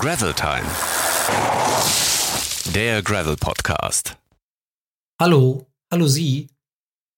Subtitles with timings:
[0.00, 0.66] Gravel Time.
[2.74, 4.16] Der Gravel Podcast.
[5.20, 6.48] Hallo, hallo Sie.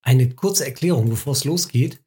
[0.05, 2.03] Eine kurze Erklärung, bevor es losgeht.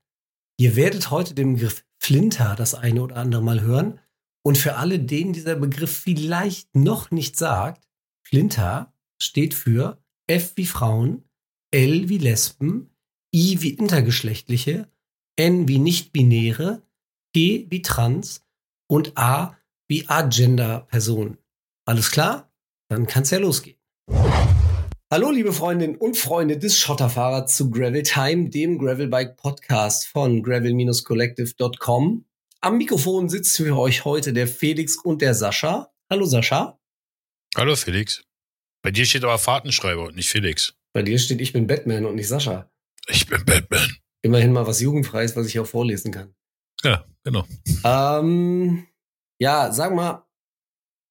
[0.59, 4.01] Ihr werdet heute den Begriff Flinter das eine oder andere Mal hören.
[4.43, 7.87] Und für alle, denen dieser Begriff vielleicht noch nicht sagt,
[8.27, 11.23] Flinter steht für F wie Frauen,
[11.71, 12.89] L wie Lesben,
[13.33, 14.91] I wie intergeschlechtliche,
[15.37, 16.81] N wie nicht-binäre,
[17.31, 18.41] G wie trans
[18.89, 19.55] und A
[19.87, 21.37] wie Agender-Personen.
[21.85, 22.51] Alles klar?
[22.89, 23.77] Dann kann's ja losgehen.
[25.11, 32.25] Hallo, liebe Freundinnen und Freunde des Schotterfahrers zu Gravel Time, dem Gravelbike Podcast von gravel-collective.com.
[32.61, 35.93] Am Mikrofon sitzt für euch heute der Felix und der Sascha.
[36.09, 36.79] Hallo Sascha.
[37.55, 38.23] Hallo Felix.
[38.81, 40.75] Bei dir steht aber Fahrtenschreiber und nicht Felix.
[40.93, 42.71] Bei dir steht, ich bin Batman und nicht Sascha.
[43.07, 43.95] Ich bin Batman.
[44.23, 46.33] Immerhin mal was Jugendfreies, was ich auch vorlesen kann.
[46.83, 47.45] Ja, genau.
[47.83, 48.87] Ähm,
[49.39, 50.25] ja, sag mal,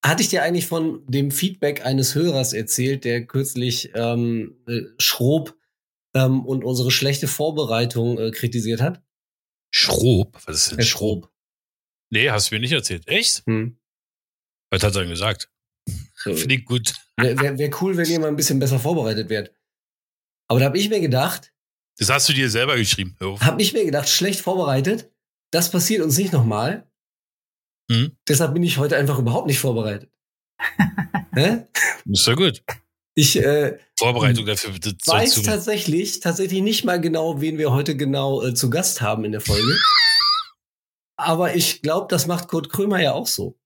[0.05, 5.57] hatte ich dir eigentlich von dem Feedback eines Hörers erzählt, der kürzlich ähm, äh, Schrob
[6.15, 9.03] ähm, und unsere schlechte Vorbereitung äh, kritisiert hat?
[9.71, 10.39] Schrob?
[10.47, 11.33] Was ist denn Herr Schrob.
[12.11, 13.09] Nee, hast du mir nicht erzählt.
[13.09, 13.45] Echt?
[13.47, 13.79] Hm.
[14.71, 15.51] Was hat er denn gesagt?
[16.15, 16.35] So.
[16.35, 16.95] Finde ich gut.
[17.17, 19.53] Wäre wär, wär cool, wenn ihr mal ein bisschen besser vorbereitet wärt.
[20.49, 21.53] Aber da habe ich mir gedacht,
[21.97, 23.17] Das hast du dir selber geschrieben.
[23.41, 25.11] Habe ich mir gedacht, schlecht vorbereitet,
[25.51, 26.91] das passiert uns nicht nochmal.
[27.91, 28.17] Hm?
[28.29, 30.11] Deshalb bin ich heute einfach überhaupt nicht vorbereitet.
[32.07, 32.63] Ist ja gut.
[33.15, 34.73] Ich äh, Vorbereitung dafür.
[34.73, 39.33] Weiß tatsächlich, tatsächlich nicht mal genau, wen wir heute genau äh, zu Gast haben in
[39.33, 39.79] der Folge.
[41.17, 43.57] Aber ich glaube, das macht Kurt Krömer ja auch so.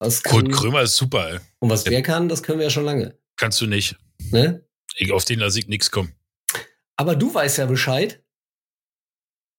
[0.00, 1.40] Kann, Kurt Krömer ist super, ey.
[1.60, 3.16] Und was der kann, das können wir ja schon lange.
[3.36, 3.96] Kannst du nicht.
[4.30, 4.66] Ne?
[4.96, 6.14] Ich, auf den lasse ich nichts kommen.
[6.96, 8.22] Aber du weißt ja Bescheid.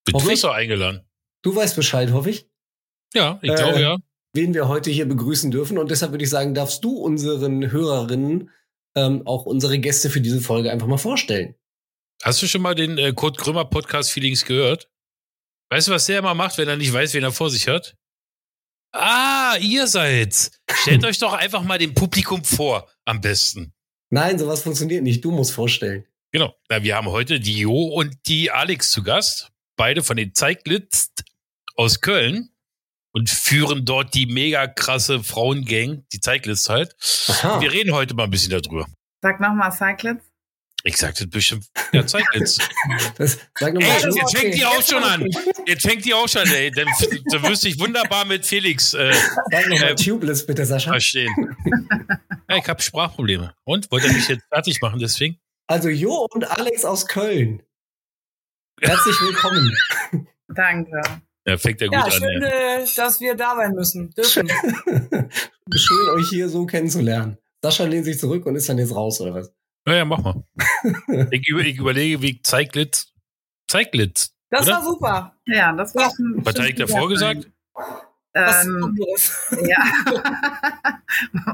[0.05, 0.41] Du ich.
[0.41, 1.01] doch eingeladen.
[1.41, 2.49] Du weißt Bescheid, hoffe ich,
[3.15, 3.97] Ja, ich Äh, glaube ja.
[4.33, 5.77] wen wir heute hier begrüßen dürfen.
[5.77, 8.51] Und deshalb würde ich sagen, darfst du unseren Hörerinnen
[8.95, 11.55] ähm, auch unsere Gäste für diese Folge einfach mal vorstellen.
[12.23, 14.89] Hast du schon mal den äh, Kurt Krömer Podcast Feelings gehört?
[15.69, 17.95] Weißt du, was der immer macht, wenn er nicht weiß, wen er vor sich hat?
[18.93, 20.51] Ah, ihr seid's.
[20.71, 23.73] Stellt euch doch einfach mal dem Publikum vor, am besten.
[24.09, 25.25] Nein, sowas funktioniert nicht.
[25.25, 26.05] Du musst vorstellen.
[26.31, 26.53] Genau.
[26.69, 29.51] Na, wir haben heute die Jo und die Alex zu Gast.
[29.75, 31.11] Beide von den Zeiglitz
[31.75, 32.49] aus Köln
[33.15, 36.95] und führen dort die mega krasse Frauengang, die Zeiglitz halt.
[37.29, 37.61] Aha.
[37.61, 38.85] Wir reden heute mal ein bisschen darüber.
[39.21, 40.25] Sag nochmal Cyclets.
[40.83, 42.59] Ich sagte bestimmt, ja, Zeiglitz.
[43.17, 44.15] Das, sag Ey, mal.
[44.15, 45.25] jetzt fängt die auch schon an.
[45.65, 46.69] Jetzt fängt die auch schon, ey.
[46.69, 46.85] Dann,
[47.31, 49.11] dann wirst du dich wunderbar mit Felix äh,
[49.49, 50.91] Sag noch mal äh, Tubeless, bitte, Sascha.
[50.91, 51.33] verstehen.
[52.47, 53.55] Ja, ich habe Sprachprobleme.
[53.63, 53.91] Und?
[53.91, 55.39] Wollt ihr mich jetzt fertig machen deswegen?
[55.65, 57.63] Also Jo und Alex aus Köln.
[58.79, 59.75] Herzlich willkommen.
[60.49, 61.01] Danke.
[61.47, 62.11] Ja, fängt ja gut Ja, an.
[62.11, 62.47] schön, Ja.
[62.47, 64.09] äh, dass wir da sein müssen.
[64.11, 64.47] Dürfen.
[65.75, 67.37] Schön, euch hier so kennenzulernen.
[67.61, 69.53] Sascha lehnt sich zurück und ist dann jetzt raus, oder was?
[69.87, 70.43] Ja, ja, mach mal.
[71.31, 73.07] ich, über, ich überlege, wie Zeiglitz.
[73.67, 74.31] Zeiglitz.
[74.49, 74.75] Das Oder?
[74.77, 75.35] war super.
[75.45, 76.35] Ja, das war schon.
[76.45, 77.49] Was hat ich davor gesagt?
[78.33, 79.47] Was Ähm, anderes.
[79.67, 79.83] ja.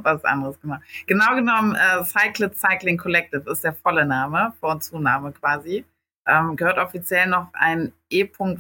[0.04, 0.82] Was anderes gemacht.
[1.08, 5.86] Genau genommen, äh, Cyclid Cycling Collective ist der volle Name, Vor- und Zunahme quasi.
[6.28, 8.56] Ähm, gehört offiziell noch ein E.V.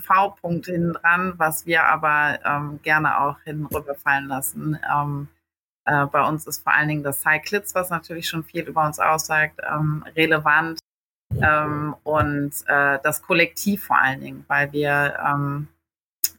[0.66, 4.79] hinten dran, was wir aber ähm, gerne auch hinten rüberfallen lassen.
[4.91, 5.27] Ähm,
[5.85, 8.99] äh, bei uns ist vor allen Dingen das Cyclids, was natürlich schon viel über uns
[8.99, 10.79] aussagt, ähm, relevant.
[11.41, 15.67] Ähm, und äh, das Kollektiv vor allen Dingen, weil wir ähm,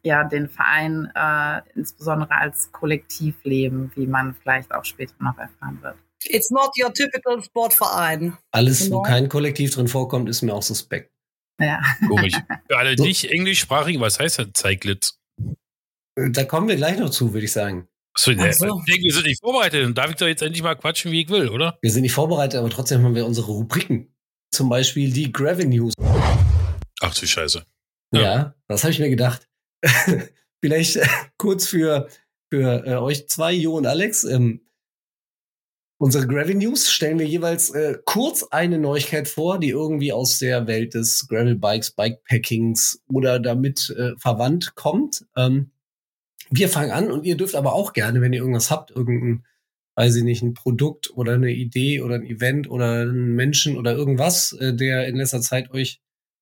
[0.03, 5.79] ja den Verein äh, insbesondere als Kollektiv leben, wie man vielleicht auch später noch erfahren
[5.83, 5.97] wird.
[6.25, 8.37] It's not your typical Sportverein.
[8.53, 8.99] Alles, Genau.
[8.99, 11.12] wo kein Kollektiv drin vorkommt, ist mir auch suspekt.
[11.61, 11.81] Ja.
[12.09, 12.35] Komisch.
[12.69, 13.05] Für alle So.
[13.05, 15.19] nicht englischsprachigen, was heißt denn Zeiglitz?
[16.17, 17.89] Äh, Da kommen wir gleich noch zu, würde ich sagen.
[18.15, 18.67] Achso, ne, Ach so.
[18.67, 19.85] ich denke, wir sind nicht vorbereitet.
[19.85, 21.79] Dann darf ich doch jetzt endlich mal quatschen, wie ich will, oder?
[21.83, 24.15] Wir sind nicht vorbereitet, aber trotzdem haben wir unsere Rubriken.
[24.55, 25.95] Zum Beispiel die Gravel News.
[27.01, 27.65] Ach du Scheiße.
[28.15, 28.55] Ja, Ja.
[28.69, 29.49] das habe ich mir gedacht.
[30.65, 31.07] Vielleicht äh,
[31.39, 32.09] kurz für,
[32.53, 34.25] für äh, euch zwei, Jo und Alex.
[34.25, 34.61] Ähm,
[36.03, 40.67] unsere Gravel News stellen wir jeweils äh, kurz eine Neuigkeit vor, die irgendwie aus der
[40.67, 45.25] Welt des Gravel Bikes, Bikepackings oder damit äh, verwandt kommt.
[45.37, 45.71] Ähm,
[46.51, 49.47] wir fangen an und ihr dürft aber auch gerne, wenn ihr irgendwas habt, irgendein,
[49.95, 53.93] weiß ich nicht, ein Produkt oder eine Idee oder ein Event oder einen Menschen oder
[53.95, 56.01] irgendwas, äh, der in letzter Zeit euch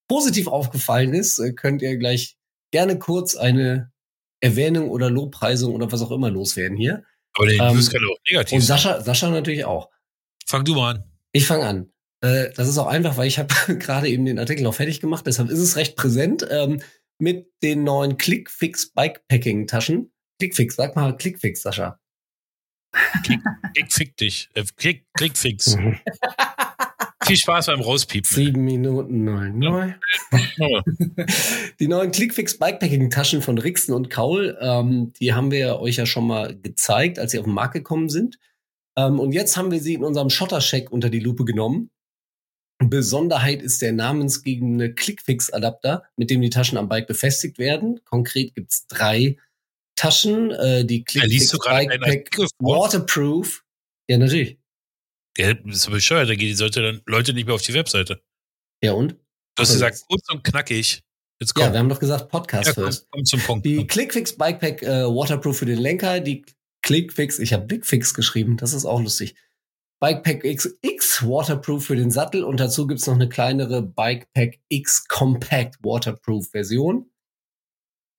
[0.09, 2.39] positiv aufgefallen ist, äh, könnt ihr gleich
[2.71, 3.93] gerne kurz eine
[4.41, 7.05] Erwähnung oder Lobpreisung oder was auch immer loswerden hier.
[7.35, 8.63] Aber die Ähm, News kann auch negativ Und.
[8.63, 9.91] Sascha, Sascha natürlich auch.
[10.47, 11.05] Fang du mal an.
[11.33, 11.93] Ich fange an.
[12.23, 15.27] Äh, das ist auch einfach, weil ich habe gerade eben den Artikel auch fertig gemacht,
[15.27, 16.83] deshalb ist es recht präsent ähm,
[17.19, 20.13] mit den neuen Clickfix Bikepacking Taschen.
[20.39, 22.01] Clickfix, sag mal Clickfix, Sascha.
[23.25, 23.41] Klick,
[23.75, 24.49] klick fick dich.
[24.55, 25.77] Äh, klick, klick fix.
[27.31, 28.29] Viel Spaß beim Rauspiepen.
[28.29, 29.63] Sieben Minuten neun.
[29.63, 29.95] Ja.
[31.79, 36.07] Die neuen Clickfix Bikepacking Taschen von Rixen und Kaul, ähm, die haben wir euch ja
[36.07, 38.41] schon mal gezeigt, als sie auf den Markt gekommen sind.
[38.99, 41.93] Ähm, und jetzt haben wir sie in unserem Schottercheck unter die Lupe genommen.
[42.81, 48.01] Besonderheit ist der namensgebende Clickfix-Adapter, mit dem die Taschen am Bike befestigt werden.
[48.07, 49.37] Konkret gibt's drei
[49.95, 52.29] Taschen, äh, die Clickfix Bikepack?
[52.59, 53.63] Waterproof.
[54.09, 54.60] Ja, natürlich.
[55.41, 58.23] Der ist so bescheuert, da gehen die Leute dann Leute nicht mehr auf die Webseite.
[58.83, 59.13] Ja, und?
[59.13, 61.03] Du hast gesagt, kurz und knackig.
[61.41, 61.65] Jetzt komm.
[61.65, 63.65] Ja, wir haben doch gesagt Podcast Ja, komm, komm zum Punkt.
[63.65, 66.45] Die Clickfix Bikepack äh, Waterproof für den Lenker, die
[66.83, 69.35] Clickfix, ich habe Bigfix geschrieben, das ist auch lustig.
[70.01, 75.09] Bikepack X, X Waterproof für den Sattel und dazu gibt's noch eine kleinere Bikepack X
[75.09, 77.11] Compact Waterproof Version.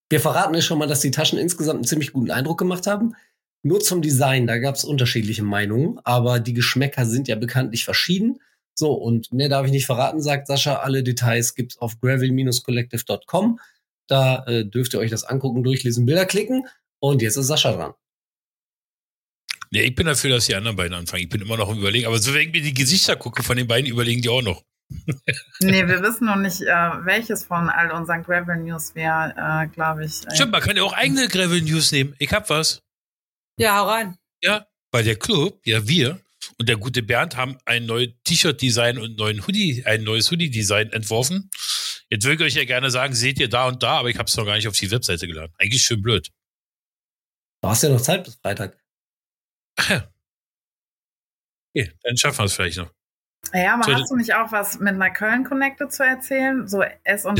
[0.09, 3.15] Wir verraten euch schon mal, dass die Taschen insgesamt einen ziemlich guten Eindruck gemacht haben.
[3.63, 8.39] Nur zum Design, da gab's unterschiedliche Meinungen, aber die Geschmäcker sind ja bekanntlich verschieden.
[8.73, 10.77] So, und mehr darf ich nicht verraten, sagt Sascha.
[10.77, 13.59] Alle Details gibt's auf gravel-collective.com.
[14.07, 16.65] Da äh, dürft ihr euch das angucken, durchlesen, Bilder klicken.
[16.99, 17.93] Und jetzt ist Sascha dran.
[19.69, 21.23] Nee, ich bin dafür, dass die anderen beiden anfangen.
[21.23, 22.07] Ich bin immer noch im Überlegen.
[22.07, 24.63] Aber so, wenn ich mir die Gesichter gucke von den beiden, überlegen die auch noch.
[25.61, 26.65] Nee, wir wissen noch nicht, äh,
[27.05, 30.27] welches von all unseren Gravel News wir, äh, glaube ich.
[30.27, 32.15] Äh, Stimmt, man kann ja auch eigene Gravel News nehmen.
[32.17, 32.81] Ich hab was.
[33.57, 34.17] Ja, hau rein.
[34.41, 36.19] Ja, weil der Club, ja wir
[36.57, 41.49] und der gute Bernd haben ein neues T-Shirt-Design und neuen Hoodie, ein neues Hoodie-Design entworfen.
[42.09, 44.27] Jetzt würde ich euch ja gerne sagen, seht ihr da und da, aber ich habe
[44.27, 45.53] es noch gar nicht auf die Webseite geladen.
[45.57, 46.29] Eigentlich schön blöd.
[47.61, 48.77] Du hast ja noch Zeit bis Freitag.
[49.77, 50.11] Ach ja.
[51.73, 52.91] Okay, dann schaffen wir es vielleicht noch.
[53.53, 56.67] Ja, aber So, hast du nicht auch was mit einer Köln Connected zu erzählen?
[56.67, 57.39] So S und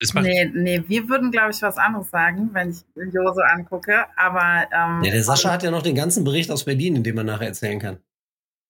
[0.00, 2.84] Das doch Nee, nee, wir würden, glaube ich, was anderes sagen, wenn ich
[3.14, 4.04] Jose angucke.
[4.16, 7.14] Aber ähm, Ja, der Sascha hat ja noch den ganzen Bericht aus Berlin, in dem
[7.16, 7.98] man nachher erzählen kann.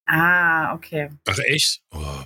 [0.08, 1.10] Ah, okay.
[1.28, 1.82] Ach echt?
[1.92, 2.22] Oh.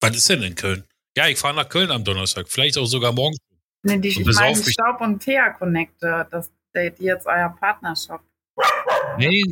[0.00, 0.84] Was ist denn in Köln?
[1.16, 2.48] Ja, ich fahre nach Köln am Donnerstag.
[2.48, 3.36] Vielleicht auch sogar morgen.
[3.82, 4.72] Nee, die, Und ich meine die.
[4.72, 8.20] Staub und Thea Connected, das die jetzt euer Partnershop.
[9.18, 9.42] Nee,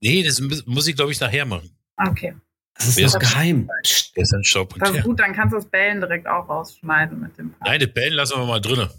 [0.00, 1.70] nee, das mu- muss ich, glaube ich, nachher machen.
[1.96, 2.34] Okay.
[2.74, 3.68] Das ist Wer noch ist- geheim.
[4.16, 6.48] Der ist ein Staub und Das ist gut, dann kannst du das Bellen direkt auch
[6.48, 7.70] rausschneiden mit dem Partner.
[7.70, 8.90] Nein, das Bellen lassen wir mal drinne.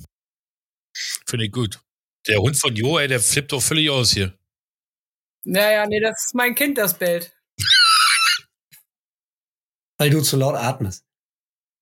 [1.25, 1.79] Finde ich gut.
[2.27, 4.33] Der Hund von Jo, ey, der flippt doch völlig aus hier.
[5.45, 7.31] Naja, nee, das ist mein Kind, das bellt.
[9.97, 11.03] Weil du zu laut atmest.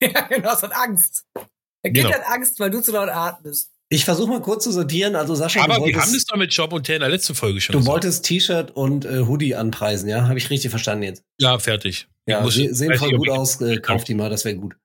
[0.02, 1.26] Ja, genau, es hat Angst.
[1.34, 2.12] Mein Kind Genau.
[2.14, 3.72] hat Angst, weil du zu laut atmest.
[3.90, 5.16] Ich versuche mal kurz zu sortieren.
[5.16, 7.10] Also Sascha, Aber du wir haben das wolltest, doch mit Job und Teer in der
[7.10, 7.92] letzten Folge schon du gesagt.
[7.94, 10.28] wolltest T-Shirt und äh, Hoodie anpreisen, ja?
[10.28, 11.24] Habe ich richtig verstanden jetzt?
[11.40, 12.08] Ja, fertig.
[12.28, 13.60] Ja, muss- sie, sehen voll gut aus.
[13.62, 14.76] Äh, kauft die mal, das wäre gut.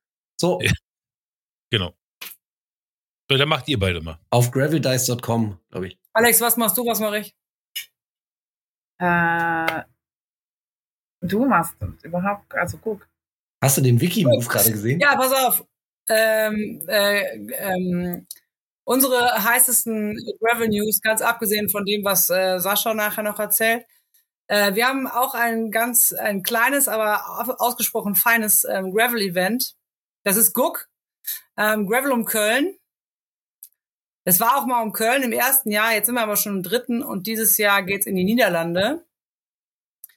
[0.40, 0.72] So, Ja.
[1.70, 1.94] Genau.
[3.30, 4.18] So, dann macht ihr beide mal.
[4.30, 5.98] auf graveldice.com, glaube ich.
[6.14, 7.34] Alex, was machst du, was mache ich?
[9.00, 9.82] Äh,
[11.20, 13.06] du machst das überhaupt, also guck.
[13.62, 15.00] Hast du den Wiki-Move gerade gesehen?
[15.00, 15.64] Ja, pass auf.
[16.08, 18.26] Ähm, äh, ähm,
[18.84, 23.84] unsere heißesten Gravel News, ganz abgesehen von dem, was äh, Sascha nachher noch erzählt.
[24.48, 29.74] Äh, wir haben auch ein ganz, ein kleines, aber au- ausgesprochen feines ähm, Gravel-Event.
[30.24, 30.88] Das ist Guck.
[31.56, 32.74] Ähm, Gravel um Köln.
[34.24, 36.62] Es war auch mal um Köln im ersten Jahr, jetzt sind wir aber schon im
[36.62, 39.04] dritten und dieses Jahr geht's in die Niederlande.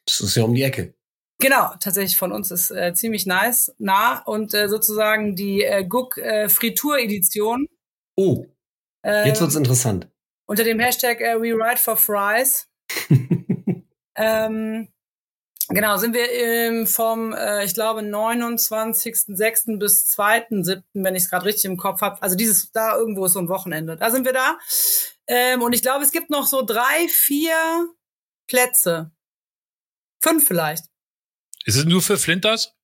[0.06, 0.94] Das ist ja um die Ecke.
[1.40, 6.18] Genau, tatsächlich von uns ist äh, ziemlich nice, nah und äh, sozusagen die äh, Guck
[6.18, 7.68] äh, Fritur Edition
[8.18, 8.46] Oh,
[9.04, 10.08] jetzt wird's interessant.
[10.46, 12.68] unter dem Hashtag äh, We Ride for Fries.
[14.16, 14.88] Ähm,
[15.70, 19.80] genau, sind wir ähm, vom, äh, ich glaube, 29.06.
[19.80, 22.22] bis 2.07., wenn ich es gerade richtig im Kopf habe.
[22.22, 23.98] Also dieses, da irgendwo ist so ein Wochenende.
[23.98, 24.58] Da sind wir da.
[25.28, 27.56] Ähm, und ich glaube, es gibt noch so drei, vier
[28.48, 29.12] Plätze.
[30.22, 30.86] Fünf vielleicht.
[31.66, 32.76] Ist es nur für Flinters?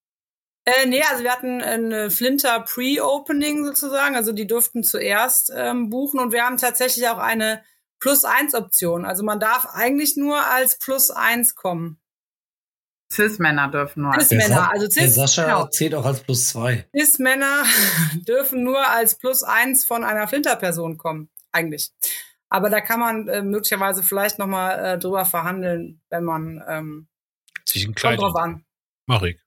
[0.67, 6.19] Äh, nee, also wir hatten eine Flinter Pre-Opening sozusagen, also die durften zuerst ähm, buchen
[6.19, 7.63] und wir haben tatsächlich auch eine
[7.99, 9.05] Plus-1-Option.
[9.05, 11.99] Also man darf eigentlich nur als Plus-1 kommen.
[13.11, 14.11] Cis-Männer dürfen nur.
[14.13, 15.67] Cis- Der Männer, Sa- also der Cis- Sascha genau.
[15.67, 16.87] zählt auch als plus zwei.
[16.95, 17.63] Cis-Männer
[18.27, 21.91] dürfen nur als Plus-1 von einer Flinter-Person kommen, eigentlich.
[22.49, 27.07] Aber da kann man äh, möglicherweise vielleicht nochmal äh, drüber verhandeln, wenn man, ähm,
[27.65, 28.17] Zwischen kommt kleinen.
[28.19, 28.65] drauf an.
[29.05, 29.39] Mach ich.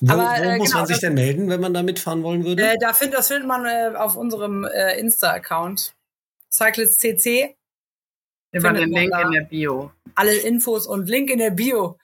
[0.00, 2.44] Wo, Aber, wo äh, muss genau, man sich denn melden, wenn man da mitfahren wollen
[2.44, 2.64] würde?
[2.64, 5.94] Äh, da find, das findet man äh, auf unserem äh, Insta-Account.
[6.52, 7.56] CyclistCC.
[8.52, 9.92] Über den Link in der Bio.
[10.14, 11.98] alle Infos und Link in der Bio.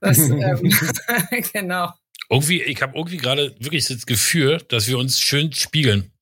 [0.00, 0.72] Das, ähm,
[1.52, 1.92] genau.
[2.30, 6.12] Irgendwie, ich habe irgendwie gerade wirklich das Gefühl, dass wir uns schön spiegeln.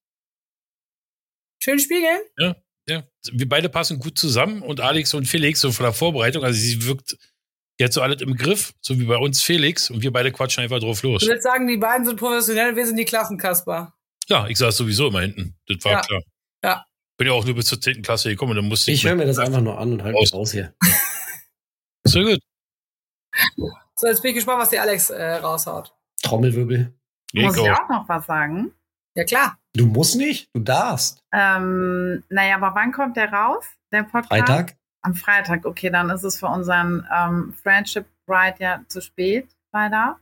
[1.61, 2.21] Schön spiegeln.
[2.39, 6.57] Ja, wir beide passen gut zusammen und Alex und Felix so von der Vorbereitung, also
[6.59, 7.17] sie wirkt,
[7.83, 10.79] hat so alles im Griff, so wie bei uns Felix und wir beide quatschen einfach
[10.79, 11.23] drauf los.
[11.23, 13.93] Ich würde sagen, die beiden sind professionell, wir sind die Klassenkasper.
[14.29, 16.01] Ja, ich saß sowieso immer hinten, das war Ja.
[16.03, 16.23] klar.
[17.19, 18.03] Bin ja auch nur bis zur 10.
[18.03, 18.99] Klasse gekommen dann musste ich.
[18.99, 20.53] Ich höre mir das einfach nur an und halte mich Raus.
[20.53, 20.75] hier.
[22.05, 22.41] So gut.
[23.97, 25.93] So, jetzt bin ich gespannt, was die Alex äh, raushaut.
[26.23, 26.95] Trommelwirbel.
[27.33, 28.73] Muss ich auch noch was sagen?
[29.17, 29.59] Ja, klar.
[29.75, 31.23] Du musst nicht, du darfst.
[31.33, 34.29] Ähm, naja, aber wann kommt der raus, der Podcast?
[34.29, 34.77] Freitag?
[35.03, 40.19] Am Freitag, okay, dann ist es für unseren ähm, Friendship Ride ja zu spät, leider.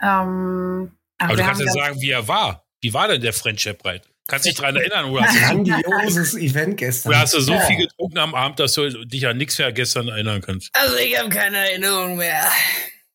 [0.00, 2.64] Ähm, Aber du kannst ja sagen, wie er war.
[2.80, 4.02] Wie war denn der Friendship Ride?
[4.30, 7.10] Kannst dich daran erinnern oder hast, du, Grandioses Event gestern.
[7.10, 7.60] oder hast du so Ja.
[7.60, 10.70] viel getrunken am Abend, dass du dich an nichts mehr gestern erinnern kannst?
[10.74, 12.44] Also, ich habe keine Erinnerung mehr.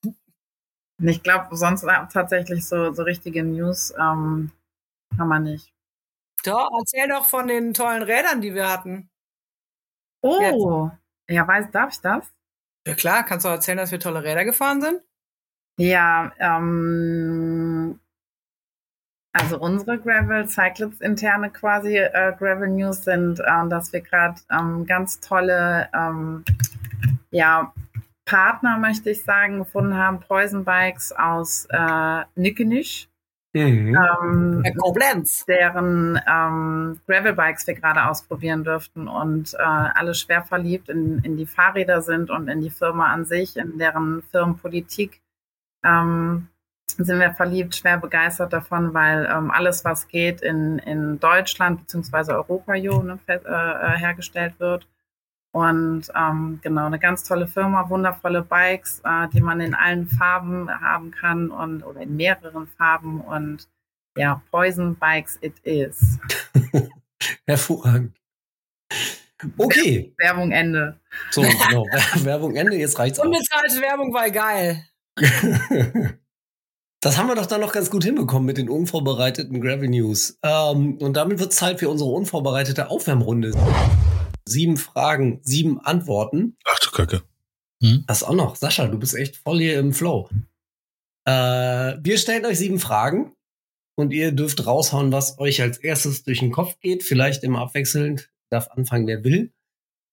[0.04, 4.52] Und Ich glaube, sonst war tatsächlich so, so richtige News ähm,
[5.18, 5.72] haben wir nicht.
[6.44, 9.10] Doch, erzähl doch von den tollen Rädern, die wir hatten.
[10.22, 10.90] Oh,
[11.30, 12.26] ja, weiß, darf ich das?
[12.88, 13.24] Ja, klar.
[13.26, 15.02] Kannst du erzählen, dass wir tolle Räder gefahren sind?
[15.78, 18.00] Ja, ähm,
[19.36, 24.86] also unsere Gravel Cyclips interne quasi äh, Gravel News sind, ähm, dass wir gerade ähm,
[24.86, 26.46] ganz tolle ähm,
[27.32, 27.74] ja,
[28.24, 30.22] Partner, möchte ich sagen, gefunden haben.
[30.22, 33.10] Poison Bikes aus äh, Nickenisch,
[33.56, 33.98] Mhm.
[34.22, 35.46] ähm, Koblenz.
[35.46, 41.46] deren ähm, Gravelbikes wir gerade ausprobieren dürften und äh, alle schwer verliebt in, in die
[41.46, 45.22] Fahrräder sind und in die Firma an sich, in deren Firmenpolitik
[45.86, 46.50] ähm,
[46.88, 52.34] sind wir verliebt, schwer begeistert davon, weil ähm, alles, was geht, in, in Deutschland bzw.
[52.34, 54.88] Europa jo, ne, äh, äh, hergestellt wird.
[55.52, 60.70] Und ähm, genau, eine ganz tolle Firma, wundervolle Bikes, äh, die man in allen Farben
[60.70, 63.68] haben kann und oder in mehreren Farben und
[64.18, 66.20] ja, Poison Bikes it is.
[67.48, 68.16] Hervorragend.
[69.58, 71.00] Okay, Werbung Ende.
[71.32, 71.86] so, genau.
[72.24, 73.26] Werbung Ende, jetzt reicht's auch.
[73.26, 74.84] Unbezahlte Werbung war geil.
[77.06, 80.40] Das haben wir doch dann noch ganz gut hinbekommen mit den unvorbereiteten Gravel News.
[80.42, 83.52] Ähm, und damit wird es Zeit für unsere unvorbereitete Aufwärmrunde.
[84.48, 86.58] Sieben Fragen, sieben Antworten.
[86.66, 87.22] Ach du Kacke.
[88.08, 88.56] Das auch noch.
[88.56, 90.32] Sascha, du bist echt voll hier im Flow.
[91.28, 91.32] Äh,
[92.02, 93.36] wir stellen euch sieben Fragen
[93.96, 97.04] und ihr dürft raushauen, was euch als erstes durch den Kopf geht.
[97.04, 98.32] Vielleicht immer abwechselnd.
[98.50, 99.54] Darf anfangen, wer will.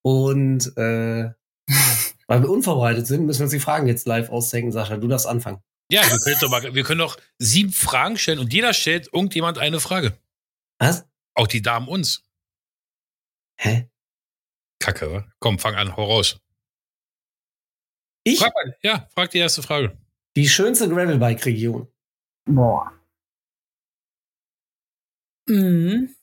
[0.05, 1.31] Und äh,
[2.27, 4.73] weil wir unvorbereitet sind, müssen wir uns die Fragen jetzt live ausdenken.
[4.73, 5.63] Sascha, du darfst anfangen.
[5.93, 9.59] Ja, wir können, doch mal, wir können doch sieben Fragen stellen und jeder stellt irgendjemand
[9.59, 10.17] eine Frage.
[10.79, 11.07] Was?
[11.35, 12.25] Auch die Damen uns.
[13.59, 13.91] Hä?
[14.79, 15.29] Kacke, wa?
[15.39, 16.41] Komm, fang an, hau raus.
[18.25, 18.39] Ich?
[18.39, 19.95] Frag mal, ja, frag die erste Frage.
[20.35, 21.87] Die schönste Gravelbike-Region.
[22.47, 22.91] Boah.
[25.47, 26.15] Mhm.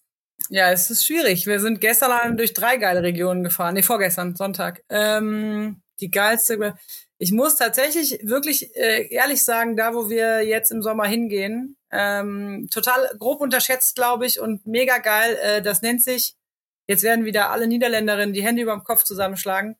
[0.49, 1.45] Ja, es ist schwierig.
[1.45, 3.75] Wir sind gestern allein durch drei geile Regionen gefahren.
[3.75, 4.83] Nee, vorgestern, Sonntag.
[4.89, 6.75] Ähm, die geilste.
[7.21, 12.69] Ich muss tatsächlich wirklich äh, ehrlich sagen, da wo wir jetzt im Sommer hingehen, ähm,
[12.71, 15.37] total grob unterschätzt, glaube ich, und mega geil.
[15.41, 16.35] Äh, das nennt sich,
[16.87, 19.75] jetzt werden wieder alle Niederländerinnen die Hände über dem Kopf zusammenschlagen.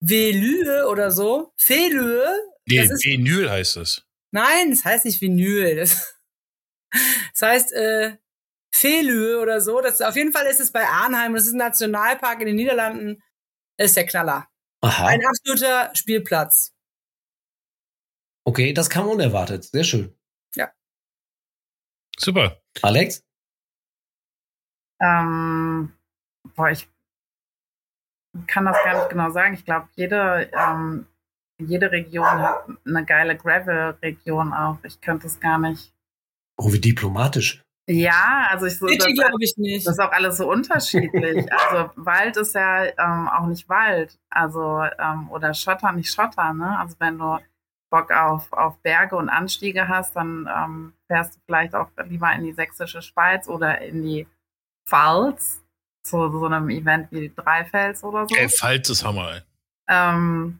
[0.00, 1.52] Velue oder so.
[1.66, 2.24] Velue.
[2.66, 4.04] Nee, Das ist- Vinyl heißt es.
[4.30, 5.76] Nein, das heißt nicht Vinyl.
[5.76, 6.14] Das,
[7.32, 8.16] das heißt äh,
[8.80, 9.80] Velue oder so.
[9.80, 11.34] Das, auf jeden Fall ist es bei Arnheim.
[11.34, 13.22] Das ist ein Nationalpark in den Niederlanden.
[13.78, 14.46] Ist der Knaller.
[14.82, 15.06] Aha.
[15.06, 16.72] Ein absoluter Spielplatz.
[18.44, 19.64] Okay, das kam unerwartet.
[19.64, 20.14] Sehr schön.
[22.18, 22.60] Super.
[22.82, 23.24] Alex?
[25.00, 25.92] Ähm,
[26.54, 26.88] boah, ich
[28.46, 29.54] kann das gar nicht genau sagen.
[29.54, 31.06] Ich glaube, jede, ähm,
[31.58, 34.78] jede Region hat eine geile Gravel-Region auch.
[34.84, 35.92] Ich könnte es gar nicht.
[36.58, 37.62] Oh, wie diplomatisch.
[37.88, 38.86] Ja, also ich so.
[38.86, 39.86] Das- glaube ich nicht.
[39.86, 41.46] Das ist auch alles so unterschiedlich.
[41.52, 44.16] Also Wald ist ja ähm, auch nicht Wald.
[44.30, 46.78] Also, ähm, oder Schotter nicht Schotter, ne?
[46.78, 47.38] Also wenn du
[47.92, 52.42] Bock auf, auf Berge und Anstiege hast, dann ähm, fährst du vielleicht auch lieber in
[52.42, 54.26] die sächsische Schweiz oder in die
[54.88, 55.60] Pfalz
[56.02, 58.34] zu so einem Event wie Dreifels oder so.
[58.34, 59.42] Ey, Falls ist Hammer.
[59.88, 60.58] Ähm,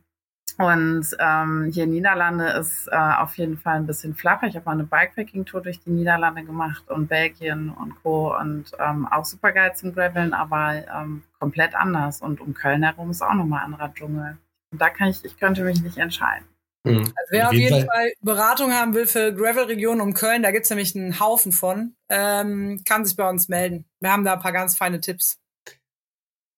[0.58, 4.46] und ähm, hier Niederlande ist äh, auf jeden Fall ein bisschen flacher.
[4.46, 8.36] Ich habe mal eine Bikepacking-Tour durch die Niederlande gemacht und Belgien und Co.
[8.38, 12.20] Und ähm, auch super geil zum Graveln, aber ähm, komplett anders.
[12.20, 14.36] Und um Köln herum ist auch nochmal anderer Dschungel.
[14.70, 16.46] Und da kann ich, ich könnte mich nicht entscheiden.
[16.84, 16.98] Mhm.
[16.98, 18.12] Also wer auf jeden Fall.
[18.20, 23.04] Beratung haben will für Gravel-Regionen um Köln, da gibt's nämlich einen Haufen von, ähm, kann
[23.04, 23.84] sich bei uns melden.
[24.00, 25.38] Wir haben da ein paar ganz feine Tipps.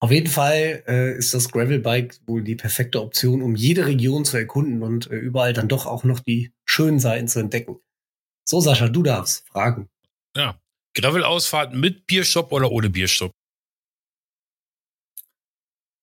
[0.00, 4.36] Auf jeden Fall äh, ist das Gravelbike wohl die perfekte Option, um jede Region zu
[4.36, 7.78] erkunden und äh, überall dann doch auch noch die schönen Seiten zu entdecken.
[8.46, 9.88] So, Sascha, du darfst fragen.
[10.94, 13.32] Gravel-Ausfahrt mit Bierstopp oder ohne Bierstopp?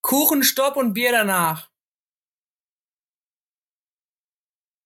[0.02, 1.71] Kuchen, Stopp und Bier danach.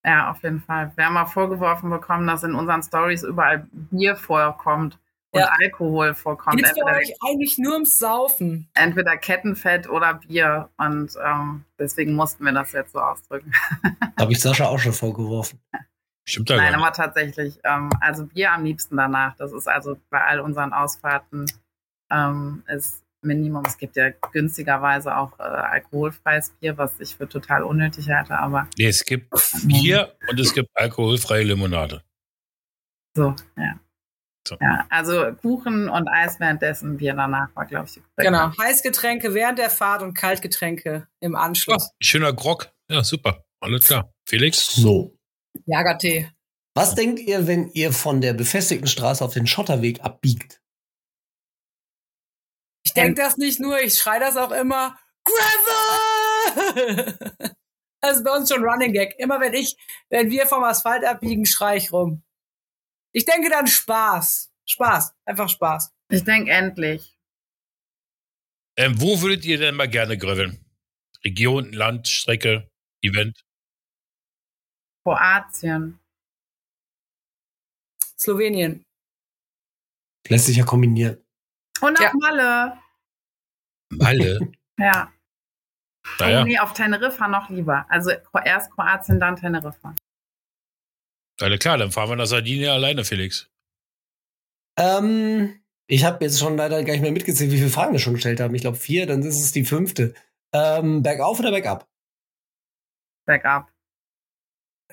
[0.06, 0.92] Ja, auf jeden Fall.
[0.96, 5.00] Wir haben mal vorgeworfen bekommen, dass in unseren Stories überall Bier vorkommt
[5.32, 5.52] und Ja.
[5.60, 6.58] Alkohol vorkommt.
[6.58, 8.70] Geht's bei Entweder, euch eigentlich nur ums Saufen?
[8.76, 10.70] entweder Kettenfett oder Bier.
[10.78, 13.52] Und ähm, deswegen mussten wir das jetzt so ausdrücken.
[14.20, 15.60] Habe ich Sascha auch schon vorgeworfen.
[16.28, 19.36] Stimmt da Nein, aber tatsächlich, ähm, also Bier am liebsten danach.
[19.38, 21.46] Das ist also bei all unseren Ausfahrten
[22.12, 23.64] ähm, ist Minimum.
[23.66, 28.68] Es gibt ja günstigerweise auch äh, alkoholfreies Bier, was ich für total unnötig halte, aber
[28.78, 29.30] Nee, es gibt
[29.66, 32.02] Bier und es gibt alkoholfreie Limonade.
[33.16, 33.80] so, ja.
[34.48, 34.56] So.
[34.62, 38.52] Ja, also Kuchen und Eis währenddessen, Bier danach war, glaube ich, Genau.
[38.60, 41.90] Heißgetränke während der Fahrt und Kaltgetränke im Ja, Anschluss.
[42.00, 42.72] schöner Grog.
[42.88, 43.44] Ja, super.
[43.60, 44.14] Alles klar.
[44.30, 44.76] Felix?
[44.76, 45.18] So.
[45.66, 46.30] Jagertee.
[46.76, 50.62] Was denkt ihr, wenn ihr von der befestigten Straße auf den Schotterweg abbiegt?
[52.96, 54.98] Ich denke das nicht nur, ich schrei das auch immer.
[55.26, 57.18] Gravel!
[58.02, 59.16] Das ist bei uns schon Running Gag.
[59.18, 59.76] Immer wenn ich,
[60.10, 62.24] wenn wir vom Asphalt abbiegen, schrei ich rum.
[63.14, 64.54] Ich denke dann Spaß.
[64.68, 65.16] Spaß.
[65.26, 65.92] Einfach Spaß.
[66.10, 67.18] Ich denke endlich.
[68.78, 70.64] Ähm, wo würdet ihr denn mal gerne graveln?
[71.24, 72.70] Region, Land, Strecke,
[73.02, 73.44] Event?
[75.04, 76.00] Kroatien.
[78.20, 78.86] Slowenien.
[80.28, 81.26] Lässt sich ja kombinieren.
[81.82, 82.10] Und Ja.
[82.10, 82.80] auf Malle.
[83.90, 84.40] Malle.
[84.78, 85.10] Ja.
[86.20, 87.86] naja, Oh, nee, auf Teneriffa noch lieber.
[87.88, 88.12] Also
[88.44, 89.96] erst Kroatien, dann Teneriffa.
[91.40, 93.50] alle klar, dann fahren wir nach Sardinien alleine, Felix.
[94.78, 98.16] Ähm, ich habe jetzt schon leider gar nicht mehr mitgezählt, wie viele Fragen wir schon
[98.16, 98.54] gestellt haben.
[98.54, 100.14] Ich glaube vier, dann ist es die fünfte.
[100.54, 101.88] Ähm, bergauf oder bergab?
[103.26, 103.72] Bergab.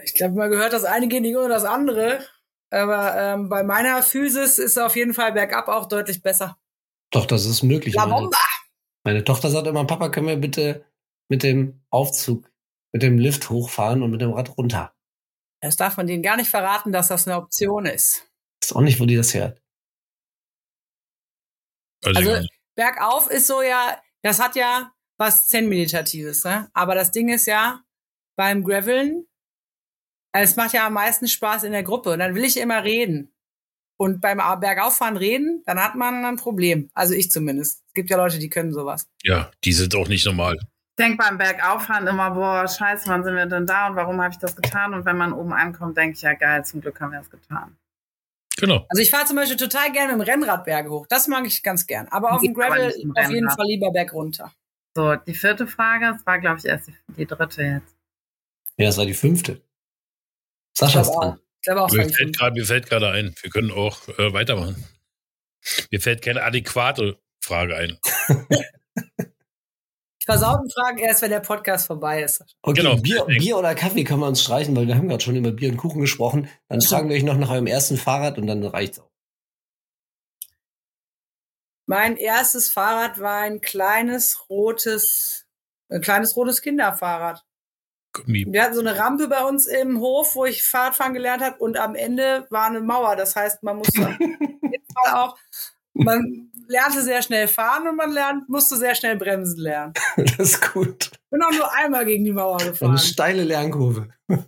[0.05, 2.25] Ich glaube, man gehört das eine geht nicht ohne das andere.
[2.71, 6.57] Aber ähm, bei meiner Physis ist auf jeden Fall bergab auch deutlich besser.
[7.11, 7.95] Doch, das ist möglich.
[7.95, 8.39] La Bomba!
[9.05, 10.85] Meine Tochter sagt immer, Papa, können wir bitte
[11.29, 12.51] mit dem Aufzug,
[12.93, 14.95] mit dem Lift hochfahren und mit dem Rad runter?
[15.61, 18.29] Das darf man denen gar nicht verraten, dass das eine Option ist.
[18.63, 19.63] Ist auch nicht, wo die das hört.
[22.05, 26.71] Also, Also- Bergauf ist so ja, das hat ja was Zen-Meditatives, ne?
[26.73, 27.85] Aber das Ding ist ja,
[28.37, 29.29] beim Graveln,
[30.35, 32.13] es macht ja am meisten Spaß in der Gruppe.
[32.13, 33.32] Und dann will ich immer reden.
[33.97, 36.91] Und beim Bergauffahren reden, dann hat man ein Problem.
[36.95, 37.83] Also ich zumindest.
[37.89, 39.09] Es gibt ja Leute, die können sowas.
[39.23, 40.57] ja, die sind auch nicht normal.
[40.57, 44.33] Ich denke beim Bergauffahren immer, boah, scheiße, wann sind wir denn da und warum habe
[44.33, 44.93] ich das getan?
[44.93, 47.77] Und wenn man oben ankommt, denke ich, ja geil, zum Glück haben wir es getan.
[48.59, 48.85] Genau.
[48.89, 51.07] Also ich fahre zum Beispiel total gerne mit dem Rennrad Berge hoch.
[51.09, 52.09] Das mag ich ganz gern.
[52.09, 53.51] Aber auf dem Gravel im auf jeden.
[53.51, 54.53] Fall lieber Berg runter.
[54.95, 57.97] So, die vierte Frage, das war, glaube ich, erst die, die dritte jetzt.
[58.77, 59.63] Ja, das war die fünfte.
[60.77, 61.39] Sascha ist dran.
[61.63, 64.85] Glaube auch, Mir fällt gerade, mir fällt gerade ein, wir können auch äh, weitermachen.
[65.91, 67.99] Mir fällt keine adäquate Frage ein.
[70.23, 72.45] Ich versauten Fragen erst, wenn der Podcast vorbei ist.
[72.63, 72.95] Okay, Genau.
[72.95, 75.71] Bier, Bier oder Kaffee können wir uns streichen, weil wir haben gerade schon über Bier
[75.71, 76.49] und Kuchen gesprochen.
[76.69, 79.11] Dann fragen wir euch noch nach eurem ersten Fahrrad und dann reicht's auch.
[81.87, 85.45] Mein erstes Fahrrad war ein kleines rotes,
[85.91, 87.45] ein kleines rotes Kinderfahrrad.
[88.53, 91.79] Wir hatten so eine Rampe bei uns im Hof, wo ich Fahrradfahren gelernt habe und
[91.79, 93.17] am Ende war eine Mauer.
[93.17, 95.37] Das heißt, man musste auf jeden Fall auch,
[95.95, 99.93] man lernte sehr schnell fahren und man lernt, musste sehr schnell bremsen lernen.
[100.17, 101.11] Das ist gut.
[101.31, 102.99] Bin auch nur einmal gegen die Mauer Eine gefahren.
[102.99, 104.09] steile Lernkurve.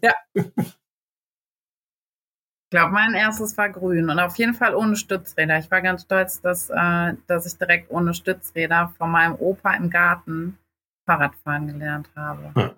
[2.66, 5.58] Ich glaube, mein erstes war grün und auf jeden Fall ohne Stützräder.
[5.58, 9.90] Ich war ganz stolz, dass, äh, dass ich direkt ohne Stützräder von meinem Opa im
[9.90, 10.58] Garten
[11.06, 12.74] Fahrradfahren gelernt habe.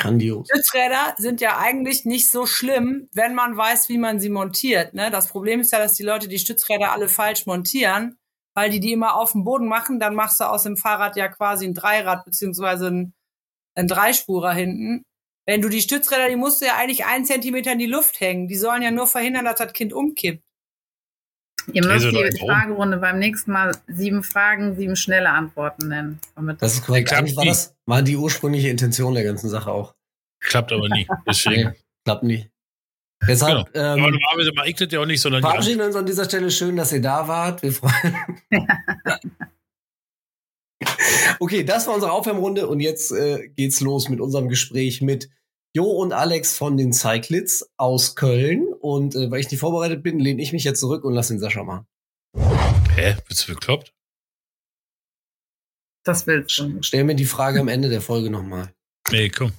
[0.00, 0.48] Grandios.
[0.48, 4.94] Stützräder sind ja eigentlich nicht so schlimm, wenn man weiß, wie man sie montiert.
[4.94, 5.10] Ne?
[5.10, 8.16] Das Problem ist ja, dass die Leute die Stützräder alle falsch montieren,
[8.54, 10.00] weil die die immer auf dem Boden machen.
[10.00, 13.14] Dann machst du aus dem Fahrrad ja quasi ein Dreirad beziehungsweise ein,
[13.76, 15.02] ein Dreispurer hinten.
[15.46, 18.48] Wenn du die Stützräder, die musst du ja eigentlich einen Zentimeter in die Luft hängen.
[18.48, 20.42] Die sollen ja nur verhindern, dass das Kind umkippt.
[21.72, 22.38] Ihr müsst Also, die?
[22.38, 26.18] Fragerunde beim nächsten Mal sieben Fragen, sieben schnelle Antworten nennen.
[26.34, 27.12] Damit Das ist korrekt.
[27.12, 27.50] Eigentlich war nie.
[27.50, 29.94] das war die ursprüngliche Intention der ganzen Sache auch.
[30.40, 31.06] Klappt aber nie.
[31.28, 31.70] Deswegen.
[31.70, 32.48] Nee, klappt nicht.
[33.28, 36.06] Deshalb Aber ähm, normalerweise mache ich das ja auch nicht, sondern verabschieden wir uns an
[36.06, 36.50] dieser Stelle.
[36.50, 37.62] Schön, dass ihr da wart.
[37.62, 38.16] Wir freuen
[41.38, 45.28] Okay, das war unsere Aufwärmrunde und jetzt äh, geht's los mit unserem Gespräch mit
[45.74, 48.66] Jo und Alex von den Cyclids aus Köln.
[48.80, 51.40] Und äh, weil ich nicht vorbereitet bin, lehne ich mich jetzt zurück und lasse den
[51.40, 51.86] Sascha machen.
[52.94, 53.16] Hä?
[53.28, 53.92] Bist du bekloppt?
[56.04, 56.82] das willst du.
[56.82, 58.72] Stell mir die Frage am Ende der Folge nochmal.
[59.10, 59.52] Nee, komm.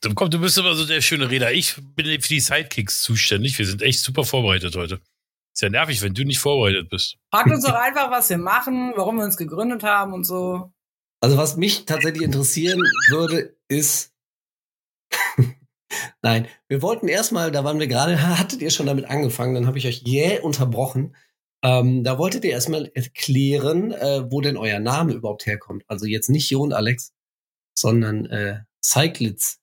[0.00, 1.52] Dann komm, du bist immer so der schöne Redner.
[1.52, 3.58] Ich bin für die Sidekicks zuständig.
[3.58, 5.00] Wir sind echt super vorbereitet heute.
[5.54, 7.16] Ist ja nervig, wenn du nicht vorbereitet bist.
[7.32, 10.72] Fragt uns doch einfach, was wir machen, warum wir uns gegründet haben und so.
[11.20, 14.12] Also was mich tatsächlich interessieren würde, ist,
[16.22, 19.78] nein, wir wollten erstmal, da waren wir gerade, hattet ihr schon damit angefangen, dann habe
[19.78, 21.14] ich euch jäh unterbrochen.
[21.62, 25.84] Ähm, da wolltet ihr erstmal erklären, äh, wo denn euer Name überhaupt herkommt.
[25.88, 27.14] Also jetzt nicht Jo und Alex,
[27.74, 29.60] sondern äh, Cyclitz.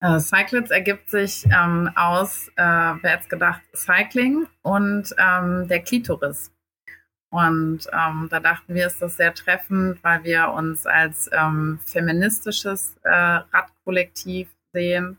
[0.00, 6.52] Äh, Cyclitz ergibt sich ähm, aus, äh, wer jetzt gedacht, Cycling und ähm, der Klitoris.
[7.30, 12.96] Und ähm, da dachten wir, ist das sehr treffend, weil wir uns als ähm, feministisches
[13.02, 15.16] äh, Radkollektiv sehen.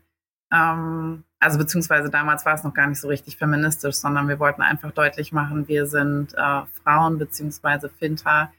[0.52, 4.62] Ähm, also beziehungsweise damals war es noch gar nicht so richtig feministisch, sondern wir wollten
[4.62, 8.52] einfach deutlich machen, wir sind äh, Frauen beziehungsweise Finter,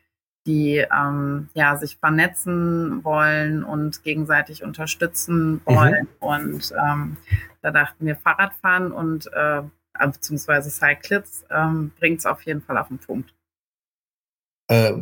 [0.46, 5.62] die ähm, ja sich vernetzen wollen und gegenseitig unterstützen mhm.
[5.66, 6.08] wollen.
[6.22, 6.28] Mhm.
[6.28, 7.18] Und ähm,
[7.62, 9.62] da dachten wir Fahrradfahren und äh,
[10.00, 13.34] beziehungsweise Cyclists ähm, bringt es auf jeden Fall auf den Punkt.
[14.68, 14.94] Äh,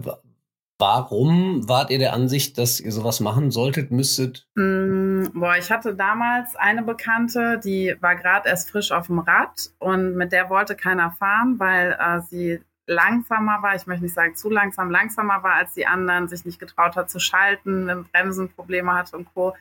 [0.80, 4.48] warum wart ihr der Ansicht, dass ihr sowas machen solltet, müsstet?
[4.56, 9.72] Mm, boah, ich hatte damals eine Bekannte, die war gerade erst frisch auf dem Rad
[9.80, 14.36] und mit der wollte keiner fahren, weil äh, sie langsamer war, ich möchte nicht sagen
[14.36, 18.94] zu langsam, langsamer war als die anderen, sich nicht getraut hat zu schalten, Bremsen Probleme
[18.94, 19.56] hatte und Co.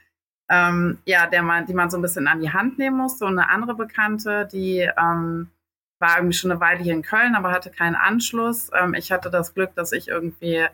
[0.49, 3.25] Ähm, ja, der man, die man so ein bisschen an die Hand nehmen musste.
[3.25, 5.51] Und eine andere Bekannte, die ähm,
[5.99, 8.71] war irgendwie schon eine Weile hier in Köln, aber hatte keinen Anschluss.
[8.73, 10.69] Ähm, ich hatte das Glück, dass ich irgendwie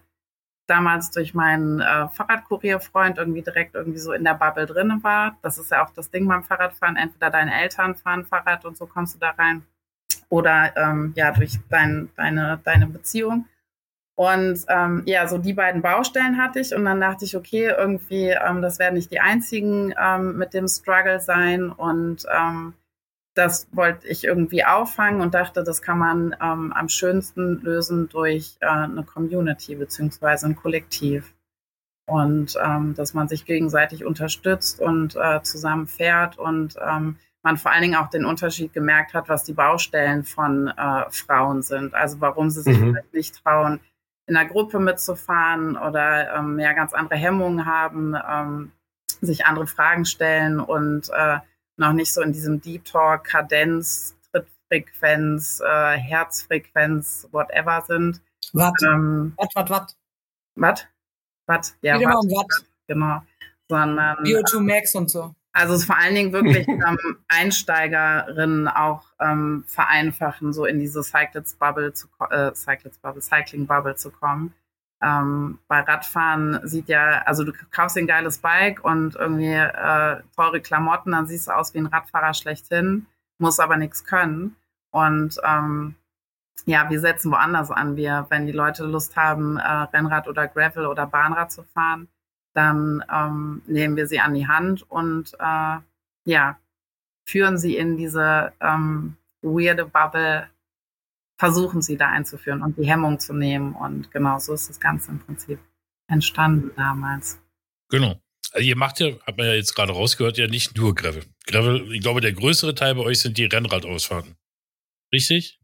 [0.73, 5.37] damals durch meinen äh, Fahrradkurierfreund irgendwie direkt irgendwie so in der Bubble drin war.
[5.43, 6.97] Das ist ja auch das Ding beim Fahrradfahren.
[6.97, 9.63] Entweder deine Eltern fahren Fahrrad und so kommst du da rein
[10.31, 13.45] oder ähm, ja durch dein, deine, deine Beziehung.
[14.15, 18.29] Und ähm, ja, so die beiden Baustellen hatte ich und dann dachte ich, okay, irgendwie,
[18.29, 22.73] ähm, das werden nicht die einzigen ähm, mit dem Struggle sein und ähm,
[23.35, 28.57] das wollte ich irgendwie auffangen und dachte, das kann man ähm, am schönsten lösen durch
[28.61, 31.35] äh, eine Community beziehungsweise ein Kollektiv.
[32.07, 37.73] Und ähm, dass man sich gegenseitig unterstützt und äh, zusammen fährt und ähm, man vor
[37.73, 41.95] allen Dingen auch den Unterschied gemerkt hat, was die Baustellen von äh, Frauen sind.
[41.95, 42.99] Also warum sie sich mhm.
[43.13, 43.81] nicht trauen,
[44.27, 48.73] in einer Gruppe mitzufahren oder ähm, ja ganz andere Hemmungen haben, ähm,
[49.21, 51.39] sich andere Fragen stellen und äh,
[51.77, 58.21] noch nicht so in diesem Deep Talk, Kadenz, Trittfrequenz, äh, Herzfrequenz, whatever sind.
[58.53, 58.73] Was?
[58.83, 59.97] Ähm, was, was, was?
[60.57, 60.87] Was?
[61.47, 61.77] Was?
[61.83, 62.65] Ja, was.
[62.87, 63.23] Genau.
[63.69, 64.19] Sondern.
[64.19, 65.35] BO2 Max und so.
[65.53, 71.55] Also es vor allen Dingen wirklich ähm, Einsteigerinnen auch ähm, vereinfachen, so in diese Cyclets
[71.55, 74.55] Bubble zu äh, Cyclets Bubble, Cycling Bubble zu kommen.
[75.03, 80.61] Ähm, bei Radfahren sieht ja, also du kaufst ein geiles Bike und irgendwie äh, teure
[80.61, 83.07] Klamotten, dann siehst du aus wie ein Radfahrer schlechthin,
[83.39, 84.57] muss aber nichts können.
[84.93, 85.97] Und ähm,
[86.67, 87.97] ja, wir setzen woanders an.
[87.97, 92.09] Wir, wenn die Leute Lust haben, äh, Rennrad oder Gravel oder Bahnrad zu fahren,
[92.55, 95.79] dann ähm, nehmen wir sie an die Hand und äh,
[96.25, 96.59] ja,
[97.25, 100.49] führen sie in diese ähm, weirde Bubble,
[101.43, 103.75] versuchen sie da einzuführen und die Hemmung zu nehmen.
[103.75, 105.59] Und genau so ist das Ganze im Prinzip
[106.07, 107.41] entstanden damals.
[107.91, 108.15] Genau.
[108.53, 111.25] Also ihr macht ja, hat man ja jetzt gerade rausgehört, ja nicht nur Gravel.
[111.49, 114.37] Gravel, ich glaube, der größere Teil bei euch sind die Rennradausfahrten.
[115.13, 115.59] Richtig?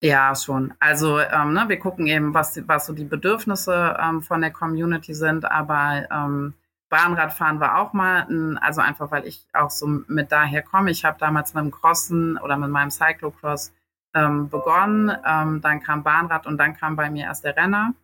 [0.00, 0.72] Ja, schon.
[0.78, 5.12] Also ähm, ne, wir gucken eben, was, was so die Bedürfnisse ähm, von der Community
[5.12, 6.54] sind, aber ähm,
[6.88, 10.90] Bahnradfahren war auch mal, ein, also einfach, weil ich auch so mit daher komme.
[10.90, 13.72] Ich habe damals mit dem Crossen oder mit meinem Cyclocross
[14.18, 17.94] ähm, begonnen, ähm, dann kam Bahnrad und dann kam bei mir erst der Renner.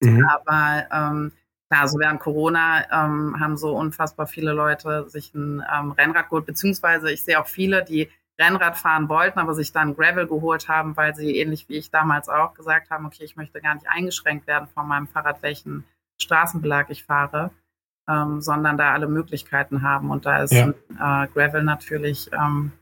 [0.00, 0.26] Mhm.
[0.28, 1.32] Aber ähm,
[1.68, 6.46] klar, so während Corona ähm, haben so unfassbar viele Leute sich ein ähm, Rennrad geholt,
[6.46, 10.96] beziehungsweise ich sehe auch viele, die Rennrad fahren wollten, aber sich dann Gravel geholt haben,
[10.96, 14.46] weil sie ähnlich wie ich damals auch gesagt haben, okay, ich möchte gar nicht eingeschränkt
[14.46, 15.84] werden von meinem Fahrrad, welchen
[16.18, 17.50] Straßenbelag ich fahre,
[18.08, 20.10] ähm, sondern da alle Möglichkeiten haben.
[20.10, 20.68] Und da ist ja.
[20.70, 22.72] äh, Gravel natürlich ähm,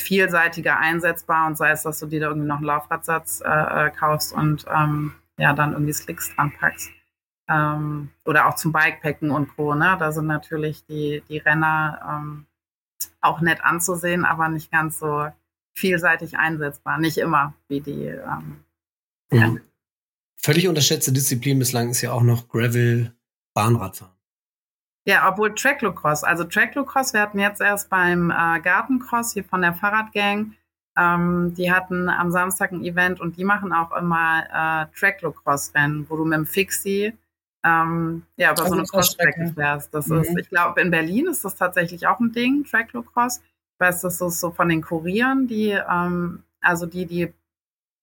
[0.00, 3.90] vielseitiger einsetzbar und sei es, dass du dir da irgendwie noch einen Laufradsatz äh, äh
[3.90, 6.90] kaufst und ähm, ja, dann irgendwie Slicks dran packst.
[7.48, 9.74] Ähm, oder auch zum Bikepacken und Co.
[9.74, 9.96] Ne?
[9.98, 12.46] Da sind natürlich die, die Renner ähm,
[13.20, 15.28] auch nett anzusehen, aber nicht ganz so
[15.72, 16.98] vielseitig einsetzbar.
[16.98, 18.04] Nicht immer wie die.
[18.04, 18.64] Ähm,
[19.30, 19.60] mhm.
[20.36, 23.14] Völlig unterschätzte Disziplin bislang ist ja auch noch Gravel
[23.54, 24.17] Bahnradfahren.
[25.04, 29.72] Ja, obwohl Tracklocross, also Tracklocross, wir hatten jetzt erst beim äh, Gartencross hier von der
[29.72, 30.54] Fahrradgang,
[30.98, 36.16] ähm, die hatten am Samstag ein Event und die machen auch immer äh, Tracklocross-Rennen, wo
[36.16, 37.14] du mit dem Fixie
[37.64, 39.94] ähm, ja, über also so eine Crossstrecke fährst.
[39.94, 40.20] Das mhm.
[40.20, 43.38] ist, ich glaube, in Berlin ist das tatsächlich auch ein Ding, Tracklocross.
[43.38, 47.32] Ich weiß, das ist so von den Kurieren, die, ähm, also die, die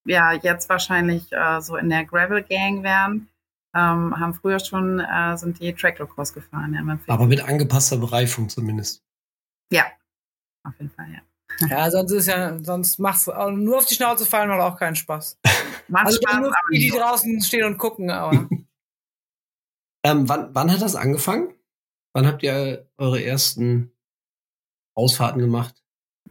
[0.06, 3.28] ja jetzt wahrscheinlich äh, so in der Gravel Gang wären.
[3.76, 6.74] Ähm, haben früher schon, äh, sind die Tracklocross gefahren.
[6.74, 9.04] Ja, Aber mit angepasster Bereifung zumindest.
[9.72, 9.84] Ja,
[10.64, 11.68] auf jeden Fall, ja.
[11.68, 15.40] Ja, sonst ist ja, sonst macht's nur auf die Schnauze fallen macht auch keinen Spaß.
[15.88, 18.50] Macht Also Spaß, nur aber die, die draußen stehen und gucken, aber
[20.06, 21.56] Ähm, wann, wann hat das angefangen?
[22.14, 23.92] Wann habt ihr eure ersten
[24.96, 25.84] Ausfahrten gemacht?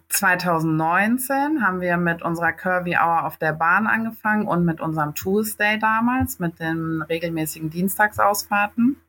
[0.09, 5.78] 2019 haben wir mit unserer Curvy Hour auf der Bahn angefangen und mit unserem Tuesday
[5.78, 9.00] damals, mit den regelmäßigen Dienstagsausfahrten.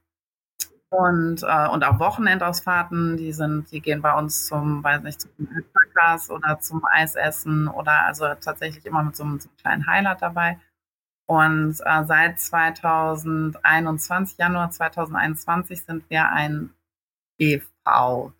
[0.89, 5.31] Und, äh, und auch Wochenendausfahrten, die sind, die gehen bei uns zum, weiß nicht, zum
[5.39, 10.21] Alpacas oder zum Eisessen oder also tatsächlich immer mit so einem, so einem kleinen Highlight
[10.21, 10.59] dabei.
[11.27, 16.69] Und äh, seit 2021, Januar 2021 sind wir ein
[17.39, 18.31] EV,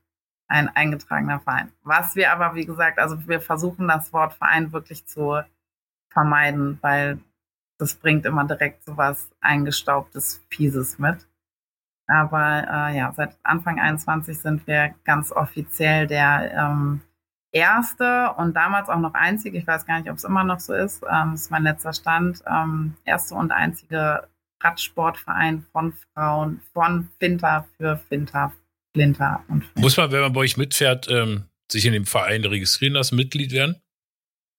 [0.47, 1.71] ein eingetragener Verein.
[1.83, 5.41] Was wir aber, wie gesagt, also wir versuchen das Wort Verein wirklich zu
[6.09, 7.19] vermeiden, weil
[7.77, 11.27] das bringt immer direkt so was eingestaubtes, fieses mit.
[12.07, 17.01] Aber äh, ja, seit Anfang 21 sind wir ganz offiziell der ähm,
[17.51, 20.73] erste und damals auch noch einzige, ich weiß gar nicht, ob es immer noch so
[20.73, 24.27] ist, ähm, ist mein letzter Stand, ähm, erste und einzige
[24.61, 28.51] Radsportverein von Frauen, von Finter für Finter,
[28.95, 29.43] Finter.
[29.75, 33.51] Muss man, wenn man bei euch mitfährt, ähm, sich in dem Verein registrieren lassen, Mitglied
[33.51, 33.81] werden?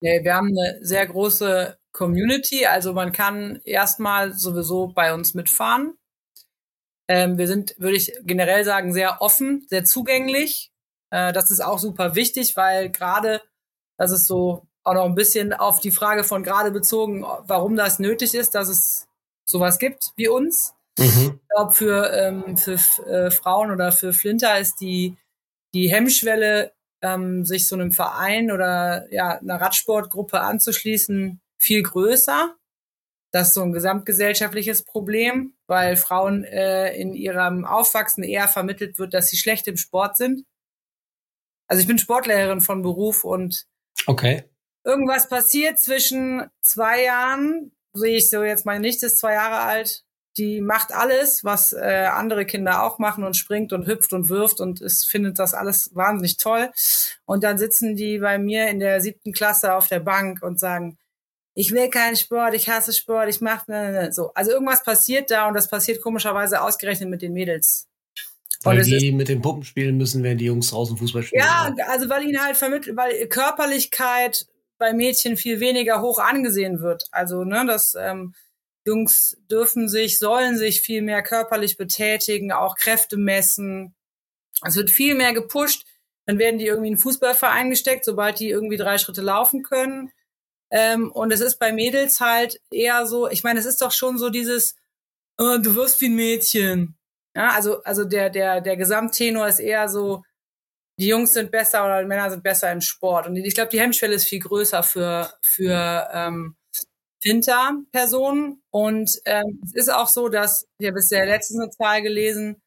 [0.01, 5.97] nee, wir haben eine sehr große Community, also man kann erstmal sowieso bei uns mitfahren.
[7.07, 10.71] Ähm, wir sind, würde ich generell sagen, sehr offen, sehr zugänglich.
[11.09, 13.41] Äh, das ist auch super wichtig, weil gerade,
[13.97, 17.99] das ist so auch noch ein bisschen auf die Frage von gerade bezogen, warum das
[17.99, 19.07] nötig ist, dass es
[19.45, 20.75] sowas gibt wie uns.
[20.97, 21.39] Mhm.
[21.41, 25.15] Ich glaube, für, ähm, für äh, Frauen oder für Flinter ist die,
[25.73, 32.55] die Hemmschwelle, ähm, sich so einem Verein oder ja, einer Radsportgruppe anzuschließen, viel größer.
[33.31, 39.13] Das ist so ein gesamtgesellschaftliches Problem, weil Frauen äh, in ihrem Aufwachsen eher vermittelt wird,
[39.13, 40.45] dass sie schlecht im Sport sind.
[41.67, 43.67] Also ich bin Sportlehrerin von Beruf und
[44.05, 44.45] Okay.
[44.85, 50.05] irgendwas passiert zwischen zwei Jahren, sehe ich so jetzt meine Nichte ist zwei Jahre alt,
[50.37, 54.61] die macht alles, was äh, andere Kinder auch machen und springt und hüpft und wirft
[54.61, 56.69] und es findet das alles wahnsinnig toll.
[57.25, 60.97] Und dann sitzen die bei mir in der siebten Klasse auf der Bank und sagen,
[61.53, 64.13] ich will keinen Sport, ich hasse Sport, ich mache ne, ne, ne.
[64.13, 64.31] so.
[64.35, 67.87] Also irgendwas passiert da und das passiert komischerweise ausgerechnet mit den Mädels.
[68.63, 71.43] Weil die mit dem Puppen spielen müssen, während die Jungs draußen Fußball spielen.
[71.43, 74.45] Ja, also weil ihnen halt vermittelt, weil Körperlichkeit
[74.77, 77.05] bei Mädchen viel weniger hoch angesehen wird.
[77.11, 78.33] Also, ne, dass ähm,
[78.87, 83.95] Jungs dürfen sich, sollen sich viel mehr körperlich betätigen, auch Kräfte messen.
[84.65, 85.85] Es wird viel mehr gepusht.
[86.25, 90.11] Dann werden die irgendwie in einen Fußballverein gesteckt, sobald die irgendwie drei Schritte laufen können.
[90.71, 94.17] Ähm, und es ist bei Mädels halt eher so, ich meine, es ist doch schon
[94.17, 94.75] so dieses,
[95.37, 96.97] äh, du wirst wie ein Mädchen.
[97.35, 100.23] Ja, also, also der, der, der Gesamttenor ist eher so,
[100.99, 103.27] die Jungs sind besser oder die Männer sind besser im Sport.
[103.27, 106.55] Und ich glaube, die Hemmschwelle ist viel größer für, für ähm,
[107.21, 108.61] Finter-Personen.
[108.71, 112.61] Und ähm, es ist auch so, dass, habe bisher letztens eine Zahl gelesen,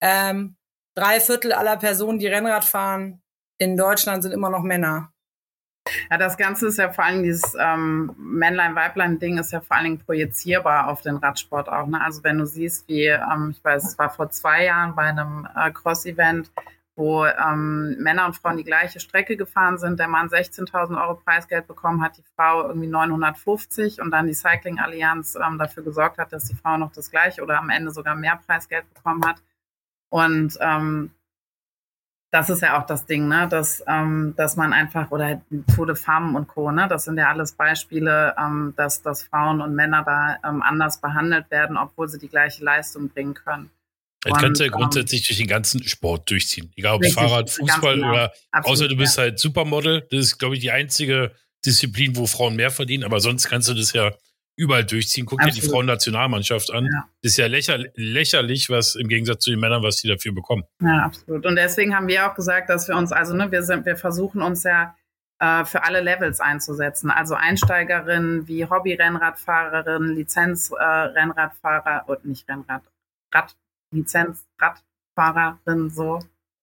[0.00, 0.56] ähm,
[0.94, 3.22] drei Viertel aller Personen, die Rennrad fahren
[3.58, 5.12] in Deutschland, sind immer noch Männer.
[6.10, 9.98] Ja, das Ganze ist ja vor allem dieses ähm, Männlein-Weiblein-Ding ist ja vor allen Dingen
[10.04, 11.86] projizierbar auf den Radsport auch.
[11.86, 12.00] Ne?
[12.02, 15.48] Also wenn du siehst, wie, ähm, ich weiß, es war vor zwei Jahren bei einem
[15.54, 16.50] äh, Cross-Event,
[16.96, 21.66] wo ähm, Männer und Frauen die gleiche Strecke gefahren sind, der Mann 16.000 Euro Preisgeld
[21.66, 26.32] bekommen hat, die Frau irgendwie 950 und dann die Cycling Allianz ähm, dafür gesorgt hat,
[26.32, 29.42] dass die Frau noch das gleiche oder am Ende sogar mehr Preisgeld bekommen hat.
[30.08, 31.10] Und ähm,
[32.30, 33.46] das ist ja auch das Ding, ne?
[33.48, 35.40] dass, ähm, dass man einfach, oder
[35.74, 36.88] Tour de Femmes und Co., ne?
[36.88, 41.50] das sind ja alles Beispiele, ähm, dass, dass Frauen und Männer da ähm, anders behandelt
[41.50, 43.70] werden, obwohl sie die gleiche Leistung bringen können.
[44.22, 46.72] Das kannst du ja ähm, grundsätzlich durch den ganzen Sport durchziehen.
[46.76, 49.00] Egal ob Richtig, Fahrrad, Fußball oder Absolut, außer du ja.
[49.00, 50.06] bist halt Supermodel.
[50.10, 51.32] Das ist, glaube ich, die einzige
[51.64, 53.04] Disziplin, wo Frauen mehr verdienen.
[53.04, 54.12] Aber sonst kannst du das ja
[54.56, 55.26] überall durchziehen.
[55.26, 55.70] Guck dir die Absolut.
[55.70, 56.86] Frauennationalmannschaft an.
[56.86, 57.08] Ja.
[57.22, 60.64] Das ist ja lächer, lächerlich, was im Gegensatz zu den Männern, was die dafür bekommen.
[60.80, 61.44] Ja, absolut.
[61.46, 64.40] Und deswegen haben wir auch gesagt, dass wir uns, also ne, wir sind, wir versuchen
[64.42, 64.96] uns ja
[65.38, 67.10] äh, für alle Levels einzusetzen.
[67.10, 72.82] Also Einsteigerinnen wie Hobby-Rennradfahrerinnen, Lizenz-Rennradfahrer und nicht Rennrad,
[73.32, 73.54] Rad,
[73.90, 76.20] Lizenz-Radfahrerin so.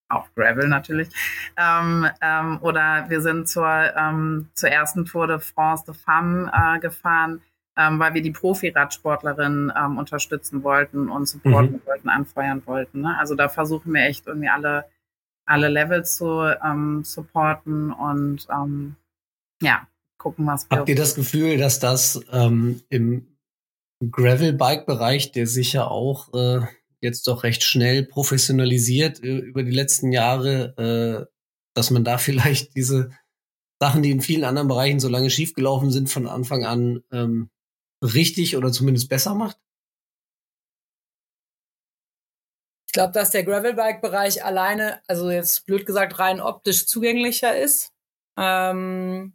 [0.10, 1.10] Auch Gravel natürlich.
[1.58, 6.80] Ähm, ähm, oder wir sind zur, ähm, zur ersten Tour de France de Femmes äh,
[6.80, 7.42] gefahren,
[7.78, 13.02] ähm, weil wir die Profi-Radsportlerinnen ähm, unterstützen wollten und supporten wollten, anfeuern wollten.
[13.02, 13.18] Ne?
[13.18, 14.86] Also da versuchen wir echt irgendwie alle,
[15.46, 18.48] alle Levels zu ähm, supporten und
[19.62, 20.78] ja, gucken, was wir.
[20.78, 22.20] Habt ihr das Gefühl, dass das
[22.90, 23.34] im
[24.12, 26.62] Gravel-Bike-Bereich, der sich ja auch äh,
[27.04, 31.34] jetzt doch recht schnell professionalisiert äh, über die letzten Jahre, äh,
[31.76, 33.12] dass man da vielleicht diese
[33.80, 37.50] Sachen, die in vielen anderen Bereichen so lange schiefgelaufen sind, von Anfang an ähm,
[38.02, 39.58] richtig oder zumindest besser macht?
[42.88, 47.92] Ich glaube, dass der Gravelbike-Bereich alleine, also jetzt blöd gesagt, rein optisch zugänglicher ist.
[48.38, 49.34] Ähm,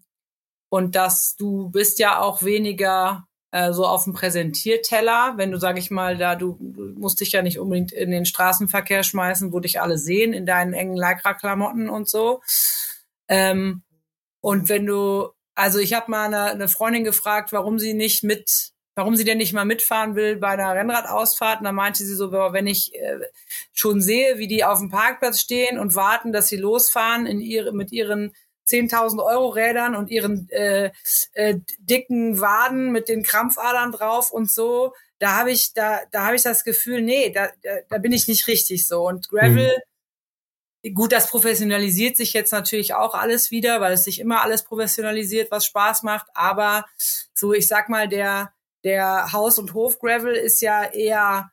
[0.70, 5.78] und dass du bist ja auch weniger äh, so auf dem Präsentierteller, wenn du, sag
[5.78, 6.56] ich mal, da du,
[6.96, 10.74] musst dich ja nicht unbedingt in den Straßenverkehr schmeißen, wo dich alle sehen in deinen
[10.74, 12.42] engen Lycra-Klamotten und so.
[13.28, 13.82] Ähm,
[14.40, 18.72] und wenn du, also ich habe mal eine, eine Freundin gefragt, warum sie nicht mit
[18.98, 21.60] warum sie denn nicht mal mitfahren will bei einer Rennradausfahrt.
[21.60, 23.20] Und da meinte sie so, wenn ich äh,
[23.72, 27.72] schon sehe, wie die auf dem Parkplatz stehen und warten, dass sie losfahren in ihre,
[27.72, 28.32] mit ihren
[28.68, 30.90] 10.000 Euro Rädern und ihren äh,
[31.32, 36.36] äh, dicken Waden mit den Krampfadern drauf und so, da habe ich da da habe
[36.36, 39.82] ich das Gefühl, nee, da, da, da bin ich nicht richtig so und Gravel mhm.
[40.94, 45.50] Gut, das professionalisiert sich jetzt natürlich auch alles wieder, weil es sich immer alles professionalisiert,
[45.50, 46.28] was Spaß macht.
[46.34, 46.86] Aber
[47.34, 48.52] so, ich sag mal, der,
[48.84, 51.50] der Haus- und Hof-Gravel ist ja eher,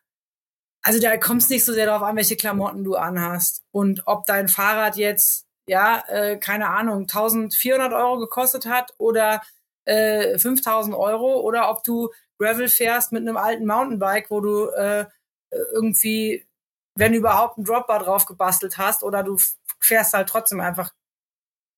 [0.84, 3.63] also da kommt es nicht so sehr darauf an, welche Klamotten du anhast.
[3.71, 9.41] Und ob dein Fahrrad jetzt, ja, äh, keine Ahnung, 1400 Euro gekostet hat oder
[9.86, 15.06] äh, 5000 Euro oder ob du Gravel fährst mit einem alten Mountainbike, wo du äh,
[15.73, 16.45] irgendwie,
[16.95, 19.38] wenn überhaupt, einen Dropbar drauf gebastelt hast oder du
[19.80, 20.91] fährst halt trotzdem einfach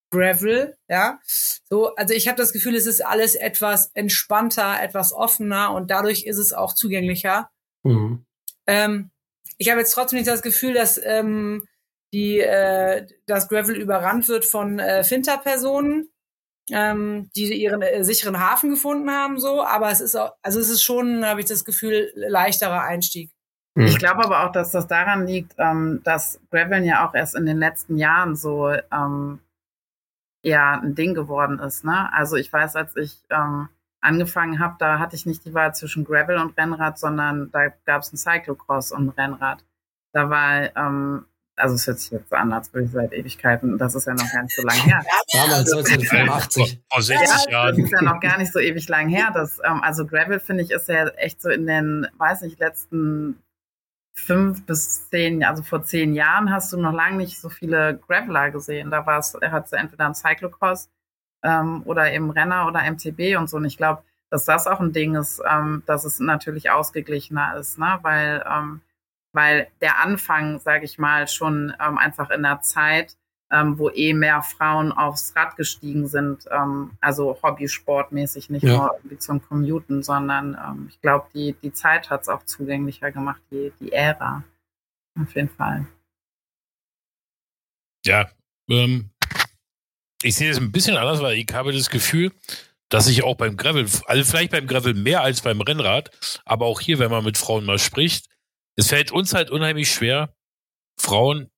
[0.10, 1.20] Gravel, ja.
[1.26, 6.24] So, also ich habe das Gefühl, es ist alles etwas entspannter, etwas offener und dadurch
[6.24, 7.50] ist es auch zugänglicher.
[7.84, 8.26] Mhm.
[8.68, 9.12] Ähm,
[9.58, 11.68] ich habe jetzt trotzdem nicht das Gefühl, dass ähm,
[12.14, 16.10] die äh, das Gravel überrannt wird von äh, Finter-Personen,
[16.72, 19.64] ähm, die ihren äh, sicheren Hafen gefunden haben, so.
[19.64, 23.32] Aber es ist auch, also es ist schon, habe ich das Gefühl, leichterer Einstieg.
[23.76, 23.98] Ich mhm.
[24.00, 27.58] glaube aber auch, dass das daran liegt, ähm, dass Gravel ja auch erst in den
[27.58, 29.40] letzten Jahren so ähm,
[30.42, 31.84] eher ein Ding geworden ist.
[31.84, 32.12] Ne?
[32.12, 33.70] Also ich weiß, als ich ähm,
[34.02, 38.02] angefangen habe, da hatte ich nicht die Wahl zwischen Gravel und Rennrad, sondern da gab
[38.02, 39.64] es ein Cyclocross und ein Rennrad.
[40.12, 41.26] Da war, ähm,
[41.58, 44.32] also es hört sich jetzt an, als würde ich seit Ewigkeiten, das ist ja noch
[44.32, 45.04] gar nicht so lange her.
[45.34, 46.82] Damals 1985.
[46.92, 47.76] Vor 60 ja, Jahren.
[47.76, 49.32] Das ist ja noch gar nicht so ewig lang her.
[49.34, 53.42] Das, ähm, also Gravel, finde ich, ist ja echt so in den, weiß nicht, letzten
[54.14, 58.52] fünf bis zehn, also vor zehn Jahren hast du noch lange nicht so viele Graveler
[58.52, 58.92] gesehen.
[58.92, 60.90] Da war es, er hat entweder ein Cyclocross
[61.44, 63.58] ähm, oder eben Renner oder MTB und so.
[63.58, 67.80] Und ich glaube, dass das auch ein Ding ist, ähm, dass es natürlich ausgeglichener ist,
[67.80, 68.00] ne?
[68.02, 68.82] Weil, ähm,
[69.38, 73.16] weil der Anfang, sage ich mal, schon ähm, einfach in der Zeit
[73.52, 78.78] ähm, wo eh mehr Frauen aufs Rad gestiegen sind, ähm, also Hobbysportmäßig, nicht ja.
[78.78, 83.12] nur irgendwie zum Commuten, sondern ähm, ich glaube, die, die Zeit hat es auch zugänglicher
[83.12, 84.44] gemacht, die, die Ära.
[85.20, 85.88] Auf jeden Fall.
[88.06, 88.30] Ja,
[88.70, 89.10] ähm,
[90.22, 92.32] ich sehe es ein bisschen anders, weil ich habe das Gefühl,
[92.90, 96.12] dass ich auch beim Gravel, also vielleicht beim Gravel mehr als beim Rennrad,
[96.46, 98.28] aber auch hier, wenn man mit Frauen mal spricht,
[98.78, 100.34] es fällt uns halt unheimlich schwer,
[100.98, 101.50] Frauen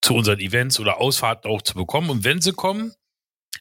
[0.00, 2.08] zu unseren Events oder Ausfahrten auch zu bekommen.
[2.08, 2.94] Und wenn sie kommen,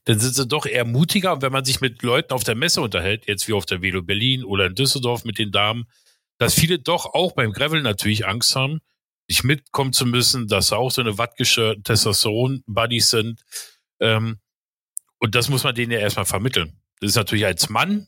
[0.05, 1.33] dann sind sie doch eher mutiger.
[1.33, 4.03] Und wenn man sich mit Leuten auf der Messe unterhält, jetzt wie auf der Velo
[4.03, 5.85] Berlin oder in Düsseldorf mit den Damen,
[6.37, 8.79] dass viele doch auch beim Gravel natürlich Angst haben,
[9.27, 13.43] nicht mitkommen zu müssen, dass sie auch so eine wattgische Testosteron-Buddies sind.
[13.99, 14.39] Ähm,
[15.17, 16.79] und das muss man denen ja erstmal vermitteln.
[16.99, 18.07] Das ist natürlich als Mann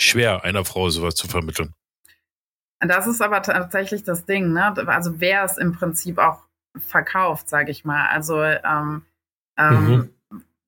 [0.00, 1.74] schwer, einer Frau sowas zu vermitteln.
[2.80, 4.74] Das ist aber tatsächlich das Ding, ne?
[4.88, 6.42] Also wer es im Prinzip auch
[6.76, 8.08] verkauft, sage ich mal.
[8.08, 9.02] Also ähm,
[9.56, 10.10] ähm, mhm.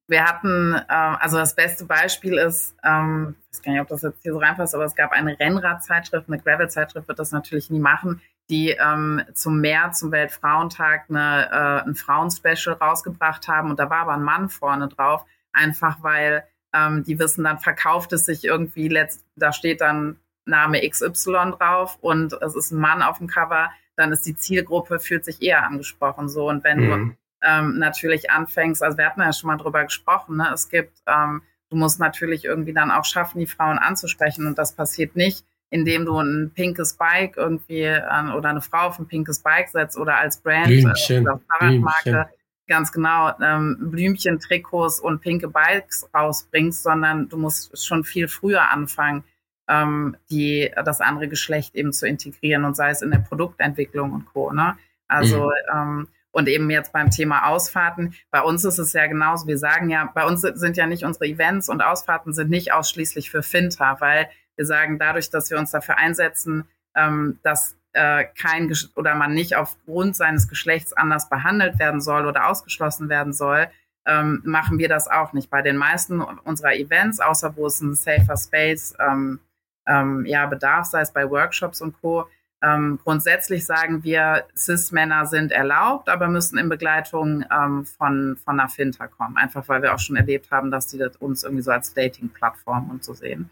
[0.06, 4.02] wir hatten, äh, also das beste Beispiel ist, ähm, ich weiß gar nicht, ob das
[4.02, 7.80] jetzt hier so reinpasst, aber es gab eine Rennradzeitschrift, eine Gravel-Zeitschrift wird das natürlich nie
[7.80, 13.90] machen, die ähm, zum März, zum Weltfrauentag eine, äh, ein Frauenspecial rausgebracht haben und da
[13.90, 18.44] war aber ein Mann vorne drauf, einfach weil ähm, die wissen, dann verkauft es sich
[18.44, 20.16] irgendwie, letzt, da steht dann
[20.46, 25.00] Name XY drauf und es ist ein Mann auf dem Cover, dann ist die Zielgruppe,
[25.00, 26.48] fühlt sich eher angesprochen so.
[26.48, 26.88] Und wenn mhm.
[26.88, 27.16] du
[27.46, 30.50] ähm, natürlich anfängst, also wir hatten ja schon mal drüber gesprochen, ne?
[30.54, 34.72] es gibt, ähm, du musst natürlich irgendwie dann auch schaffen, die Frauen anzusprechen und das
[34.74, 39.40] passiert nicht, indem du ein pinkes Bike irgendwie äh, oder eine Frau auf ein pinkes
[39.40, 42.24] Bike setzt oder als Brand Blümchen, oder Fahrradmarke Blümchen.
[42.68, 48.70] ganz genau ähm, Blümchen, Trikots und pinke Bikes rausbringst, sondern du musst schon viel früher
[48.70, 49.24] anfangen
[49.68, 54.26] ähm, die, das andere Geschlecht eben zu integrieren und sei es in der Produktentwicklung und
[54.26, 54.52] Co.
[54.52, 54.76] Ne?
[55.08, 55.52] Also mhm.
[55.72, 59.88] ähm, und eben jetzt beim Thema Ausfahrten, bei uns ist es ja genauso, wir sagen
[59.88, 63.96] ja, bei uns sind ja nicht unsere Events und Ausfahrten sind nicht ausschließlich für Finter,
[64.00, 66.64] weil Wir sagen, dadurch, dass wir uns dafür einsetzen,
[66.94, 72.48] ähm, dass äh, kein oder man nicht aufgrund seines Geschlechts anders behandelt werden soll oder
[72.48, 73.68] ausgeschlossen werden soll,
[74.06, 75.50] ähm, machen wir das auch nicht.
[75.50, 79.40] Bei den meisten unserer Events, außer wo es ein safer Space ähm,
[79.86, 82.28] ähm, ja, bedarf, sei es bei Workshops und Co.,
[82.62, 88.68] ähm, grundsätzlich sagen wir, Cis-Männer sind erlaubt, aber müssen in Begleitung ähm, von, von einer
[88.68, 89.36] Finter kommen.
[89.36, 92.90] Einfach weil wir auch schon erlebt haben, dass die das uns irgendwie so als Dating-Plattform
[92.90, 93.50] und so sehen.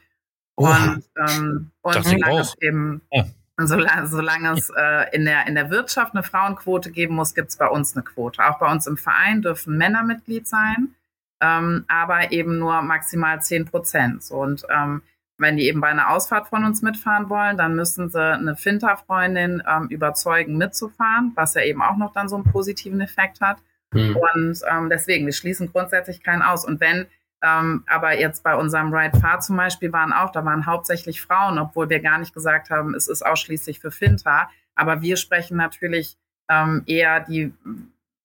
[0.57, 3.25] Oh, und ähm, und solange es eben, ja.
[3.59, 7.57] solange, solange es äh, in, der, in der Wirtschaft eine Frauenquote geben muss, gibt es
[7.57, 8.43] bei uns eine Quote.
[8.45, 10.95] Auch bei uns im Verein dürfen Männer Mitglied sein,
[11.43, 14.23] ähm, aber eben nur maximal zehn Prozent.
[14.23, 15.03] So, und ähm,
[15.39, 19.63] wenn die eben bei einer Ausfahrt von uns mitfahren wollen, dann müssen sie eine Finta-Freundin
[19.69, 23.59] ähm, überzeugen, mitzufahren, was ja eben auch noch dann so einen positiven Effekt hat.
[23.93, 24.17] Mhm.
[24.17, 26.65] Und ähm, deswegen, wir schließen grundsätzlich keinen aus.
[26.65, 27.07] Und wenn
[27.45, 31.59] ähm, aber jetzt bei unserem Ride Fahr zum Beispiel waren auch, da waren hauptsächlich Frauen,
[31.59, 34.51] obwohl wir gar nicht gesagt haben, es ist ausschließlich für Finta.
[34.75, 36.17] Aber wir sprechen natürlich
[36.49, 37.53] ähm, eher die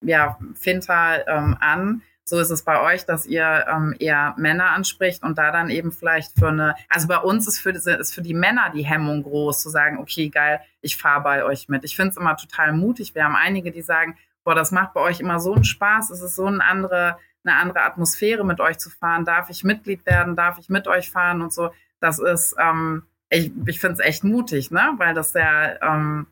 [0.01, 5.23] ja, Finta ähm, an, so ist es bei euch, dass ihr ähm, eher Männer anspricht
[5.23, 8.34] und da dann eben vielleicht für eine, also bei uns ist für, ist für die
[8.34, 11.84] Männer die Hemmung groß, zu sagen, okay, geil, ich fahre bei euch mit.
[11.84, 13.15] Ich finde es immer total mutig.
[13.15, 16.21] Wir haben einige, die sagen, boah, das macht bei euch immer so einen Spaß, es
[16.21, 19.25] ist so eine andere, eine andere Atmosphäre, mit euch zu fahren.
[19.25, 20.36] Darf ich Mitglied werden?
[20.36, 21.71] Darf ich mit euch fahren und so?
[21.99, 24.93] Das ist, ähm, ich, ich finde es echt mutig, ne?
[24.97, 26.27] Weil das ja, ähm,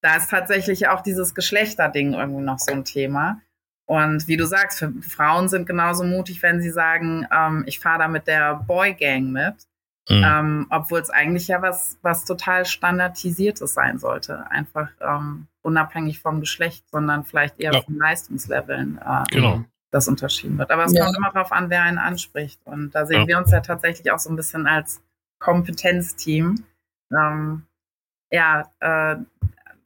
[0.00, 3.40] da ist tatsächlich auch dieses Geschlechterding irgendwie noch so ein Thema.
[3.88, 8.00] Und wie du sagst, für Frauen sind genauso mutig, wenn sie sagen, ähm, ich fahre
[8.00, 9.54] da mit der Boy Gang mit.
[10.10, 10.24] Mhm.
[10.24, 14.50] Ähm, Obwohl es eigentlich ja was, was total standardisiertes sein sollte.
[14.50, 17.80] Einfach ähm, unabhängig vom Geschlecht, sondern vielleicht eher ja.
[17.80, 18.98] von Leistungsleveln.
[18.98, 19.64] Äh, genau.
[19.90, 20.70] Das unterschieden wird.
[20.70, 21.04] Aber es ja.
[21.04, 22.60] kommt immer darauf an, wer einen anspricht.
[22.66, 23.26] Und da sehen ja.
[23.26, 25.00] wir uns ja tatsächlich auch so ein bisschen als
[25.38, 26.62] Kompetenzteam.
[27.10, 27.62] Ähm,
[28.30, 29.16] ja, äh,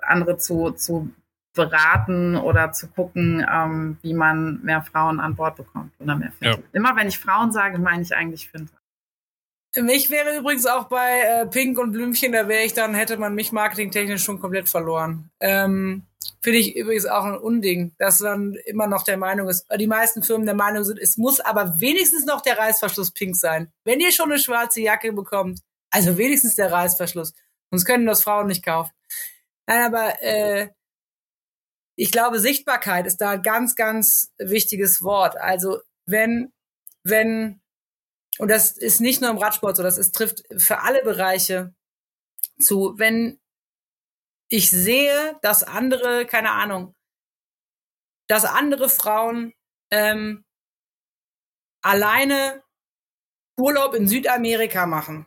[0.00, 1.09] andere zu, zu
[1.55, 6.57] beraten oder zu gucken, ähm, wie man mehr Frauen an Bord bekommt oder mehr Ja.
[6.72, 8.76] Immer wenn ich Frauen sage, meine ich eigentlich Finter.
[9.74, 13.34] Ich wäre übrigens auch bei äh, Pink und Blümchen, da wäre ich dann, hätte man
[13.34, 15.30] mich marketingtechnisch schon komplett verloren.
[15.40, 16.05] Ähm,
[16.42, 20.22] Finde ich übrigens auch ein Unding, dass dann immer noch der Meinung ist, die meisten
[20.22, 23.72] Firmen der Meinung sind, es muss aber wenigstens noch der Reißverschluss pink sein.
[23.84, 27.34] Wenn ihr schon eine schwarze Jacke bekommt, also wenigstens der Reißverschluss.
[27.70, 28.92] Sonst können das Frauen nicht kaufen.
[29.66, 30.68] Nein, aber äh,
[31.97, 35.36] ich glaube, Sichtbarkeit ist da ein ganz, ganz wichtiges Wort.
[35.36, 36.53] Also wenn,
[37.05, 37.61] wenn,
[38.38, 41.74] und das ist nicht nur im Radsport so, das ist, trifft für alle Bereiche
[42.59, 43.40] zu, wenn
[44.49, 46.95] ich sehe, dass andere, keine Ahnung,
[48.28, 49.53] dass andere Frauen
[49.90, 50.45] ähm,
[51.82, 52.62] alleine
[53.59, 55.26] Urlaub in Südamerika machen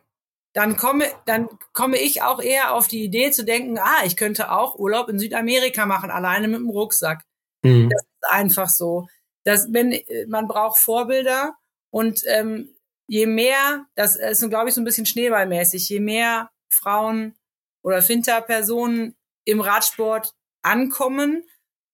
[0.55, 4.51] dann komme, dann komme ich auch eher auf die Idee zu denken, ah, ich könnte
[4.51, 7.23] auch Urlaub in Südamerika machen, alleine mit dem Rucksack.
[7.61, 7.89] Mhm.
[7.89, 9.07] Das ist einfach so.
[9.45, 9.97] dass wenn,
[10.27, 11.55] man braucht Vorbilder
[11.91, 12.75] und ähm,
[13.07, 17.35] je mehr, das ist, glaube ich, so ein bisschen schneeballmäßig, je mehr Frauen
[17.83, 20.33] oder Finter-Personen im Radsport
[20.63, 21.43] ankommen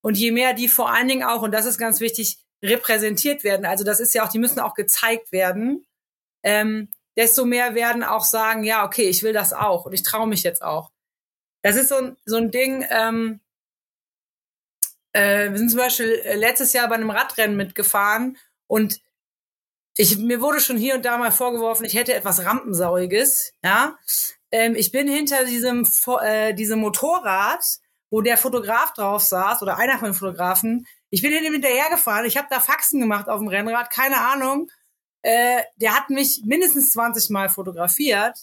[0.01, 3.65] und je mehr die vor allen Dingen auch, und das ist ganz wichtig, repräsentiert werden.
[3.65, 5.85] Also das ist ja auch, die müssen auch gezeigt werden.
[6.43, 10.27] Ähm, desto mehr werden auch sagen, ja, okay, ich will das auch und ich traue
[10.27, 10.91] mich jetzt auch.
[11.61, 13.39] Das ist so ein, so ein Ding, ähm,
[15.13, 18.37] äh, wir sind zum Beispiel äh, letztes Jahr bei einem Radrennen mitgefahren
[18.67, 19.01] und
[19.97, 23.97] ich, mir wurde schon hier und da mal vorgeworfen, ich hätte etwas Rampensauriges, ja.
[24.51, 25.87] Ähm, ich bin hinter diesem,
[26.21, 27.63] äh, diesem Motorrad,
[28.09, 30.85] wo der Fotograf drauf saß oder einer von den Fotografen.
[31.09, 34.69] Ich bin hinter hinterhergefahren, ich habe da Faxen gemacht auf dem Rennrad, keine Ahnung.
[35.23, 38.37] Äh, der hat mich mindestens 20 Mal fotografiert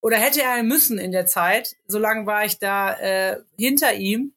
[0.00, 1.76] oder hätte er müssen in der Zeit.
[1.86, 4.34] So lange war ich da äh, hinter ihm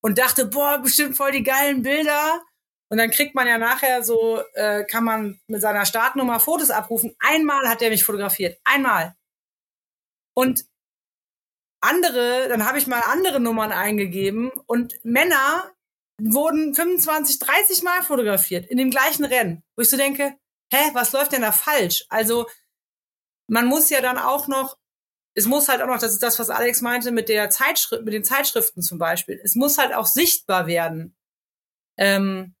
[0.00, 2.42] und dachte, boah, bestimmt voll die geilen Bilder.
[2.88, 7.14] Und dann kriegt man ja nachher so, äh, kann man mit seiner Startnummer Fotos abrufen.
[7.20, 8.58] Einmal hat er mich fotografiert.
[8.64, 9.14] Einmal.
[10.34, 10.64] Und
[11.80, 15.70] andere, dann habe ich mal andere Nummern eingegeben und Männer
[16.20, 20.34] wurden 25, 30 Mal fotografiert in dem gleichen Rennen, wo ich so denke,
[20.72, 22.04] hä, was läuft denn da falsch?
[22.08, 22.46] Also
[23.48, 24.76] man muss ja dann auch noch,
[25.34, 28.14] es muss halt auch noch, das ist das, was Alex meinte mit der Zeitschrift, mit
[28.14, 29.40] den Zeitschriften zum Beispiel.
[29.42, 31.16] Es muss halt auch sichtbar werden.
[31.96, 32.54] Ähm,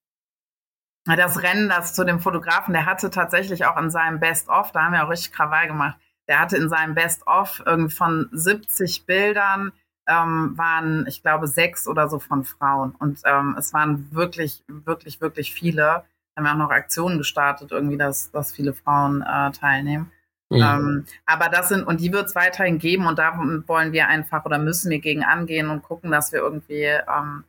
[1.06, 4.92] das Rennen, das zu dem Fotografen, der hatte tatsächlich auch in seinem Best-of, da haben
[4.92, 5.98] wir auch richtig Krawall gemacht,
[6.28, 9.72] der hatte in seinem Best-of von 70 Bildern
[10.06, 12.94] ähm, waren, ich glaube, sechs oder so von Frauen.
[12.96, 16.04] Und ähm, es waren wirklich, wirklich, wirklich viele
[16.46, 20.10] haben wir auch noch Aktionen gestartet, irgendwie, dass, dass viele Frauen äh, teilnehmen.
[20.50, 20.62] Mhm.
[20.62, 24.44] Ähm, aber das sind, und die wird es weiterhin geben und da wollen wir einfach
[24.44, 27.44] oder müssen wir gegen angehen und gucken, dass wir irgendwie, ähm,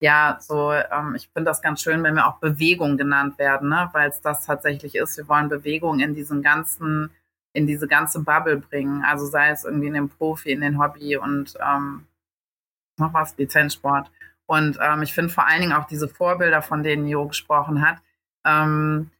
[0.00, 3.88] ja, so, ähm, ich finde das ganz schön, wenn wir auch Bewegung genannt werden, ne?
[3.92, 5.16] weil es das tatsächlich ist.
[5.16, 7.10] Wir wollen Bewegung in diesen ganzen,
[7.54, 9.02] in diese ganze Bubble bringen.
[9.04, 12.06] Also sei es irgendwie in den Profi, in den Hobby und ähm,
[12.98, 14.10] noch was, Lizenzsport.
[14.46, 17.98] Und ähm, ich finde vor allen Dingen auch diese Vorbilder, von denen Jo gesprochen hat,
[18.44, 19.10] ähm,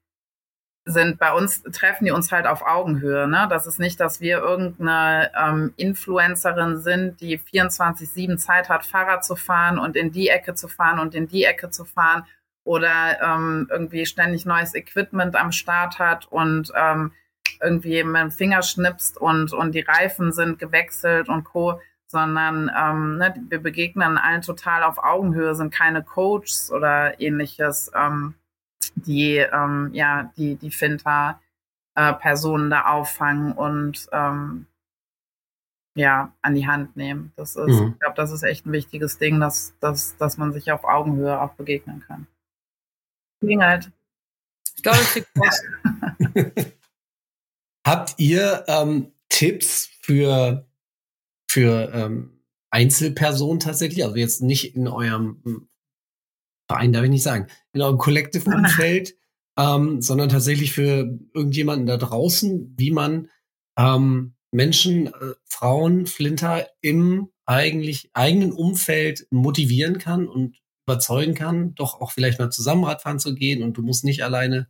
[0.87, 3.27] sind bei uns, treffen die uns halt auf Augenhöhe.
[3.27, 3.47] Ne?
[3.49, 9.35] Das ist nicht, dass wir irgendeine ähm, Influencerin sind, die 24-7 Zeit hat, Fahrrad zu
[9.35, 12.25] fahren und in die Ecke zu fahren und in die Ecke zu fahren
[12.65, 17.13] oder ähm, irgendwie ständig neues Equipment am Start hat und ähm,
[17.63, 23.17] irgendwie mit dem Finger schnipst und, und die Reifen sind gewechselt und Co., sondern ähm,
[23.17, 27.91] ne, wir begegnen allen total auf Augenhöhe, sind keine Coaches oder ähnliches.
[27.95, 28.35] Ähm,
[28.97, 31.41] die ähm, ja die die Finta
[31.95, 34.67] äh, Personen da auffangen und ähm,
[35.95, 37.33] ja an die Hand nehmen.
[37.37, 37.93] Das ist, mhm.
[37.93, 41.41] ich glaube, das ist echt ein wichtiges Ding, dass, dass, dass man sich auf Augenhöhe
[41.41, 42.27] auch begegnen kann.
[43.41, 43.91] Klingelt.
[44.77, 45.63] Ich glaube, es kriegt was.
[47.87, 50.67] Habt ihr ähm, Tipps für,
[51.49, 54.05] für ähm, Einzelpersonen tatsächlich?
[54.05, 55.69] Also jetzt nicht in eurem
[56.67, 59.15] Verein darf ich nicht sagen, in eurem Collective-Umfeld,
[59.59, 63.29] ähm, sondern tatsächlich für irgendjemanden da draußen, wie man
[63.79, 70.57] ähm, Menschen, äh, Frauen, Flinter im eigentlich eigenen Umfeld motivieren kann und
[70.87, 74.69] überzeugen kann, doch auch vielleicht mal zusammen Radfahren zu gehen und du musst nicht alleine,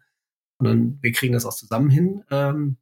[0.58, 2.24] sondern wir kriegen das auch zusammen hin.
[2.30, 2.78] Ähm.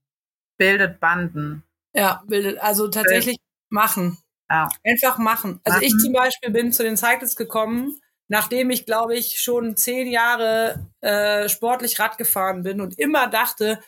[0.59, 1.63] Bildet Banden.
[1.95, 3.71] Ja, bildet, also tatsächlich Bild.
[3.71, 4.19] machen.
[4.51, 4.69] Ja.
[4.85, 5.61] Einfach machen.
[5.65, 5.87] Also machen.
[5.87, 7.97] ich zum Beispiel bin zu den Cyclists gekommen,
[8.33, 13.79] nachdem ich, glaube ich, schon zehn Jahre äh, sportlich Rad gefahren bin und immer dachte,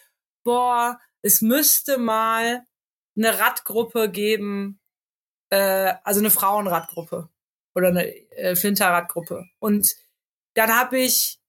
[0.45, 2.63] boah, es müsste mal
[3.17, 4.81] eine Radgruppe geben,
[5.49, 7.31] äh, also eine Frauenradgruppe
[7.75, 9.47] oder eine äh, Flinterradgruppe.
[9.61, 9.95] Und
[10.53, 11.41] dann habe ich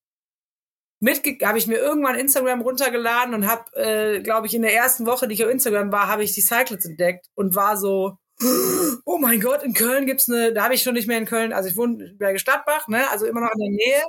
[1.02, 5.06] mitge habe ich mir irgendwann Instagram runtergeladen und habe, äh, glaube ich, in der ersten
[5.06, 8.18] Woche, die ich auf Instagram war, habe ich die Cycles entdeckt und war so,
[9.06, 11.54] oh mein Gott, in Köln gibt's eine, da habe ich schon nicht mehr in Köln,
[11.54, 14.04] also ich wohne Berge Stadtbach, ne, also immer noch in der Nähe.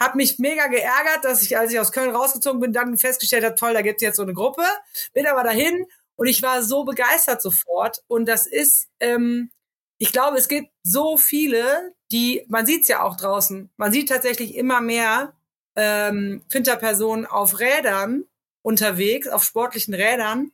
[0.00, 3.54] Hab mich mega geärgert, dass ich, als ich aus Köln rausgezogen bin, dann festgestellt habe,
[3.54, 4.64] toll, da gibt's jetzt so eine Gruppe.
[5.12, 8.02] Bin aber dahin und ich war so begeistert sofort.
[8.08, 9.50] Und das ist, ähm,
[9.98, 14.56] ich glaube, es gibt so viele, die, man sieht's ja auch draußen, man sieht tatsächlich
[14.56, 15.34] immer mehr
[15.76, 18.24] ähm, Finterpersonen auf Rädern
[18.62, 20.52] unterwegs, auf sportlichen Rädern,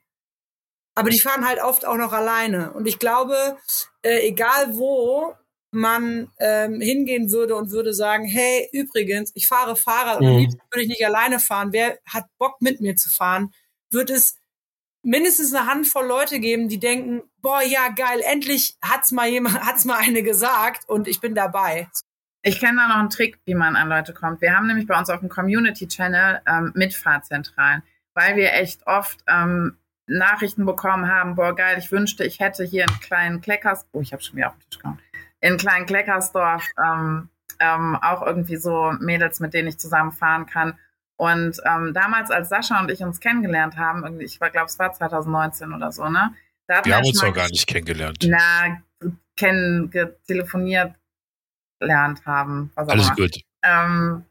[1.00, 2.72] aber die fahren halt oft auch noch alleine.
[2.72, 3.56] Und ich glaube,
[4.02, 5.34] äh, egal wo
[5.70, 10.26] man ähm, hingehen würde und würde sagen, hey, übrigens, ich fahre Fahrrad mhm.
[10.26, 11.72] und am liebsten würde ich nicht alleine fahren.
[11.72, 13.54] Wer hat Bock mit mir zu fahren?
[13.90, 14.36] Wird es
[15.02, 19.86] mindestens eine Handvoll Leute geben, die denken, boah, ja, geil, endlich hat's mal jemand, hat's
[19.86, 21.88] mal eine gesagt und ich bin dabei.
[22.42, 24.42] Ich kenne da noch einen Trick, wie man an Leute kommt.
[24.42, 27.82] Wir haben nämlich bei uns auf dem Community Channel ähm, Mitfahrzentralen,
[28.12, 29.78] weil wir echt oft ähm,
[30.10, 34.12] Nachrichten bekommen haben, boah, geil, ich wünschte, ich hätte hier einen kleinen Kleckers, oh, ich
[34.12, 34.98] habe schon wieder auf den Tisch gekommen,
[35.40, 37.28] in kleinen Kleckersdorf ähm,
[37.60, 40.78] ähm, auch irgendwie so Mädels, mit denen ich zusammen fahren kann.
[41.16, 45.72] Und ähm, damals, als Sascha und ich uns kennengelernt haben, ich glaube, es war 2019
[45.74, 46.34] oder so, ne?
[46.66, 48.24] Da Wir haben uns auch gar nicht kennengelernt.
[48.26, 48.80] Na,
[49.36, 49.90] kennen,
[50.26, 50.94] telefoniert,
[51.80, 52.72] lernt haben.
[52.74, 53.40] Alles gut.
[53.62, 54.24] Ähm,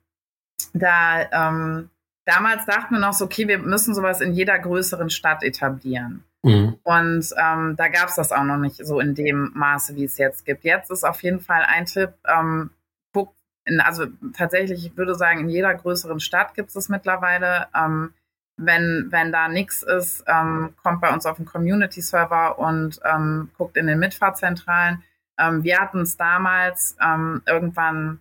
[0.73, 1.89] da ähm,
[2.29, 6.23] damals dachten wir noch so, okay, wir müssen sowas in jeder größeren Stadt etablieren.
[6.43, 6.77] Mhm.
[6.83, 10.17] Und ähm, da gab es das auch noch nicht so in dem Maße, wie es
[10.17, 10.63] jetzt gibt.
[10.63, 12.69] Jetzt ist auf jeden Fall ein Tipp, ähm,
[13.13, 13.33] guck,
[13.65, 17.67] in, also tatsächlich, ich würde sagen, in jeder größeren Stadt gibt es es mittlerweile.
[17.75, 18.13] Ähm,
[18.57, 23.77] wenn, wenn da nichts ist, ähm, kommt bei uns auf den Community-Server und ähm, guckt
[23.77, 25.01] in den Mitfahrzentralen.
[25.37, 28.19] Ähm, wir hatten es damals irgendwann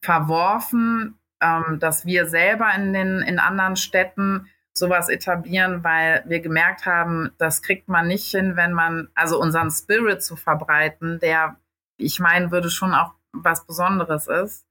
[0.00, 6.86] verworfen, ähm, dass wir selber in den in anderen Städten sowas etablieren, weil wir gemerkt
[6.86, 11.56] haben, das kriegt man nicht hin, wenn man, also unseren Spirit zu verbreiten, der,
[11.98, 14.64] ich meine, würde schon auch was Besonderes ist,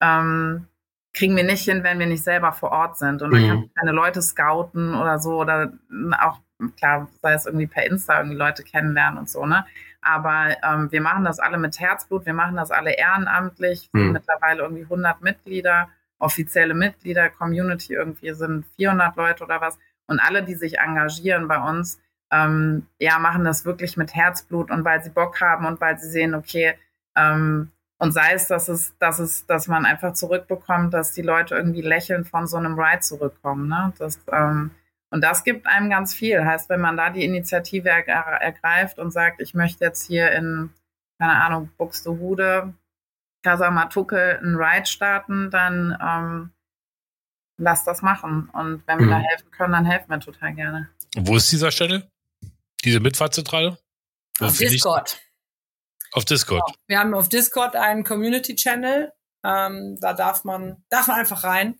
[0.00, 0.66] ähm,
[1.12, 3.22] kriegen wir nicht hin, wenn wir nicht selber vor Ort sind.
[3.22, 3.48] Und dann mhm.
[3.48, 5.72] kann man keine Leute scouten oder so oder
[6.20, 6.40] auch,
[6.76, 9.64] klar, sei es irgendwie per Insta irgendwie Leute kennenlernen und so, ne?
[10.00, 14.12] Aber ähm, wir machen das alle mit Herzblut, wir machen das alle ehrenamtlich, mhm.
[14.12, 15.88] mittlerweile irgendwie 100 Mitglieder
[16.24, 19.78] offizielle Mitglieder, Community irgendwie sind 400 Leute oder was.
[20.06, 22.00] Und alle, die sich engagieren bei uns,
[22.32, 26.08] ähm, ja, machen das wirklich mit Herzblut und weil sie Bock haben und weil sie
[26.08, 26.74] sehen, okay,
[27.16, 31.54] ähm, und sei es, dass es, dass es, dass man einfach zurückbekommt, dass die Leute
[31.54, 33.68] irgendwie lächelnd von so einem Ride zurückkommen.
[33.68, 33.92] Ne?
[33.98, 34.72] Das, ähm,
[35.10, 36.44] Und das gibt einem ganz viel.
[36.44, 40.70] Heißt, wenn man da die Initiative er ergreift und sagt, ich möchte jetzt hier in,
[41.18, 42.74] keine Ahnung, Buxtehude,
[43.44, 46.50] Casamatuke einen Ride starten, dann ähm,
[47.58, 48.50] lass das machen.
[48.52, 49.10] Und wenn wir mhm.
[49.10, 50.88] da helfen können, dann helfen wir total gerne.
[51.14, 52.10] Und wo ist dieser Stelle?
[52.84, 53.78] Diese Mitfahrzentrale?
[54.40, 55.20] Auf Discord.
[56.12, 56.62] Auf Discord.
[56.66, 56.78] Genau.
[56.86, 59.12] Wir haben auf Discord einen Community-Channel.
[59.44, 61.78] Ähm, da darf man, darf man einfach rein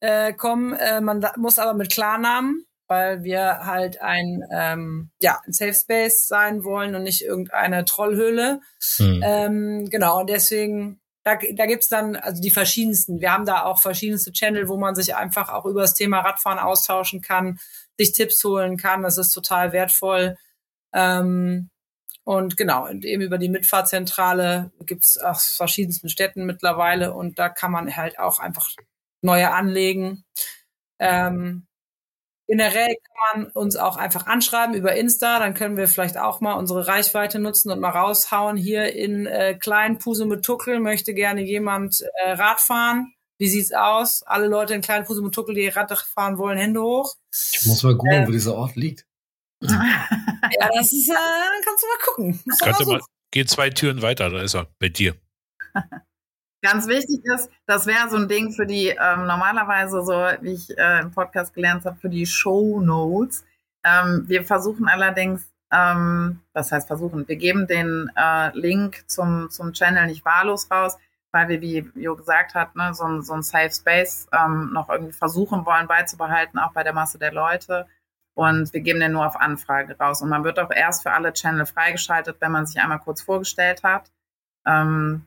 [0.00, 0.72] äh, kommen.
[0.74, 5.72] Äh, man da, muss aber mit Klarnamen, weil wir halt ein, ähm, ja, ein Safe
[5.72, 8.60] Space sein wollen und nicht irgendeine Trollhöhle.
[8.96, 9.22] Hm.
[9.24, 13.22] Ähm, genau, und deswegen, da, da gibt's dann also die verschiedensten.
[13.22, 16.58] Wir haben da auch verschiedenste Channel, wo man sich einfach auch über das Thema Radfahren
[16.58, 17.58] austauschen kann,
[17.96, 19.02] sich Tipps holen kann.
[19.02, 20.36] Das ist total wertvoll.
[20.92, 21.70] Ähm,
[22.24, 27.72] und genau, und eben über die Mitfahrzentrale gibt's aus verschiedensten Städten mittlerweile und da kann
[27.72, 28.68] man halt auch einfach
[29.22, 30.24] neue anlegen.
[30.98, 31.66] Ähm,
[32.52, 36.52] generell kann man uns auch einfach anschreiben über Insta, dann können wir vielleicht auch mal
[36.52, 38.58] unsere Reichweite nutzen und mal raushauen.
[38.58, 43.14] Hier in äh, Klein Puse mit Tuckel möchte gerne jemand äh, Rad fahren.
[43.38, 44.22] Wie sieht's aus?
[44.24, 47.14] Alle Leute in Klein Puse mit Tuckel, die Rad fahren wollen, Hände hoch.
[47.32, 49.06] Ich muss mal googeln, äh, wo dieser Ort liegt.
[49.62, 52.40] ja, das ist, äh, dann kannst du mal gucken.
[52.60, 53.00] Kannst du mal,
[53.30, 55.16] geh zwei Türen weiter, da ist er, bei dir.
[56.62, 60.78] Ganz wichtig ist, das wäre so ein Ding für die ähm, normalerweise so, wie ich
[60.78, 63.44] äh, im Podcast gelernt habe, für die Show Notes.
[63.84, 69.72] Ähm, wir versuchen allerdings, ähm, das heißt versuchen, wir geben den äh, Link zum, zum
[69.72, 70.98] Channel nicht wahllos raus,
[71.32, 74.88] weil wir, wie Jo gesagt hat, ne, so, ein, so ein Safe Space ähm, noch
[74.88, 77.88] irgendwie versuchen wollen beizubehalten, auch bei der Masse der Leute.
[78.34, 80.22] Und wir geben den nur auf Anfrage raus.
[80.22, 83.82] Und man wird auch erst für alle Channel freigeschaltet, wenn man sich einmal kurz vorgestellt
[83.82, 84.12] hat.
[84.64, 85.26] Ähm,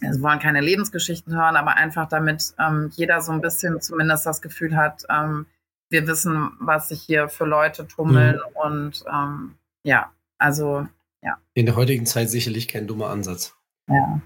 [0.00, 4.40] wir wollen keine Lebensgeschichten hören, aber einfach damit ähm, jeder so ein bisschen zumindest das
[4.40, 5.46] Gefühl hat, ähm,
[5.90, 8.56] wir wissen, was sich hier für Leute tummeln mhm.
[8.70, 10.86] und ähm, ja, also
[11.22, 11.38] ja.
[11.54, 13.54] In der heutigen Zeit sicherlich kein dummer Ansatz.
[13.88, 14.22] Ja.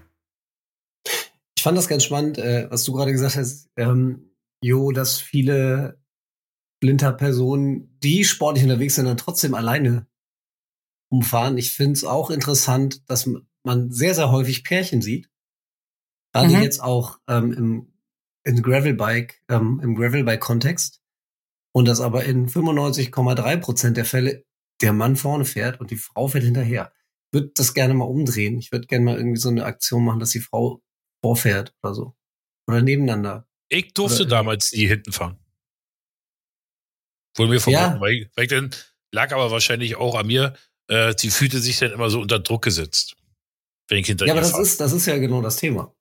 [1.57, 4.29] Ich fand das ganz spannend, äh, was du gerade gesagt hast, ähm,
[4.61, 5.99] Jo, dass viele
[6.77, 10.07] Splinter-Personen, die sportlich unterwegs sind, dann trotzdem alleine
[11.11, 11.57] umfahren.
[11.57, 13.29] Ich finde es auch interessant, dass
[13.63, 15.29] man sehr, sehr häufig Pärchen sieht
[16.35, 16.63] Gerade mhm.
[16.63, 17.93] jetzt auch ähm, im,
[18.43, 21.01] im Gravelbike, ähm, im Gravelbike-Kontext.
[21.73, 24.43] Und das aber in 95,3 Prozent der Fälle
[24.81, 26.91] der Mann vorne fährt und die Frau fährt hinterher.
[27.27, 28.57] Ich würde das gerne mal umdrehen.
[28.59, 30.81] Ich würde gerne mal irgendwie so eine Aktion machen, dass die Frau
[31.23, 32.15] vorfährt oder so.
[32.67, 33.47] Oder nebeneinander.
[33.69, 35.39] Ich durfte oder, damals nie hinten fahren.
[37.37, 38.01] Wurde mir verboten, ja.
[38.01, 38.75] weil, weil dann
[39.13, 40.53] lag aber wahrscheinlich auch an mir,
[40.89, 43.15] äh, sie fühlte sich dann immer so unter Druck gesetzt.
[43.87, 45.94] Wenn ich hinter Ja, aber das ist, das ist ja genau das Thema.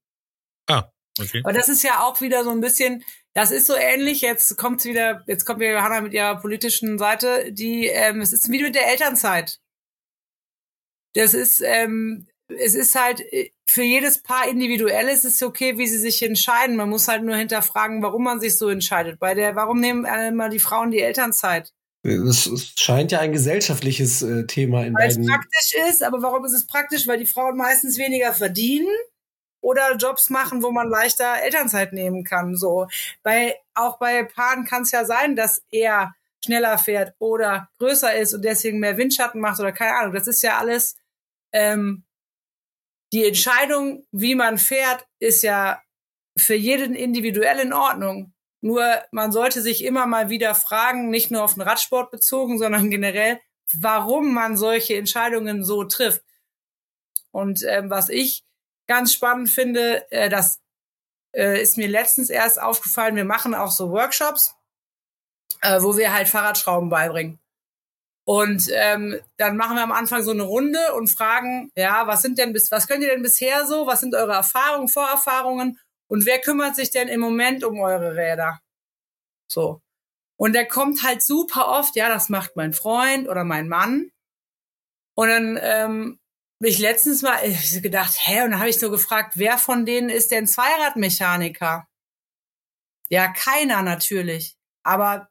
[0.66, 0.90] Ah,
[1.20, 1.40] okay.
[1.44, 3.04] Aber das ist ja auch wieder so ein bisschen,
[3.34, 7.52] das ist so ähnlich, jetzt kommt's wieder, jetzt kommt wieder Johanna mit ihrer politischen Seite,
[7.52, 9.60] die, ähm, es ist wie mit der Elternzeit.
[11.14, 15.86] Das ist, ähm, es ist halt äh, für jedes Paar individuell ist es okay, wie
[15.86, 16.76] sie sich entscheiden.
[16.76, 19.18] Man muss halt nur hinterfragen, warum man sich so entscheidet.
[19.18, 21.72] Bei der, warum nehmen immer die Frauen die Elternzeit?
[22.02, 26.52] Es scheint ja ein gesellschaftliches äh, Thema in Weil es praktisch ist, aber warum ist
[26.52, 27.06] es praktisch?
[27.06, 28.94] Weil die Frauen meistens weniger verdienen
[29.64, 32.54] oder Jobs machen, wo man leichter Elternzeit nehmen kann.
[32.54, 32.86] So
[33.22, 38.34] bei auch bei Paaren kann es ja sein, dass er schneller fährt oder größer ist
[38.34, 40.12] und deswegen mehr Windschatten macht oder keine Ahnung.
[40.12, 40.96] Das ist ja alles
[41.52, 42.04] ähm,
[43.14, 45.80] die Entscheidung, wie man fährt, ist ja
[46.36, 48.34] für jeden individuell in Ordnung.
[48.60, 52.90] Nur man sollte sich immer mal wieder fragen, nicht nur auf den Radsport bezogen, sondern
[52.90, 53.40] generell,
[53.72, 56.22] warum man solche Entscheidungen so trifft.
[57.30, 58.44] Und ähm, was ich
[58.87, 60.61] ganz spannend finde, äh, das
[61.35, 64.55] äh, ist mir letztens erst aufgefallen, wir machen auch so Workshops,
[65.62, 67.39] äh, wo wir halt Fahrradschrauben beibringen.
[68.26, 72.39] Und ähm, dann machen wir am Anfang so eine Runde und fragen, ja, was sind
[72.39, 73.87] denn bis, was könnt ihr denn bisher so?
[73.87, 75.78] Was sind eure Erfahrungen, Vorerfahrungen?
[76.09, 78.61] Und wer kümmert sich denn im Moment um eure Räder?
[79.51, 79.82] So.
[80.37, 84.11] Und der kommt halt super oft, ja, das macht mein Freund oder mein Mann.
[85.14, 86.18] Und dann ähm,
[86.68, 90.08] ich letztens mal ich gedacht, hä, und dann habe ich so gefragt, wer von denen
[90.08, 91.86] ist denn Zweiradmechaniker?
[93.08, 94.56] Ja, keiner natürlich.
[94.82, 95.28] Aber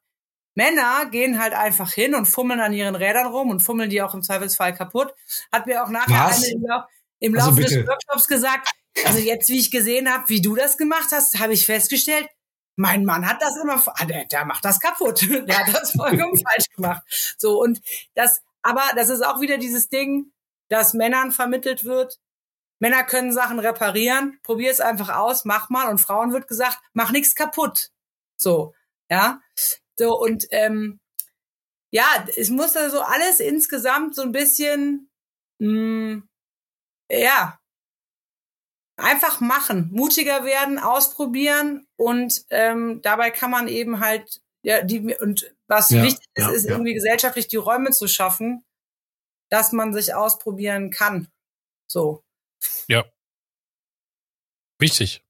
[0.55, 4.13] Männer gehen halt einfach hin und fummeln an ihren Rädern rum und fummeln die auch
[4.13, 5.13] im Zweifelsfall kaputt.
[5.51, 6.83] Hat mir auch nachher eine im, Lauf,
[7.19, 8.69] im also Laufe des Workshops gesagt,
[9.05, 12.27] also jetzt, wie ich gesehen habe, wie du das gemacht hast, habe ich festgestellt,
[12.75, 15.21] mein Mann hat das immer, ah, der, der macht das kaputt.
[15.47, 17.03] Der hat das vollkommen falsch gemacht.
[17.37, 17.81] So, und
[18.15, 20.31] das, aber das ist auch wieder dieses Ding,
[20.69, 22.19] das Männern vermittelt wird.
[22.79, 25.89] Männer können Sachen reparieren, probier es einfach aus, mach mal.
[25.89, 27.89] Und Frauen wird gesagt, mach nichts kaputt.
[28.37, 28.73] So,
[29.09, 29.41] ja.
[29.97, 30.99] So, und ähm,
[31.91, 32.05] ja,
[32.35, 35.09] es muss also alles insgesamt so ein bisschen,
[35.59, 36.23] mh,
[37.11, 37.59] ja,
[38.97, 45.53] einfach machen, mutiger werden, ausprobieren und ähm, dabei kann man eben halt, ja, die, und
[45.67, 46.71] was Ja, wichtig ist, ja, ist ja.
[46.71, 48.63] irgendwie gesellschaftlich die Räume zu schaffen,
[49.53, 51.27] dass man sich ausprobieren kann.
[51.87, 52.23] So.
[54.79, 55.23] Wichtig.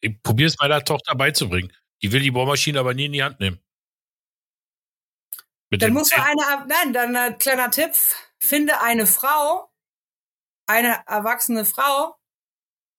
[0.00, 1.72] Ich probiere es meiner Tochter beizubringen.
[2.02, 3.60] Die will die Bohrmaschine aber nie in die Hand nehmen.
[5.70, 7.92] Mit Dann muss man eine, nein, dann ein kleiner Tipp,
[8.40, 9.70] finde eine Frau,
[10.66, 12.16] eine erwachsene Frau.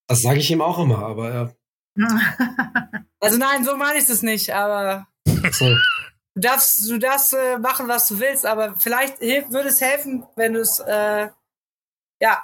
[0.07, 1.57] Das sage ich ihm auch immer, aber
[3.19, 5.51] Also nein, so meine ich es nicht, aber ja.
[5.51, 5.75] So.
[6.35, 10.53] Du darfst, du darfst äh, machen, was du willst, aber vielleicht würde es helfen, wenn
[10.53, 11.27] du es, äh,
[12.21, 12.41] ja.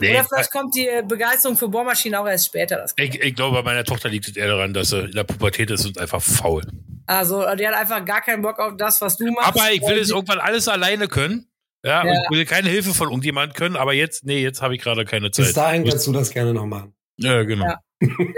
[0.00, 2.76] Nee, Oder vielleicht kommt die äh, Begeisterung für Bohrmaschinen auch erst später.
[2.76, 5.24] Das ich, ich glaube, bei meiner Tochter liegt es eher daran, dass sie in der
[5.24, 6.62] Pubertät ist und einfach faul.
[7.06, 9.48] also, die hat einfach gar keinen Bock auf das, was du machst.
[9.48, 11.46] Aber ich will Äh, es irgendwann alles alleine können.
[11.84, 12.12] Ja, Ja.
[12.28, 15.28] und will keine Hilfe von irgendjemand können, aber jetzt, nee, jetzt habe ich gerade keine
[15.30, 15.56] Bis Zeit.
[15.56, 16.94] dahin kannst du das gerne noch machen.
[17.18, 17.66] Ja, genau.
[17.66, 17.80] Ja.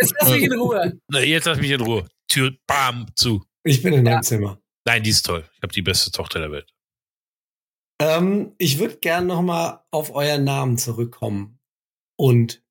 [0.00, 0.92] Jetzt lass mich in Ruhe.
[1.08, 2.06] Na, jetzt lass mich in Ruhe.
[2.28, 3.44] Tür, bam, zu.
[3.64, 4.12] Ich bin in Ja.
[4.14, 4.58] deinem Zimmer.
[4.84, 5.48] Nein, die ist toll.
[5.54, 6.72] Ich habe die beste Tochter der Welt.
[8.00, 11.60] Ähm, ich würde gerne noch mal auf euren Namen zurückkommen
[12.16, 12.64] und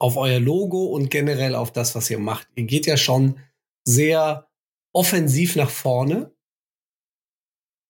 [0.00, 2.48] auf euer Logo und generell auf das, was ihr macht.
[2.54, 3.40] Ihr geht ja schon
[3.84, 4.48] sehr
[4.94, 6.32] offensiv nach vorne.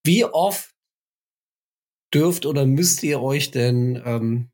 [0.04, 0.74] Wie oft
[2.14, 4.50] dürft oder müsst ihr euch denn ähm,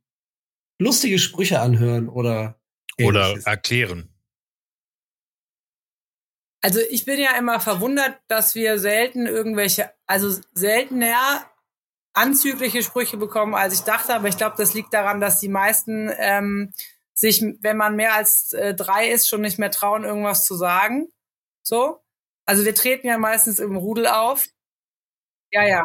[0.81, 2.61] lustige Sprüche anhören oder
[3.01, 4.14] Oder erklären.
[6.65, 11.45] Also ich bin ja immer verwundert, dass wir selten irgendwelche, also seltener
[12.15, 14.15] anzügliche Sprüche bekommen, als ich dachte.
[14.15, 16.73] Aber ich glaube, das liegt daran, dass die meisten ähm,
[17.13, 21.09] sich, wenn man mehr als äh, drei ist, schon nicht mehr trauen, irgendwas zu sagen.
[21.63, 22.03] So.
[22.47, 24.47] Also wir treten ja meistens im Rudel auf.
[25.51, 25.85] Ja, ja.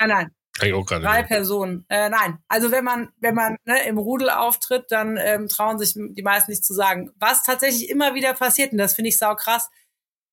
[0.00, 0.34] Nein, nein.
[0.58, 1.04] Kann ich auch gerade.
[1.04, 1.28] Drei sagen.
[1.28, 1.86] Personen.
[1.88, 5.94] Äh, nein, also wenn man wenn man ne, im Rudel auftritt, dann ähm, trauen sich
[5.94, 7.12] die meisten nicht zu sagen.
[7.20, 9.70] Was tatsächlich immer wieder passiert und das finde ich sau krass,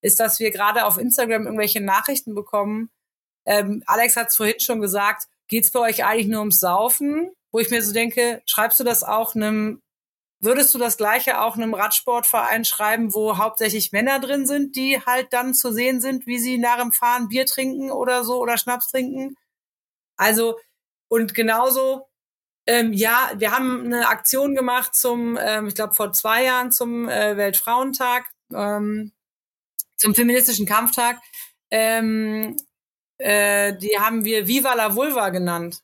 [0.06, 2.89] ist, dass wir gerade auf Instagram irgendwelche Nachrichten bekommen.
[3.45, 5.24] Ähm, Alex hat es vorhin schon gesagt.
[5.47, 7.32] Geht's bei euch eigentlich nur ums Saufen?
[7.51, 9.82] Wo ich mir so denke, schreibst du das auch einem
[10.41, 15.32] Würdest du das gleiche auch einem Radsportverein schreiben, wo hauptsächlich Männer drin sind, die halt
[15.32, 18.91] dann zu sehen sind, wie sie nach dem Fahren Bier trinken oder so oder Schnaps
[18.91, 19.36] trinken?
[20.18, 20.60] Also,
[21.08, 22.08] und genauso,
[22.68, 27.10] ähm, ja, wir haben eine Aktion gemacht zum, ähm, ich glaube, vor zwei Jahren zum
[27.10, 29.14] äh, Weltfrauentag, ähm,
[30.06, 31.18] zum feministischen Kampftag.
[31.72, 32.56] Ähm,
[33.18, 35.80] äh, die haben wir Viva la Vulva genannt.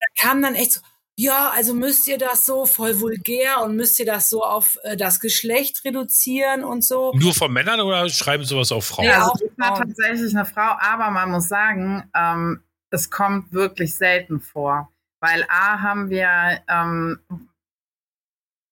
[0.00, 0.80] Da kam dann echt so,
[1.18, 4.96] ja, also müsst ihr das so voll vulgär und müsst ihr das so auf äh,
[4.96, 7.12] das Geschlecht reduzieren und so.
[7.14, 9.06] Nur von Männern oder schreiben sowas auch Frauen?
[9.06, 13.52] Ja, also auch ich war tatsächlich eine Frau, aber man muss sagen, ähm, es kommt
[13.52, 14.92] wirklich selten vor.
[15.20, 17.18] Weil A haben wir, ähm,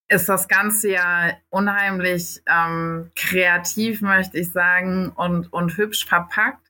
[0.08, 6.60] ist das Ganze ja unheimlich ähm, kreativ, möchte ich sagen, und, und hübsch verpackt.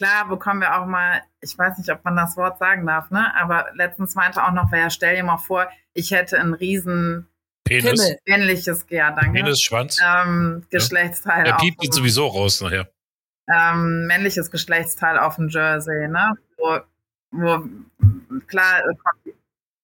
[0.00, 3.32] Klar bekommen wir auch mal, ich weiß nicht, ob man das Wort sagen darf, ne?
[3.36, 7.28] Aber letztens meinte auch noch, wer stell dir mal vor, ich hätte ein riesen
[7.64, 8.00] Penis.
[8.00, 8.18] Pimmel.
[8.26, 9.32] männliches, ja, danke.
[9.32, 9.98] Penis, Schwanz.
[10.04, 11.44] Ähm, Geschlechtsteil.
[11.44, 12.88] Der auf piept dem- jetzt sowieso raus nachher.
[13.48, 16.34] ähm, männliches Geschlechtsteil auf dem Jersey, ne?
[16.58, 16.78] Wo,
[17.30, 17.64] wo
[18.46, 19.36] klar, äh, kommt,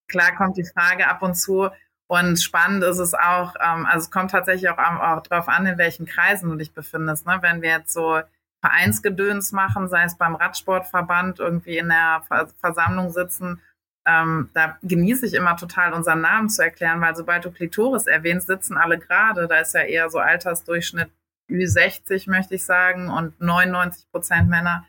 [0.08, 1.68] klar kommt die Frage ab und zu.
[2.10, 5.78] Und spannend ist es auch, ähm, also es kommt tatsächlich auch, auch darauf an, in
[5.78, 7.24] welchen Kreisen du dich befindest.
[7.24, 7.38] Ne?
[7.40, 8.20] Wenn wir jetzt so
[8.60, 13.60] Vereinsgedöns machen, sei es beim Radsportverband, irgendwie in der Ver Versammlung sitzen,
[14.04, 18.48] ähm, da genieße ich immer total unseren Namen zu erklären, weil sobald du Klitoris erwähnst,
[18.48, 19.46] sitzen alle gerade.
[19.46, 21.10] Da ist ja eher so Altersdurchschnitt
[21.48, 24.84] Ü60, möchte ich sagen, und 99 Prozent Männer.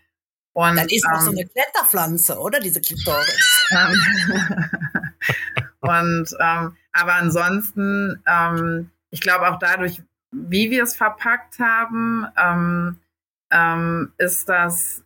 [0.54, 2.60] Und, Das ist auch so ähm, eine Kletterpflanze, oder?
[2.60, 3.68] Diese Klitoris.
[6.00, 12.98] und ähm, aber ansonsten, ähm, ich glaube auch dadurch, wie wir es verpackt haben, ähm,
[13.52, 15.04] ähm, ist das,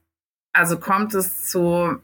[0.54, 2.00] also kommt es zu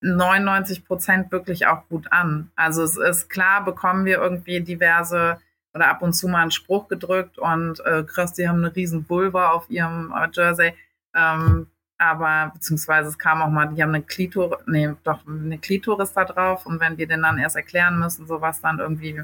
[0.00, 2.50] 99 Prozent wirklich auch gut an.
[2.56, 5.38] Also es ist klar, bekommen wir irgendwie diverse
[5.72, 9.08] oder ab und zu mal einen Spruch gedrückt und äh, krass, die haben eine riesen
[9.08, 10.74] Vulva auf ihrem äh, Jersey.
[11.14, 11.68] Ähm,
[12.04, 16.24] aber beziehungsweise es kam auch mal, die haben eine Klitoris, nee, doch eine Klitoris da
[16.24, 19.22] drauf und wenn wir den dann erst erklären müssen, so was dann irgendwie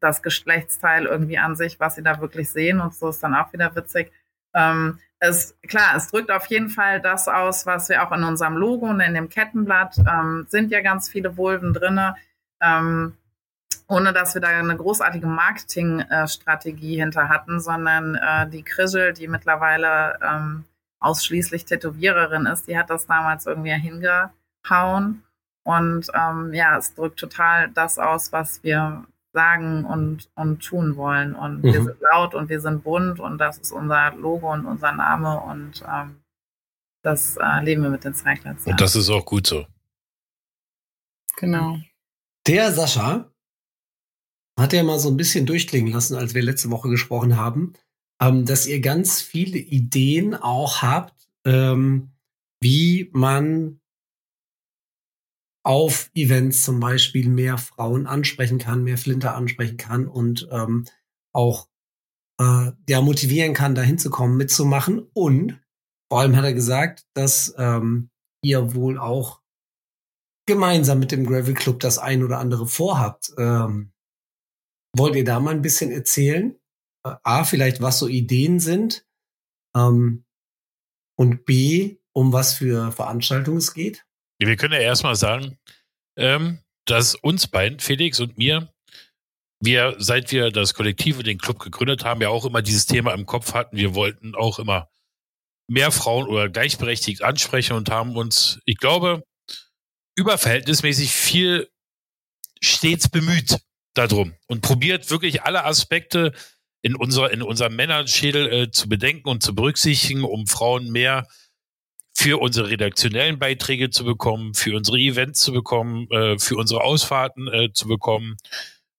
[0.00, 3.52] das Geschlechtsteil irgendwie an sich, was sie da wirklich sehen und so ist dann auch
[3.52, 4.12] wieder witzig.
[4.54, 8.56] Ähm, es, klar, es drückt auf jeden Fall das aus, was wir auch in unserem
[8.56, 12.16] Logo und in dem Kettenblatt ähm, sind ja ganz viele Vulven drinne.
[12.60, 13.14] Ähm,
[13.92, 20.18] ohne dass wir da eine großartige Marketingstrategie hinter hatten, sondern äh, die Krischel, die mittlerweile
[20.22, 20.64] ähm,
[21.02, 25.22] ausschließlich Tätowiererin ist, die hat das damals irgendwie hingehauen.
[25.64, 31.34] Und ähm, ja, es drückt total das aus, was wir sagen und, und tun wollen.
[31.34, 31.62] Und mhm.
[31.62, 35.40] wir sind laut und wir sind bunt und das ist unser Logo und unser Name
[35.40, 36.22] und ähm,
[37.02, 38.66] das äh, leben wir mit den Cyclers.
[38.66, 39.66] Und das ist auch gut so.
[41.36, 41.78] Genau.
[42.46, 43.30] Der Sascha
[44.58, 47.72] hat ja mal so ein bisschen durchklingen lassen, als wir letzte Woche gesprochen haben,
[48.22, 52.12] ähm, dass ihr ganz viele Ideen auch habt, ähm,
[52.60, 53.80] wie man
[55.64, 60.86] auf Events zum Beispiel mehr Frauen ansprechen kann, mehr Flinter ansprechen kann und ähm,
[61.32, 61.68] auch
[62.40, 65.00] äh, ja, motivieren kann, da hinzukommen, mitzumachen.
[65.14, 65.60] Und
[66.10, 68.10] vor allem hat er gesagt, dass ähm,
[68.44, 69.40] ihr wohl auch
[70.46, 73.32] gemeinsam mit dem Gravel Club das ein oder andere vorhabt.
[73.38, 73.92] Ähm,
[74.96, 76.56] wollt ihr da mal ein bisschen erzählen?
[77.02, 79.04] A, vielleicht was so Ideen sind
[79.76, 80.24] ähm,
[81.16, 84.04] und B, um was für Veranstaltungen es geht?
[84.38, 85.58] Wir können ja erstmal sagen,
[86.16, 88.72] ähm, dass uns beiden, Felix und mir,
[89.60, 93.12] wir, seit wir das Kollektiv und den Club gegründet haben, ja auch immer dieses Thema
[93.14, 93.76] im Kopf hatten.
[93.76, 94.90] Wir wollten auch immer
[95.68, 99.24] mehr Frauen oder gleichberechtigt ansprechen und haben uns, ich glaube,
[100.16, 101.70] überverhältnismäßig viel
[102.60, 103.58] stets bemüht
[103.94, 106.32] darum und probiert wirklich alle Aspekte
[106.82, 111.26] in unserer in unserem Männerschädel äh, zu bedenken und zu berücksichtigen, um Frauen mehr
[112.14, 117.48] für unsere redaktionellen Beiträge zu bekommen, für unsere Events zu bekommen, äh, für unsere Ausfahrten
[117.48, 118.36] äh, zu bekommen,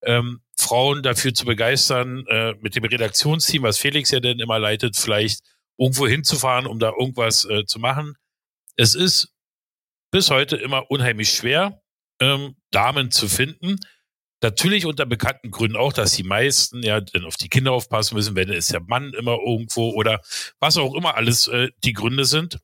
[0.02, 4.96] ähm, Frauen dafür zu begeistern, äh, mit dem Redaktionsteam, was Felix ja dann immer leitet,
[4.96, 5.42] vielleicht
[5.78, 8.16] irgendwo hinzufahren, um da irgendwas äh, zu machen.
[8.76, 9.34] Es ist
[10.12, 11.82] bis heute immer unheimlich schwer,
[12.20, 13.78] ähm, Damen zu finden.
[14.44, 18.36] Natürlich unter bekannten Gründen auch, dass die meisten ja dann auf die Kinder aufpassen müssen,
[18.36, 20.22] wenn es der Mann immer irgendwo oder
[20.60, 22.60] was auch immer alles äh, die Gründe sind.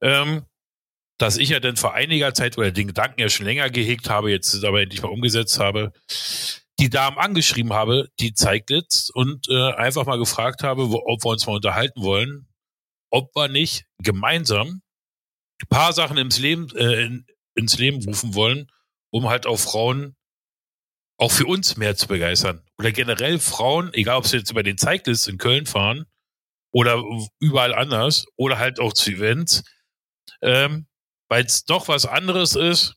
[0.00, 0.44] Ähm,
[1.18, 4.32] dass ich ja dann vor einiger Zeit oder den Gedanken ja schon länger gehegt habe,
[4.32, 5.92] jetzt aber endlich mal umgesetzt habe,
[6.80, 11.30] die Damen angeschrieben habe, die Zeiglitz und äh, einfach mal gefragt habe, wo, ob wir
[11.30, 12.48] uns mal unterhalten wollen,
[13.10, 14.82] ob wir nicht gemeinsam
[15.62, 18.66] ein paar Sachen ins Leben, äh, in, ins Leben rufen wollen,
[19.10, 20.16] um halt auch Frauen
[21.22, 22.62] auch für uns mehr zu begeistern.
[22.78, 26.04] Oder generell Frauen, egal ob sie jetzt über den Zeiglitz in Köln fahren
[26.72, 27.00] oder
[27.38, 29.62] überall anders oder halt auch zu Events,
[30.40, 30.88] ähm,
[31.28, 32.96] weil es doch was anderes ist,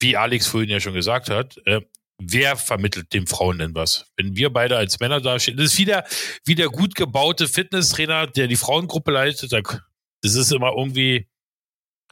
[0.00, 1.80] wie Alex vorhin ja schon gesagt hat, äh,
[2.18, 4.06] wer vermittelt den Frauen denn was?
[4.16, 6.04] Wenn wir beide als Männer dastehen, das ist wieder,
[6.44, 11.28] wie der gut gebaute Fitnesstrainer, der die Frauengruppe leitet, das ist immer irgendwie,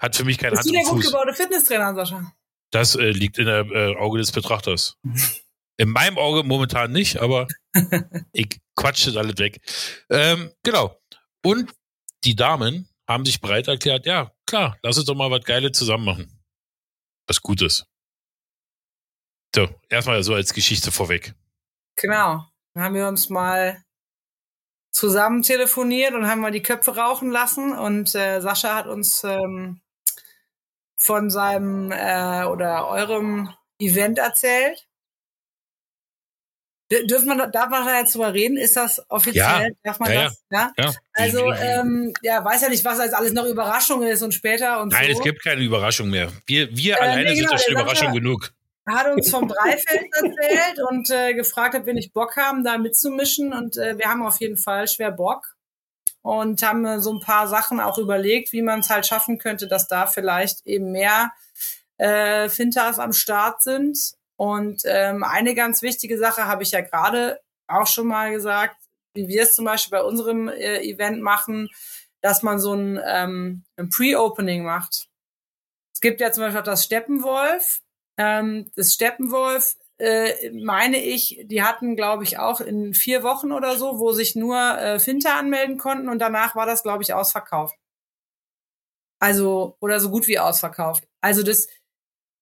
[0.00, 0.72] hat für mich keinen Hand und Fuß.
[0.72, 2.34] Wie der gut gebaute Fitnesstrainer, Sascha?
[2.72, 4.96] Das äh, liegt in der äh, Auge des Betrachters.
[5.76, 7.46] In meinem Auge momentan nicht, aber
[8.32, 9.60] ich quatsche das alles weg.
[10.10, 10.98] Ähm, genau.
[11.44, 11.72] Und
[12.24, 16.04] die Damen haben sich bereit erklärt, ja, klar, lass uns doch mal was Geiles zusammen
[16.04, 16.44] machen.
[17.26, 17.84] Was Gutes.
[19.54, 21.34] So, erstmal so als Geschichte vorweg.
[21.96, 22.46] Genau.
[22.74, 23.82] Dann haben wir uns mal
[24.92, 29.81] zusammen telefoniert und haben mal die Köpfe rauchen lassen und äh, Sascha hat uns ähm,
[31.03, 34.86] von seinem äh, oder eurem Event erzählt.
[37.09, 38.59] Dürfen man, darf man da jetzt drüber reden?
[38.59, 39.42] Ist das offiziell?
[39.42, 40.44] Ja, darf man ja, das?
[40.50, 40.72] Ja.
[40.78, 40.92] ja.
[41.14, 44.92] Also, ähm, ja, weiß ja nicht, was als alles noch Überraschung ist und später und
[44.92, 45.18] Nein, so.
[45.18, 46.30] es gibt keine Überraschung mehr.
[46.46, 48.53] Wir, wir äh, alleine nee, genau, sind schon Überraschung genug.
[48.86, 53.55] Hat uns vom Dreifeld erzählt und äh, gefragt, ob wir nicht Bock haben, da mitzumischen.
[53.55, 55.51] Und äh, wir haben auf jeden Fall schwer Bock
[56.22, 59.88] und haben so ein paar Sachen auch überlegt, wie man es halt schaffen könnte, dass
[59.88, 61.32] da vielleicht eben mehr
[61.98, 67.40] äh, Fintas am Start sind und ähm, eine ganz wichtige Sache habe ich ja gerade
[67.68, 68.76] auch schon mal gesagt,
[69.14, 71.68] wie wir es zum Beispiel bei unserem äh, Event machen,
[72.22, 75.08] dass man so ein, ähm, ein Pre-Opening macht.
[75.92, 77.82] Es gibt ja zum Beispiel auch das Steppenwolf.
[78.16, 83.76] Ähm, das Steppenwolf, äh, meine ich, die hatten, glaube ich, auch in vier Wochen oder
[83.76, 87.76] so, wo sich nur äh, Finter anmelden konnten und danach war das, glaube ich, ausverkauft.
[89.20, 91.07] Also, oder so gut wie ausverkauft.
[91.20, 91.68] Also das,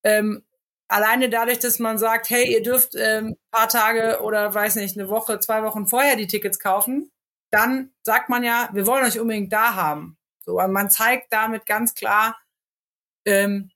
[0.05, 0.43] ähm,
[0.89, 5.11] alleine dadurch, dass man sagt, hey, ihr dürft ähm, paar Tage oder weiß nicht, eine
[5.11, 7.11] Woche, zwei Wochen vorher die Tickets kaufen,
[7.51, 10.17] dann sagt man ja, wir wollen euch unbedingt da haben.
[10.47, 12.41] So, und man zeigt damit ganz klar,
[13.27, 13.71] ähm,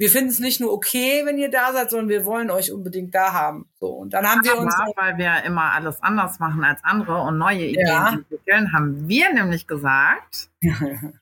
[0.00, 3.14] wir finden es nicht nur okay, wenn ihr da seid, sondern wir wollen euch unbedingt
[3.14, 3.68] da haben.
[3.78, 4.74] So, und dann haben wir uns.
[4.74, 8.08] Aber, weil wir immer alles anders machen als andere und neue Ideen ja.
[8.14, 10.48] entwickeln, haben wir nämlich gesagt,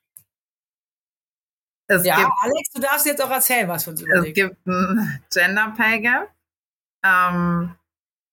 [1.91, 4.37] Es ja, gibt, Alex, du darfst jetzt auch erzählen, was für uns überlegt.
[4.37, 6.31] Es gibt ein Gender Pay Gap.
[7.03, 7.75] Ähm,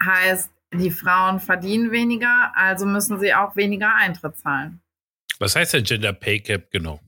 [0.04, 4.82] heißt, die Frauen verdienen weniger, also müssen sie auch weniger Eintritt zahlen.
[5.39, 7.00] Was heißt denn Gender Pay Gap genau?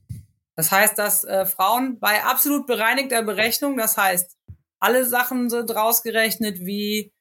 [0.58, 4.36] Das heißt, dass äh, Frauen bei absolut bereinigter Berechnung, das heißt,
[4.80, 7.12] alle Sachen sind rausgerechnet wie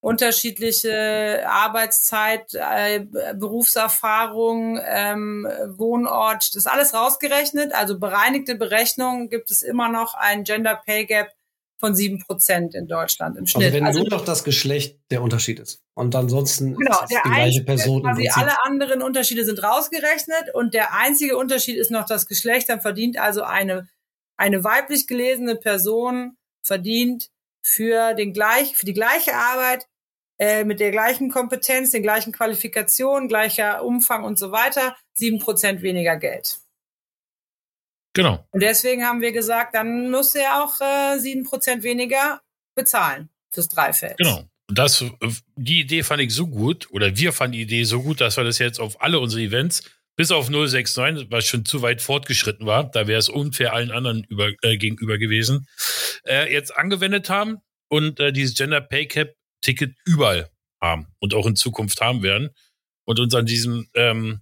[0.00, 3.06] unterschiedliche Arbeitszeit, äh,
[3.36, 7.72] Berufserfahrung, ähm, Wohnort, das ist alles rausgerechnet.
[7.72, 11.32] Also bereinigte Berechnung gibt es immer noch ein Gender Pay Gap
[11.84, 13.66] von sieben Prozent in Deutschland im Schnitt.
[13.66, 15.82] Also wenn also, nur noch das Geschlecht der Unterschied ist.
[15.92, 18.02] Und ansonsten genau, ist es die gleiche Person.
[18.02, 22.70] Quasi alle anderen Unterschiede sind rausgerechnet und der einzige Unterschied ist noch das Geschlecht.
[22.70, 23.86] Dann verdient also eine,
[24.38, 27.28] eine weiblich gelesene Person verdient
[27.60, 29.86] für den gleich, für die gleiche Arbeit
[30.38, 35.82] äh, mit der gleichen Kompetenz, den gleichen Qualifikationen, gleicher Umfang und so weiter, sieben Prozent
[35.82, 36.60] weniger Geld.
[38.14, 38.46] Genau.
[38.50, 42.40] Und deswegen haben wir gesagt, dann muss er auch äh, sieben äh, Prozent weniger
[42.74, 44.16] bezahlen fürs Dreifeld.
[44.18, 44.48] Genau.
[44.68, 45.04] Und das,
[45.56, 48.44] die Idee fand ich so gut, oder wir fanden die Idee so gut, dass wir
[48.44, 49.82] das jetzt auf alle unsere Events,
[50.16, 54.24] bis auf 069, was schon zu weit fortgeschritten war, da wäre es unfair allen anderen
[54.24, 55.66] über, äh, gegenüber gewesen,
[56.24, 57.58] äh, jetzt angewendet haben
[57.88, 60.50] und äh, dieses Gender Pay Cap Ticket überall
[60.80, 62.50] haben und auch in Zukunft haben werden
[63.04, 64.40] und uns an diesem, ähm,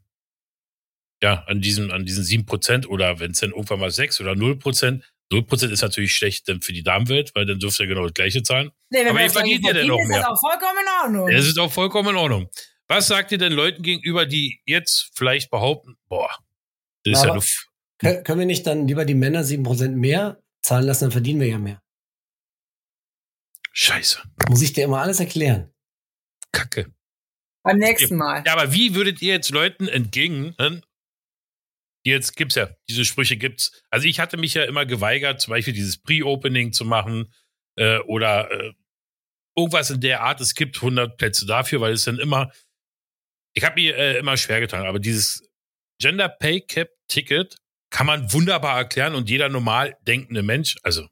[1.22, 4.34] ja, an diesem, an diesen sieben Prozent oder wenn es dann irgendwann mal sechs oder
[4.34, 7.86] null Prozent, null Prozent ist natürlich schlecht dann für die Damenwelt, weil dann dürft ihr
[7.86, 8.70] genau das gleiche zahlen.
[8.90, 10.18] Nee, wenn Aber wir ihr das verdient ja dann noch ist mehr.
[10.20, 11.30] das auch vollkommen in Ordnung.
[11.36, 12.50] Das ist auch vollkommen in Ordnung.
[12.88, 16.28] Was sagt ihr denn Leuten gegenüber, die jetzt vielleicht behaupten, boah,
[17.04, 17.44] das ist ja Aber- nur,
[18.02, 21.46] Kö- Können wir nicht dann lieber die Männer 7% mehr zahlen lassen, dann verdienen wir
[21.46, 21.80] ja mehr.
[23.72, 25.72] scheiße, Muss ich dir immer alles erklären?
[26.52, 26.92] Kacke.
[27.62, 28.42] Beim nächsten Mal.
[28.44, 30.54] Ja, aber wie würdet ihr jetzt Leuten entgegen?
[32.04, 33.82] Jetzt gibt's ja, diese Sprüche gibt's.
[33.90, 37.32] Also ich hatte mich ja immer geweigert, zum Beispiel dieses Pre-Opening zu machen
[37.76, 38.72] äh, oder äh,
[39.56, 40.40] irgendwas in der Art.
[40.40, 42.50] Es gibt 100 Plätze dafür, weil es dann immer,
[43.54, 45.42] ich habe mir äh, immer schwer getan, aber dieses
[46.00, 47.56] Gender Pay Cap Ticket
[47.90, 51.06] kann man wunderbar erklären und jeder normal denkende Mensch, also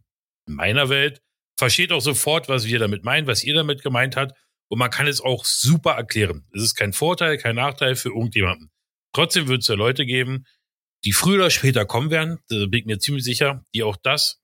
[0.46, 1.20] in meiner Welt,
[1.58, 4.32] versteht auch sofort, was wir damit meinen, was ihr damit gemeint habt.
[4.68, 6.46] Und man kann es auch super erklären.
[6.54, 8.70] Es ist kein Vorteil, kein Nachteil für irgendjemanden.
[9.12, 10.46] Trotzdem wird es ja Leute geben,
[11.04, 14.40] die früher oder später kommen werden, da bin ich mir ziemlich sicher, die auch das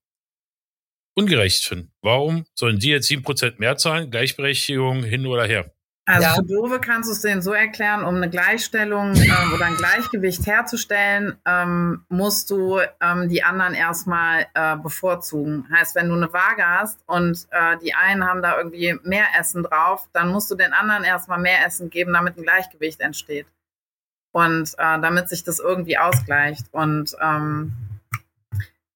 [1.14, 1.92] ungerecht finden.
[2.02, 4.10] Warum sollen die jetzt 7% mehr zahlen?
[4.10, 5.72] Gleichberechtigung hin oder her.
[6.08, 6.34] Also Ja.
[6.36, 10.46] für Dove kannst du es denen so erklären, um eine Gleichstellung ähm, oder ein Gleichgewicht
[10.46, 15.66] herzustellen, ähm, musst du ähm, die anderen erstmal äh, bevorzugen.
[15.74, 19.64] Heißt, wenn du eine Waage hast und äh, die einen haben da irgendwie mehr Essen
[19.64, 23.46] drauf, dann musst du den anderen erstmal mehr Essen geben, damit ein Gleichgewicht entsteht.
[24.36, 26.66] Und äh, damit sich das irgendwie ausgleicht.
[26.70, 27.72] Und ähm,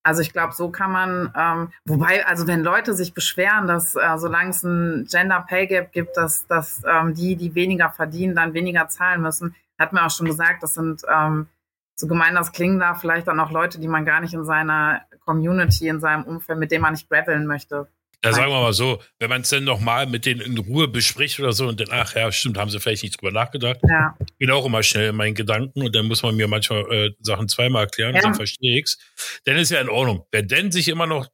[0.02, 4.18] also ich glaube, so kann man, ähm, wobei, also wenn Leute sich beschweren, dass äh,
[4.18, 8.52] solange es ein Gender Pay Gap gibt, dass, dass ähm, die, die weniger verdienen, dann
[8.52, 11.46] weniger zahlen müssen, hat mir auch schon gesagt, das sind ähm,
[11.94, 15.06] so gemein das klingen da vielleicht dann auch Leute, die man gar nicht in seiner
[15.24, 17.88] Community, in seinem Umfeld, mit dem man nicht graveln möchte.
[18.24, 21.40] Ja, sagen wir mal so, wenn man es dann nochmal mit denen in Ruhe bespricht
[21.40, 23.78] oder so und dann, ach ja, stimmt, haben sie vielleicht nicht drüber nachgedacht.
[23.88, 26.80] Ja, Ich bin auch immer schnell in meinen Gedanken und dann muss man mir manchmal
[26.92, 28.20] äh, Sachen zweimal erklären, Ja.
[28.20, 28.98] dann verstehe ich's.
[29.46, 30.26] Dann ist ja in Ordnung.
[30.32, 31.28] Wer denn sich immer noch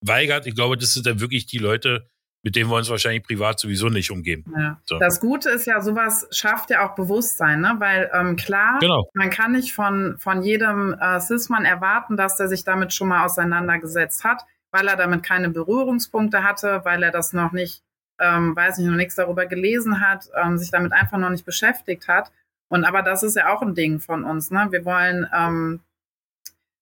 [0.00, 2.08] weigert, ich glaube, das sind dann wirklich die Leute,
[2.44, 4.52] mit denen wir uns wahrscheinlich privat sowieso nicht umgeben.
[4.58, 4.80] ja.
[4.84, 4.98] So.
[4.98, 7.76] Das Gute ist ja, sowas schafft ja auch Bewusstsein, ne?
[7.78, 9.08] Weil ähm, klar, Genau.
[9.14, 13.24] man kann nicht von, von jedem äh, Cis-Mann erwarten, dass der sich damit schon mal
[13.24, 14.42] auseinandergesetzt hat,
[14.72, 17.82] weil er damit keine Berührungspunkte hatte, weil er das noch nicht,
[18.18, 22.08] ähm, weiß nicht, noch nichts darüber gelesen hat, ähm, sich damit einfach noch nicht beschäftigt
[22.08, 22.32] hat.
[22.68, 24.50] Und aber das ist ja auch ein Ding von uns.
[24.50, 24.66] Ne?
[24.70, 25.80] Wir wollen ähm,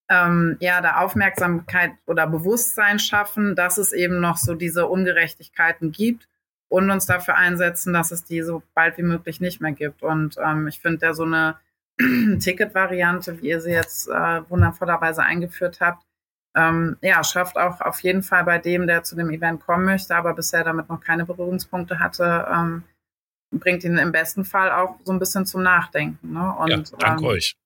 [0.09, 6.28] ähm, ja da Aufmerksamkeit oder Bewusstsein schaffen, dass es eben noch so diese Ungerechtigkeiten gibt
[6.68, 10.05] und uns dafür einsetzen, dass es die so bald wie möglich nicht mehr gibt.
[10.05, 11.57] Und ähm, ich finde ja so eine
[12.38, 16.05] Ticket-Variante, wie ihr sie jetzt äh, wundervollerweise eingeführt habt,
[16.57, 20.14] ähm, ja, schafft auch auf jeden Fall bei dem, der zu dem Event kommen möchte,
[20.14, 22.84] aber bisher damit noch keine Berührungspunkte hatte, ähm,
[23.53, 26.32] bringt ihn im besten Fall auch so ein bisschen zum Nachdenken.
[26.32, 26.55] Ne?
[26.59, 27.57] Und, ja, danke ähm, euch.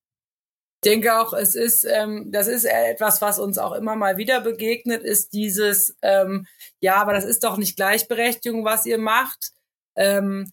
[0.83, 4.43] Ich denke auch, es ist, ähm, das ist etwas, was uns auch immer mal wieder
[4.43, 6.47] begegnet, ist dieses, ähm,
[6.81, 9.53] ja, aber das ist doch nicht Gleichberechtigung, was ihr macht.
[9.97, 10.53] Ähm,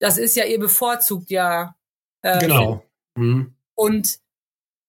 [0.00, 1.76] das ist ja, ihr bevorzugt ja.
[2.22, 2.84] Äh, Genau.
[3.16, 3.54] Mhm.
[3.76, 4.18] Und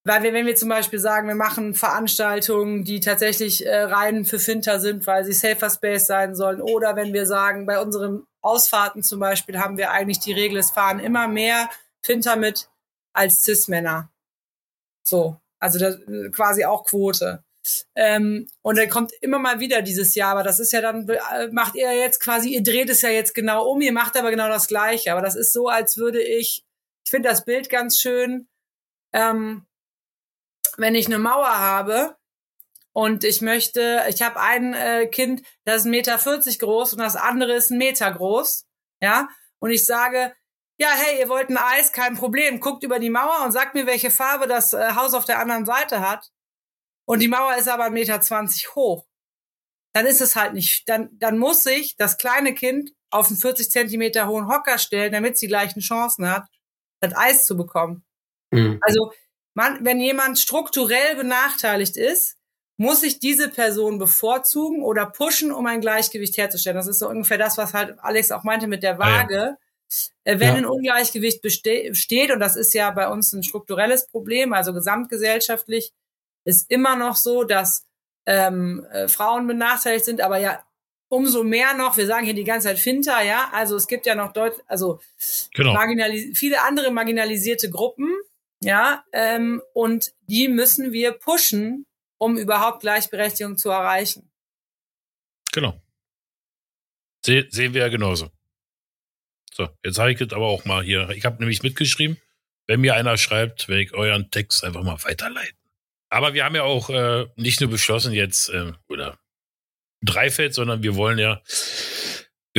[0.04, 4.40] weil wir, wenn wir zum Beispiel sagen, wir machen Veranstaltungen, die tatsächlich äh, rein für
[4.40, 9.04] Finter sind, weil sie Safer Space sein sollen, oder wenn wir sagen, bei unseren Ausfahrten
[9.04, 11.70] zum Beispiel haben wir eigentlich die Regel, es fahren immer mehr
[12.02, 12.70] Finter mit
[13.14, 14.10] als Cis-Männer.
[15.04, 17.44] So, also das, äh, quasi auch Quote.
[17.96, 21.50] Ähm, und dann kommt immer mal wieder dieses Jahr, aber das ist ja dann, äh,
[21.52, 24.48] macht ihr jetzt quasi, ihr dreht es ja jetzt genau um, ihr macht aber genau
[24.48, 25.12] das Gleiche.
[25.12, 26.64] Aber das ist so, als würde ich,
[27.04, 28.48] ich finde das Bild ganz schön,
[29.14, 29.66] ähm,
[30.78, 32.16] wenn ich eine Mauer habe
[32.94, 37.16] und ich möchte, ich habe ein äh, Kind, das ist 1,40 Meter groß und das
[37.16, 38.66] andere ist ein Meter groß,
[39.02, 40.34] ja, und ich sage,
[40.80, 43.86] ja, hey, ihr wollt ein Eis, kein Problem, guckt über die Mauer und sagt mir,
[43.86, 46.32] welche Farbe das äh, Haus auf der anderen Seite hat.
[47.06, 49.06] Und die Mauer ist aber 1,20 Meter hoch.
[49.94, 53.70] Dann ist es halt nicht, dann, dann muss sich das kleine Kind auf einen 40
[53.70, 56.48] Zentimeter hohen Hocker stellen, damit sie gleichen Chancen hat,
[57.02, 58.06] das Eis zu bekommen.
[58.52, 58.80] Mhm.
[58.82, 59.12] Also,
[59.60, 62.38] man, wenn jemand strukturell benachteiligt ist,
[62.78, 66.78] muss ich diese Person bevorzugen oder pushen, um ein Gleichgewicht herzustellen.
[66.78, 69.42] Das ist so ungefähr das, was halt Alex auch meinte mit der Waage.
[69.42, 69.58] Ah,
[70.24, 70.34] ja.
[70.34, 70.54] Äh, wenn ja.
[70.56, 75.92] ein Ungleichgewicht besteht, und das ist ja bei uns ein strukturelles Problem, also gesamtgesellschaftlich,
[76.46, 77.86] ist immer noch so, dass
[78.26, 80.64] ähm, äh, Frauen benachteiligt sind, aber ja
[81.10, 84.16] umso mehr noch, wir sagen hier die ganze Zeit Finter, ja, also es gibt ja
[84.16, 85.02] noch deut also
[85.54, 85.78] genau.
[86.34, 88.16] viele andere marginalisierte Gruppen,
[88.62, 91.86] ja, ähm, und die müssen wir pushen,
[92.18, 94.32] um überhaupt Gleichberechtigung zu erreichen.
[95.52, 95.82] Genau.
[97.26, 98.30] Se sehen wir ja genauso.
[99.54, 101.10] So, jetzt habe ich das aber auch mal hier.
[101.10, 102.18] Ich habe nämlich mitgeschrieben,
[102.68, 105.58] wenn mir einer schreibt, werde ich euren Text einfach mal weiterleiten.
[106.10, 109.20] Aber wir haben ja auch äh, nicht nur beschlossen jetzt, äh, oder
[110.02, 111.42] Dreifeld, sondern wir wollen ja,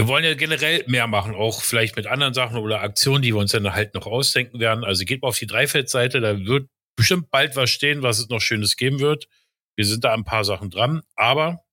[0.01, 3.39] wir wollen ja generell mehr machen, auch vielleicht mit anderen Sachen oder Aktionen, die wir
[3.39, 4.83] uns dann halt noch ausdenken werden.
[4.83, 8.41] Also geht mal auf die Dreifeld-Seite, da wird bestimmt bald was stehen, was es noch
[8.41, 9.29] Schönes geben wird.
[9.77, 11.67] Wir sind da ein paar Sachen dran, aber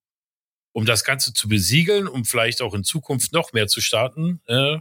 [0.74, 4.80] um das Ganze zu besiegeln, um vielleicht auch in Zukunft noch mehr zu starten, äh,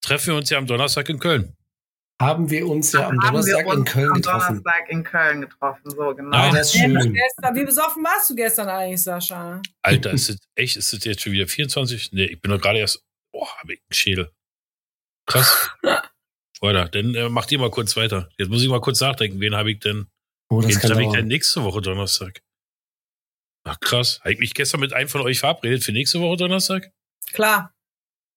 [0.00, 1.56] treffen wir uns ja am Donnerstag in Köln.
[2.20, 4.62] Haben wir uns ja am Donnerstag in Köln am getroffen.
[4.62, 6.36] Donnerstag in Köln getroffen, so genau.
[6.36, 6.94] Ah, das ist schön.
[6.94, 9.60] Wie besoffen warst du gestern eigentlich, Sascha?
[9.82, 12.12] Alter, ist es echt, ist es jetzt schon wieder 24?
[12.12, 14.30] Nee, ich bin doch gerade erst, boah, hab ich einen Schädel.
[15.26, 15.70] Krass.
[16.62, 18.30] Weiter, dann äh, macht ihr mal kurz weiter.
[18.38, 20.06] Jetzt muss ich mal kurz nachdenken, wen habe ich denn
[20.48, 22.40] Oh, das Den treffe ich dann nächste Woche Donnerstag.
[23.64, 24.20] Ach krass.
[24.20, 26.92] Habe ich mich gestern mit einem von euch verabredet für nächste Woche Donnerstag?
[27.32, 27.74] Klar.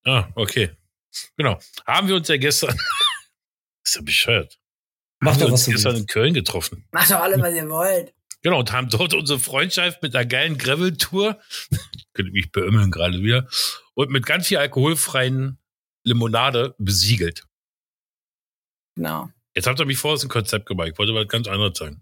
[0.06, 0.72] Ah, okay.
[1.38, 1.60] Genau.
[1.86, 2.76] Haben wir uns ja gestern.
[3.90, 4.60] Ist ja bescheuert.
[5.20, 6.86] Macht doch was du gestern in Köln getroffen.
[6.92, 8.14] Macht doch alle, was ihr wollt.
[8.42, 11.40] Genau, und haben dort unsere Freundschaft mit einer geilen Gravel-Tour,
[12.14, 13.48] könnte mich beömmeln gerade wieder,
[13.96, 15.58] und mit ganz viel alkoholfreien
[16.04, 17.46] Limonade besiegelt.
[18.96, 19.30] Genau.
[19.56, 20.90] Jetzt habt ihr mich vor aus dem Konzept gemacht.
[20.94, 22.02] Ich wollte was ganz anderes sagen.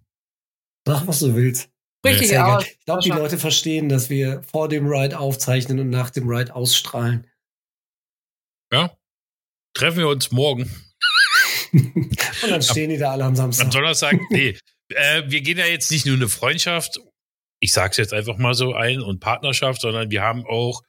[0.86, 1.70] Sag, was du willst.
[2.06, 6.12] Richtig ja, Ich glaube, die Leute verstehen, dass wir vor dem Ride aufzeichnen und nach
[6.12, 7.28] dem Ride ausstrahlen.
[8.72, 8.96] Ja.
[9.74, 10.87] Treffen wir uns morgen.
[11.74, 13.66] und dann stehen die da alle am Samstag.
[13.66, 14.58] Am Donnerstag, nee.
[14.90, 17.00] äh, wir gehen ja jetzt nicht nur eine Freundschaft,
[17.60, 20.84] ich sag's jetzt einfach mal so ein, und Partnerschaft, sondern wir haben auch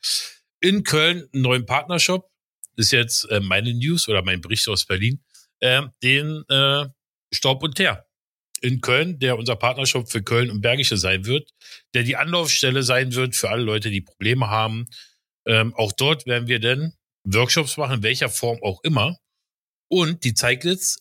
[0.60, 2.28] in Köln einen neuen Partnershop.
[2.76, 5.22] Das ist jetzt äh, meine News oder mein Bericht aus Berlin
[5.60, 6.44] äh, den
[7.32, 8.08] Staub und Teer
[8.60, 11.50] in Köln, der unser Partnershop für Köln und Bergische sein wird,
[11.94, 14.86] der die Anlaufstelle sein wird für alle Leute, die Probleme haben.
[15.46, 16.92] Ähm, auch dort werden wir dann
[17.24, 19.16] Workshops machen, in welcher Form auch immer.
[19.88, 20.98] Und die Zeiglitz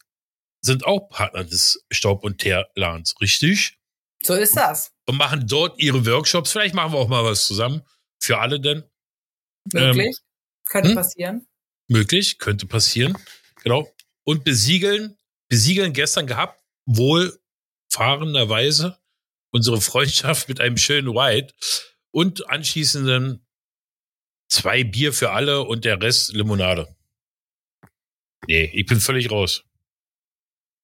[0.62, 3.78] sind auch Partner des Staub- und Teerladens, richtig?
[4.24, 4.92] So ist das.
[5.06, 6.52] Und machen dort ihre Workshops.
[6.52, 7.84] Vielleicht machen wir auch mal was zusammen.
[8.20, 8.84] Für alle denn.
[9.72, 10.18] Möglich.
[10.18, 10.96] Ähm, könnte hm?
[10.96, 11.48] passieren.
[11.88, 13.18] Möglich, könnte passieren.
[13.64, 13.88] Genau
[14.28, 15.18] und besiegeln,
[15.48, 19.00] besiegeln gestern gehabt, wohlfahrenderweise
[19.52, 21.54] unsere Freundschaft mit einem schönen White
[22.12, 23.48] und anschließenden
[24.50, 26.94] zwei Bier für alle und der Rest Limonade.
[28.46, 29.64] Nee, ich bin völlig raus.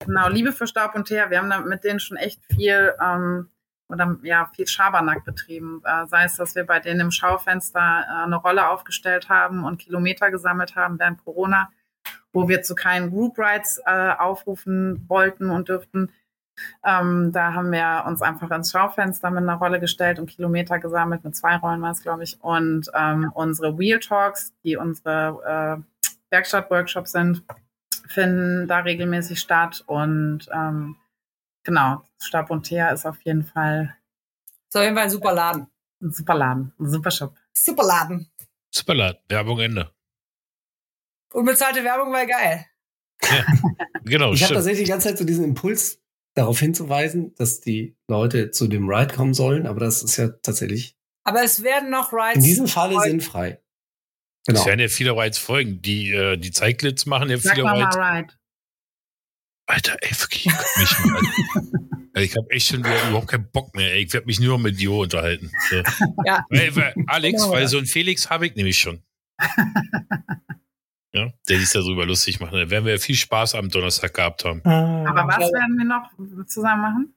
[0.06, 1.30] Genau, Liebe für Staub und Teer.
[1.30, 3.50] Wir haben da mit denen schon echt viel ähm,
[3.88, 5.82] oder ja viel Schabernack betrieben.
[5.86, 9.78] Äh, sei es, dass wir bei denen im Schaufenster äh, eine Rolle aufgestellt haben und
[9.78, 11.70] Kilometer gesammelt haben während Corona
[12.34, 16.12] wo wir zu keinen Group Rides äh, aufrufen wollten und dürften.
[16.84, 21.24] Ähm, da haben wir uns einfach ins Schaufenster mit einer Rolle gestellt und Kilometer gesammelt.
[21.24, 22.42] Mit zwei Rollen war es, glaube ich.
[22.42, 25.93] Und ähm, unsere Wheel Talks, die unsere äh,
[26.34, 27.44] Werkstatt-Workshops sind,
[28.08, 29.84] finden da regelmäßig statt.
[29.86, 30.98] Und ähm,
[31.64, 33.96] genau, Stab und Thea ist auf jeden Fall.
[34.68, 35.68] Ist auf jeden Fall ein super Laden.
[36.02, 37.36] Ein super Laden, ein super Shop.
[37.54, 38.30] Super Laden.
[38.72, 39.20] Super Laden.
[39.30, 39.92] Werbung Ende.
[41.32, 42.66] Unbezahlte Werbung war geil.
[43.24, 43.46] Ja,
[44.04, 44.34] genau.
[44.34, 46.04] ich habe tatsächlich die ganze Zeit so diesen Impuls,
[46.36, 50.98] darauf hinzuweisen, dass die Leute zu dem Ride kommen sollen, aber das ist ja tatsächlich.
[51.24, 52.36] Aber es werden noch Rides.
[52.36, 53.63] In diesem Falle sinnfrei.
[54.46, 54.60] Genau.
[54.60, 55.82] Es werden ja viele Rides folgen.
[55.82, 57.96] Die, äh, die Zeiglitz machen ja viele Rides.
[57.96, 58.34] Ride.
[59.66, 61.22] Alter, ey, wirklich, ich mich mal,
[62.22, 63.94] Ich habe echt schon wieder überhaupt keinen Bock mehr.
[63.94, 64.04] Ey.
[64.04, 65.52] Ich werde mich nur mit Jo unterhalten.
[65.70, 65.78] So.
[66.26, 66.46] Ja.
[66.50, 67.54] Weil, weil Alex, genau.
[67.54, 69.02] weil so ein Felix habe ich nämlich schon.
[71.16, 72.58] Ja, der sich darüber lustig machen.
[72.58, 74.64] Da werden wir viel Spaß am Donnerstag gehabt haben.
[74.64, 76.10] Aber was werden wir noch
[76.48, 77.16] zusammen machen?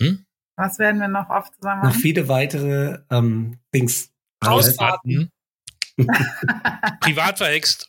[0.00, 0.26] Hm?
[0.56, 2.00] Was werden wir noch oft zusammen Noch machen?
[2.00, 4.12] viele weitere ähm, Dings.
[4.40, 5.30] Ausfahrten.
[7.00, 7.88] Privat verhext.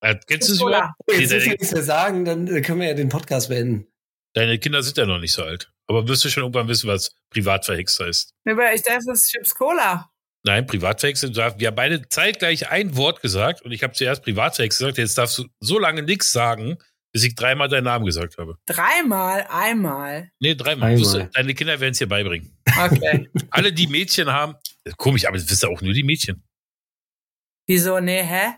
[0.00, 0.92] äh, kennst du es überhaupt?
[1.08, 3.86] Jetzt Nee, wir deine, nichts mehr sagen, dann äh, können wir ja den Podcast beenden.
[4.34, 5.70] deine Kinder sind ja noch nicht so alt.
[5.86, 8.32] Aber wirst du schon irgendwann wissen, was privat verhext heißt.
[8.44, 10.10] Ich dachte, das ist Chips Cola.
[10.46, 11.22] Nein, privat verhext.
[11.34, 14.98] Wir haben beide zeitgleich ein Wort gesagt und ich habe zuerst privat verhext gesagt.
[14.98, 16.78] Jetzt darfst du so lange nichts sagen,
[17.12, 18.56] bis ich dreimal deinen Namen gesagt habe.
[18.66, 20.30] Dreimal, einmal.
[20.40, 20.92] Nee, dreimal.
[20.92, 21.30] Einmal.
[21.32, 22.56] Deine Kinder werden es dir beibringen.
[22.78, 23.28] Okay.
[23.50, 24.56] Alle, die Mädchen haben,
[24.96, 26.42] komisch, aber das wissen auch nur die Mädchen.
[27.66, 28.00] Wieso?
[28.00, 28.54] Nee, hä?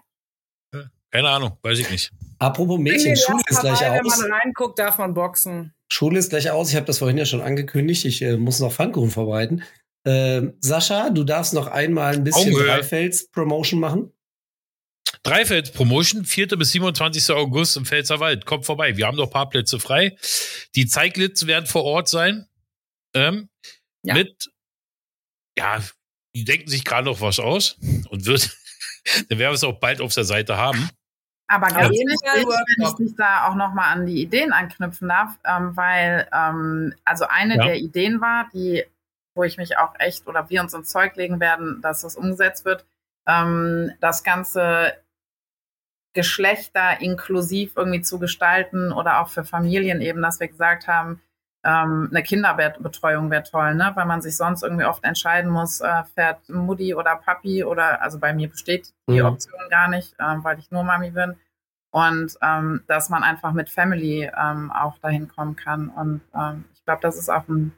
[1.11, 2.13] Keine Ahnung, weiß ich nicht.
[2.39, 4.21] Apropos Mädchen, Schule ist gleich aus.
[4.21, 5.73] Wenn man reinguckt, darf man boxen.
[5.91, 6.71] Schule ist gleich aus.
[6.71, 8.05] Ich habe das vorhin ja schon angekündigt.
[8.05, 9.63] Ich äh, muss noch Pfannkuchen vorbereiten.
[10.05, 12.67] Ähm, Sascha, du darfst noch einmal ein bisschen Augenhöhe.
[12.67, 14.13] Dreifelds-Promotion machen.
[15.23, 16.49] Dreifeld Promotion, 4.
[16.59, 17.31] bis 27.
[17.31, 18.45] August im Pfälzerwald.
[18.45, 18.97] Kommt vorbei.
[18.97, 20.17] Wir haben noch Parkplätze frei.
[20.75, 22.47] Die Zeiglits werden vor Ort sein.
[23.15, 23.49] Ähm,
[24.03, 24.15] Ja.
[24.15, 24.51] Mit,
[25.59, 25.83] ja,
[26.37, 27.79] die denken sich gerade noch was aus
[28.11, 28.57] und wird,
[29.29, 30.91] dann werden wir es auch bald auf der Seite haben.
[31.49, 35.39] Aber ganz wichtig, Fall wenn ich dich da auch nochmal an die Ideen anknüpfen darf,
[35.45, 37.65] ähm, weil ähm, also eine Ja.
[37.67, 38.85] der Ideen war, die,
[39.35, 42.65] wo ich mich auch echt oder wir uns ins Zeug legen werden, dass das umgesetzt
[42.65, 42.85] wird,
[43.27, 44.95] ähm, das Ganze
[46.15, 51.21] Geschlechter inklusiv irgendwie zu gestalten oder auch für Familien eben, dass wir gesagt haben,
[51.67, 53.91] ähm, eine Kinderbetreuung wäre toll, ne?
[53.95, 58.21] weil man sich sonst irgendwie oft entscheiden muss, äh, fährt Mutti oder Papi oder, also
[58.21, 59.27] bei mir besteht die Mhm.
[59.27, 61.35] Option gar nicht, ähm, weil ich nur Mami bin.
[61.91, 65.89] Und ähm, dass man einfach mit Family ähm, auch dahin kommen kann.
[65.89, 67.73] Und ähm, ich glaube, das ist auch ein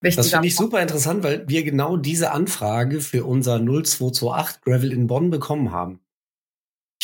[0.00, 4.92] wichtiger Das finde ich super interessant, weil wir genau diese Anfrage für unser 0228 Gravel
[4.92, 6.00] in Bonn bekommen haben.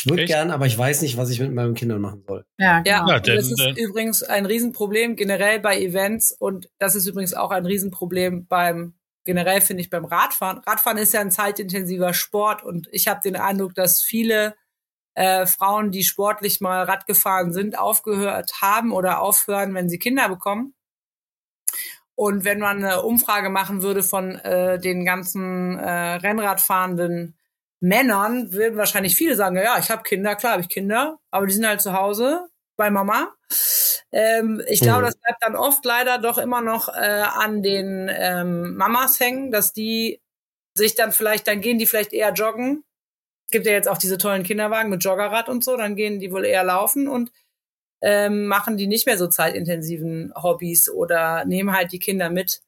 [0.04, 2.44] Ich würde gern, aber ich weiß nicht, was ich mit meinen Kindern machen soll.
[2.58, 3.12] Ja, Ja, genau.
[3.12, 7.34] Ja, denn, das ist äh, übrigens ein Riesenproblem generell bei Events und das ist übrigens
[7.34, 10.58] auch ein Riesenproblem beim generell finde ich beim Radfahren.
[10.58, 14.56] Radfahren ist ja ein zeitintensiver Sport und ich habe den Eindruck, dass viele
[15.14, 20.28] äh, Frauen, die sportlich mal Rad gefahren sind, aufgehört haben oder aufhören, wenn sie Kinder
[20.28, 20.74] bekommen.
[22.14, 27.36] Und wenn man eine Umfrage machen würde von äh, den ganzen äh, Rennradfahrenden
[27.82, 31.54] Männern, würden wahrscheinlich viele sagen, ja, ich habe Kinder, klar habe ich Kinder, aber die
[31.54, 32.46] sind halt zu Hause
[32.76, 33.34] bei Mama.
[34.12, 35.06] Ähm, ich glaube, Mhm.
[35.06, 39.72] das bleibt dann oft leider doch immer noch äh, an den ähm, Mamas hängen, dass
[39.72, 40.20] die
[40.74, 42.84] sich dann vielleicht, dann gehen die vielleicht eher joggen.
[43.46, 46.32] Es gibt ja jetzt auch diese tollen Kinderwagen mit Joggerrad und so, dann gehen die
[46.32, 47.32] wohl eher laufen und
[48.02, 52.60] ähm, machen die nicht mehr so zeitintensiven Hobbys oder nehmen halt die Kinder mit.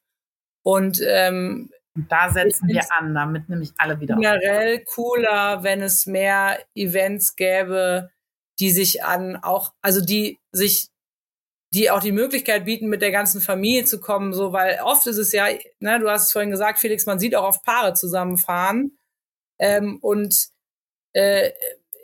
[0.63, 4.15] Und ähm, Und da setzen wir an, damit nämlich alle wieder.
[4.15, 8.11] generell cooler, wenn es mehr Events gäbe,
[8.59, 10.89] die sich an auch, also die sich,
[11.73, 15.17] die auch die Möglichkeit bieten, mit der ganzen Familie zu kommen, so, weil oft ist
[15.17, 15.47] es ja,
[15.79, 18.97] ne, du hast es vorhin gesagt, Felix, man sieht auch oft Paare zusammenfahren.
[19.57, 20.49] Ähm, und
[21.13, 21.51] äh,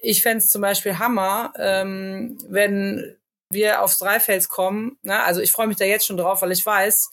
[0.02, 3.18] ich fänd's zum Beispiel Hammer, ähm, wenn
[3.50, 4.98] wir aufs Dreifels kommen.
[5.04, 5.22] Ne?
[5.22, 7.10] Also ich freue mich da jetzt schon drauf, weil ich weiß,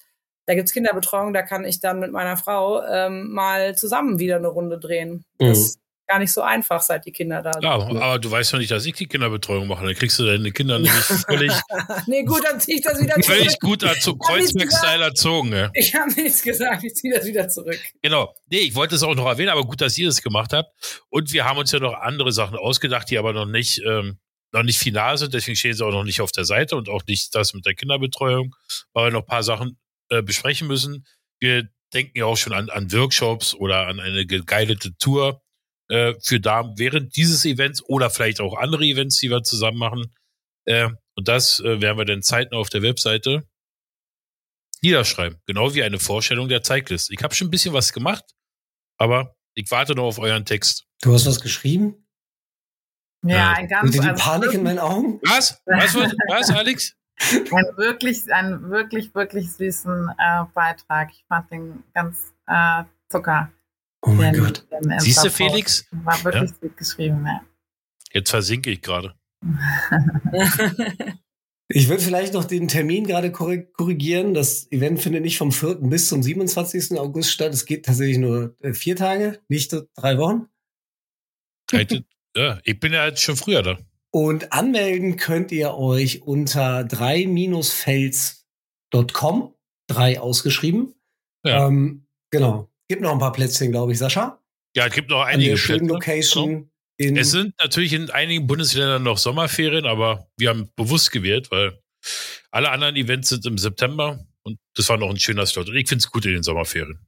[0.49, 4.49] da gibt's Kinderbetreuung, da kann ich dann mit meiner Frau ähm, mal zusammen wieder eine
[4.49, 5.23] Runde drehen.
[5.39, 5.53] Das Mhm.
[5.53, 7.65] ist gar nicht so einfach, seit die Kinder da sind.
[7.65, 9.85] Ja, aber du weißt doch nicht, dass ich die Kinderbetreuung mache.
[9.85, 10.91] Dann kriegst du deine Kinder nämlich
[11.29, 11.53] völlig,
[12.07, 13.27] nee, gut, dann zieh ich das wieder zurück.
[13.27, 15.53] völlig gut erzo Kreuzberg-Style erzogen.
[15.53, 15.71] Ja.
[15.75, 17.79] Ich habe nichts gesagt, ich ziehe das wieder zurück.
[18.01, 18.35] Genau.
[18.47, 20.71] Nee, ich wollte es auch noch erwähnen, aber gut, dass ihr das gemacht habt.
[21.11, 24.17] Und wir haben uns ja noch andere Sachen ausgedacht, die aber noch nicht, ähm,
[24.53, 25.35] noch nicht final sind.
[25.35, 27.75] Deswegen stehen sie auch noch nicht auf der Seite und auch nicht das mit der
[27.75, 28.55] Kinderbetreuung,
[28.95, 29.77] weil wir noch ein paar Sachen
[30.11, 31.07] äh, besprechen müssen.
[31.41, 35.43] Wir denken ja auch schon an, an Workshops oder an eine geguidete Tour
[35.89, 40.15] äh, für Damen während dieses Events oder vielleicht auch andere Events, die wir zusammen machen.
[40.67, 43.49] Äh, und das äh, werden wir dann zeitnah auf der Webseite
[44.83, 45.41] niederschreiben.
[45.47, 47.11] Genau wie eine Vorstellung der Zeiglist.
[47.11, 48.25] Ich habe schon ein bisschen was gemacht,
[48.99, 50.85] aber ich warte noch auf euren Text.
[51.03, 52.07] Du hast was geschrieben?
[53.25, 53.53] Ja, Ja.
[53.53, 55.21] ein ganz ihr die also Panik in meinen Augen?
[55.23, 55.61] Was?
[55.67, 56.95] Was, was, was Alex?
[57.53, 61.11] einen wirklich, einen wirklich, wirklich süßen äh, Beitrag.
[61.13, 63.51] Ich fand den ganz äh, Zucker.
[64.03, 64.67] Oh mein den- Gott.
[64.71, 65.31] den Siehst du.
[65.31, 65.87] Felix?
[65.91, 67.43] War wirklich süß geschrieben, ja.
[68.13, 69.15] Jetzt versinke ich gerade.
[71.71, 74.33] Ich würde vielleicht noch den Termin gerade korri- korrigieren.
[74.33, 75.75] Das Event findet nicht vom 4.
[75.75, 76.99] bis zum 27.
[76.99, 77.53] August statt.
[77.53, 80.49] Es geht tatsächlich nur äh, vier Tage, nicht drei Wochen.
[82.35, 83.77] Ja, ich bin ja jetzt schon früher da.
[84.11, 89.55] Und anmelden könnt ihr euch unter 3-fels.com,
[89.87, 90.95] drei ausgeschrieben.
[91.45, 91.67] Ja.
[91.67, 92.71] Ähm, genau.
[92.89, 94.43] Gibt noch ein paar Plätzchen, glaube ich, Sascha.
[94.75, 95.89] Ja, es gibt noch An einige der schönen.
[95.89, 96.71] Location.
[96.97, 101.81] In, Es sind natürlich in einigen Bundesländern noch Sommerferien, aber wir haben bewusst gewählt, weil
[102.51, 105.69] alle anderen Events sind im September und das war noch ein schöner Slot.
[105.69, 107.07] Und ich finde es gut in den Sommerferien.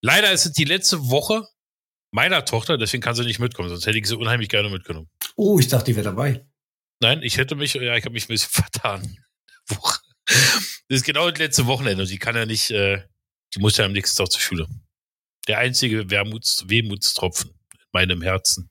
[0.00, 1.46] Leider ist es die letzte Woche
[2.14, 5.10] meiner Tochter, deswegen kann sie nicht mitkommen, sonst hätte ich sie unheimlich gerne mitgenommen.
[5.34, 6.46] oh, ich dachte, die wäre dabei.
[7.00, 9.18] Nein, ich hätte mich, ja, ich habe mich ein bisschen vertan.
[9.68, 10.00] Das
[10.88, 13.02] ist genau das letzte Wochenende und die kann ja nicht, äh,
[13.54, 14.68] die muss ja am nächsten Tag zur Schule.
[15.48, 18.70] Der einzige Wermuts, Wehmutstropfen in meinem Herzen.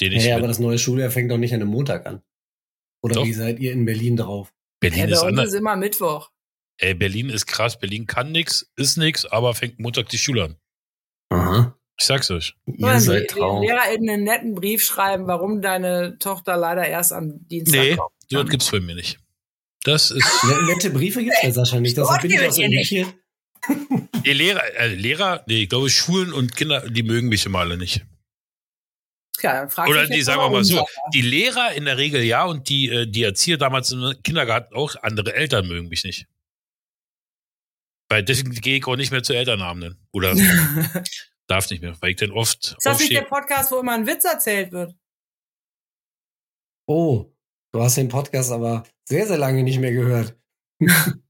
[0.00, 2.22] Den ich Ja, ja, aber das neue Schuljahr fängt doch nicht an einem Montag an.
[3.02, 3.24] Oder Doch.
[3.24, 4.52] wie seid ihr in Berlin drauf?
[4.80, 5.48] Berlin Ja, ist anders.
[5.48, 6.30] ist immer Mittwoch.
[6.78, 7.78] Ey, Berlin ist krass.
[7.78, 10.56] Berlin kann nix, ist nix, aber fängt Montag die Schule an.
[11.30, 11.78] Aha.
[11.98, 12.54] Ich sag's euch.
[12.66, 13.68] Ihr Oder seid die, traurig.
[13.68, 18.12] LehrerInnen einen netten Brief schreiben, warum deine Tochter leider erst am Dienstag Nee, kommt.
[18.30, 19.18] das gibt's bei mir nicht.
[19.84, 20.24] Das ist.
[20.44, 21.96] Ne- Nette Briefe gibt's bei Sascha nicht.
[21.96, 22.90] Deshalb bin ich auch so Hier nicht.
[24.26, 27.76] Die Lehrer, äh, Lehrer, nee, ich glaube, Schulen und Kinder, die mögen mich immer alle
[27.76, 28.04] nicht.
[29.40, 32.88] Ja, Oder die sagen wir mal so, die Lehrer in der Regel ja und die,
[32.88, 36.26] äh, die Erzieher damals im Kindergarten auch, andere Eltern mögen mich nicht.
[38.08, 39.98] Weil deswegen gehe ich auch nicht mehr zu Elternabenden.
[40.12, 40.34] Oder
[41.52, 43.22] darf nicht mehr, weil ich dann oft Ist das nicht der.
[43.22, 44.96] Podcast, wo immer ein Witz erzählt wird?
[46.86, 47.32] Oh,
[47.72, 50.36] du hast den Podcast aber sehr, sehr lange nicht mehr gehört.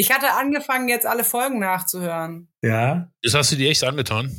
[0.00, 2.48] Ich hatte angefangen, jetzt alle Folgen nachzuhören.
[2.62, 3.12] Ja.
[3.20, 4.32] Das hast du dir echt angetan.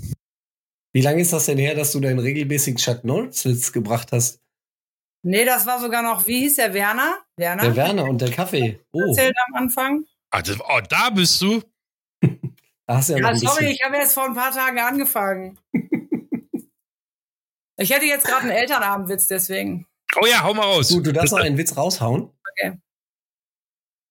[0.93, 4.41] Wie lange ist das denn her, dass du deinen regelmäßigen Chuck Norris-Witz gebracht hast?
[5.21, 7.17] Nee, das war sogar noch, wie hieß der Werner?
[7.35, 7.63] Werner?
[7.63, 8.79] Der Werner und der Kaffee.
[8.93, 10.05] Oh, erzählt am Anfang.
[10.31, 11.61] Ah, das, oh, da bist du.
[12.89, 13.67] ja, Ja, sorry, bisschen.
[13.67, 15.59] ich habe erst vor ein paar Tagen angefangen.
[17.77, 19.87] ich hätte jetzt gerade einen Elternabendwitz, deswegen.
[20.19, 20.89] Oh ja, hau mal raus.
[20.89, 22.31] Gut, du darfst noch einen Witz raushauen.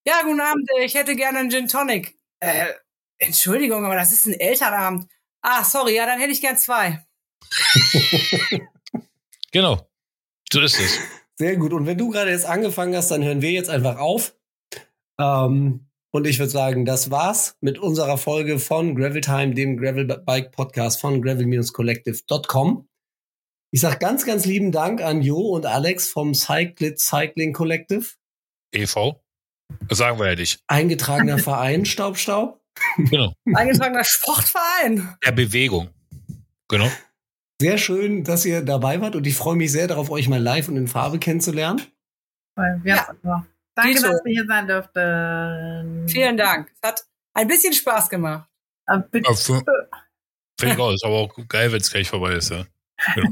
[0.06, 2.16] Ja, guten Abend, äh, ich hätte gerne einen Gin Tonic.
[2.40, 2.72] Äh,
[3.18, 5.06] Entschuldigung, aber das ist ein Elternabend.
[5.42, 7.04] Ah, sorry, ja, dann hätte ich gern zwei.
[9.52, 9.88] Genau.
[10.52, 10.98] So ist es.
[11.36, 11.72] Sehr gut.
[11.72, 14.34] Und wenn du gerade jetzt angefangen hast, dann hören wir jetzt einfach auf.
[15.18, 15.87] Ähm,
[16.18, 20.50] und ich würde sagen, das war's mit unserer Folge von Gravel Time, dem Gravel Bike
[20.50, 22.88] Podcast von gravel-collective.com.
[23.70, 28.16] Ich sag ganz, ganz lieben Dank an Jo und Alex vom Cyclit Cycling Collective.
[28.72, 29.20] EV.
[29.88, 30.60] Das sagen wir ja nicht.
[30.66, 32.60] Eingetragener Verein Staub Staub.
[32.96, 33.32] Genau.
[33.54, 35.16] Eingetragener Sportverein.
[35.24, 35.90] Der Bewegung.
[36.68, 36.90] Genau.
[37.60, 40.68] Sehr schön, dass ihr dabei wart und ich freue mich sehr darauf, euch mal live
[40.68, 41.82] und in Farbe kennenzulernen.
[42.56, 43.46] Wir Ja.
[43.78, 44.08] Danke, Dito.
[44.10, 46.08] dass wir hier sein durften.
[46.08, 46.68] Vielen Dank.
[46.74, 48.48] Es hat ein bisschen Spaß gemacht.
[49.12, 49.30] Bitte.
[49.30, 49.34] Ja,
[50.60, 50.92] Finde ich auch.
[50.92, 52.50] Ist aber auch geil, wenn es gleich vorbei ist.
[52.50, 52.64] Ja.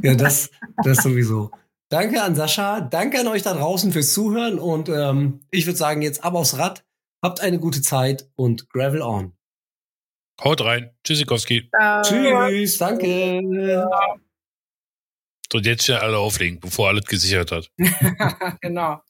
[0.02, 0.50] Ja, das,
[0.84, 1.50] das sowieso.
[1.88, 6.02] Danke an Sascha, danke an euch da draußen fürs Zuhören und ähm, ich würde sagen,
[6.02, 6.84] jetzt ab aufs Rad.
[7.22, 9.36] Habt eine gute Zeit und Gravel on.
[10.42, 10.90] Haut rein.
[11.02, 11.68] Tschüssikowski.
[11.74, 12.02] Ciao.
[12.02, 13.40] Tschüss, danke.
[15.50, 17.72] So, und jetzt schnell alle auflegen, bevor alles gesichert hat.
[18.60, 19.00] genau.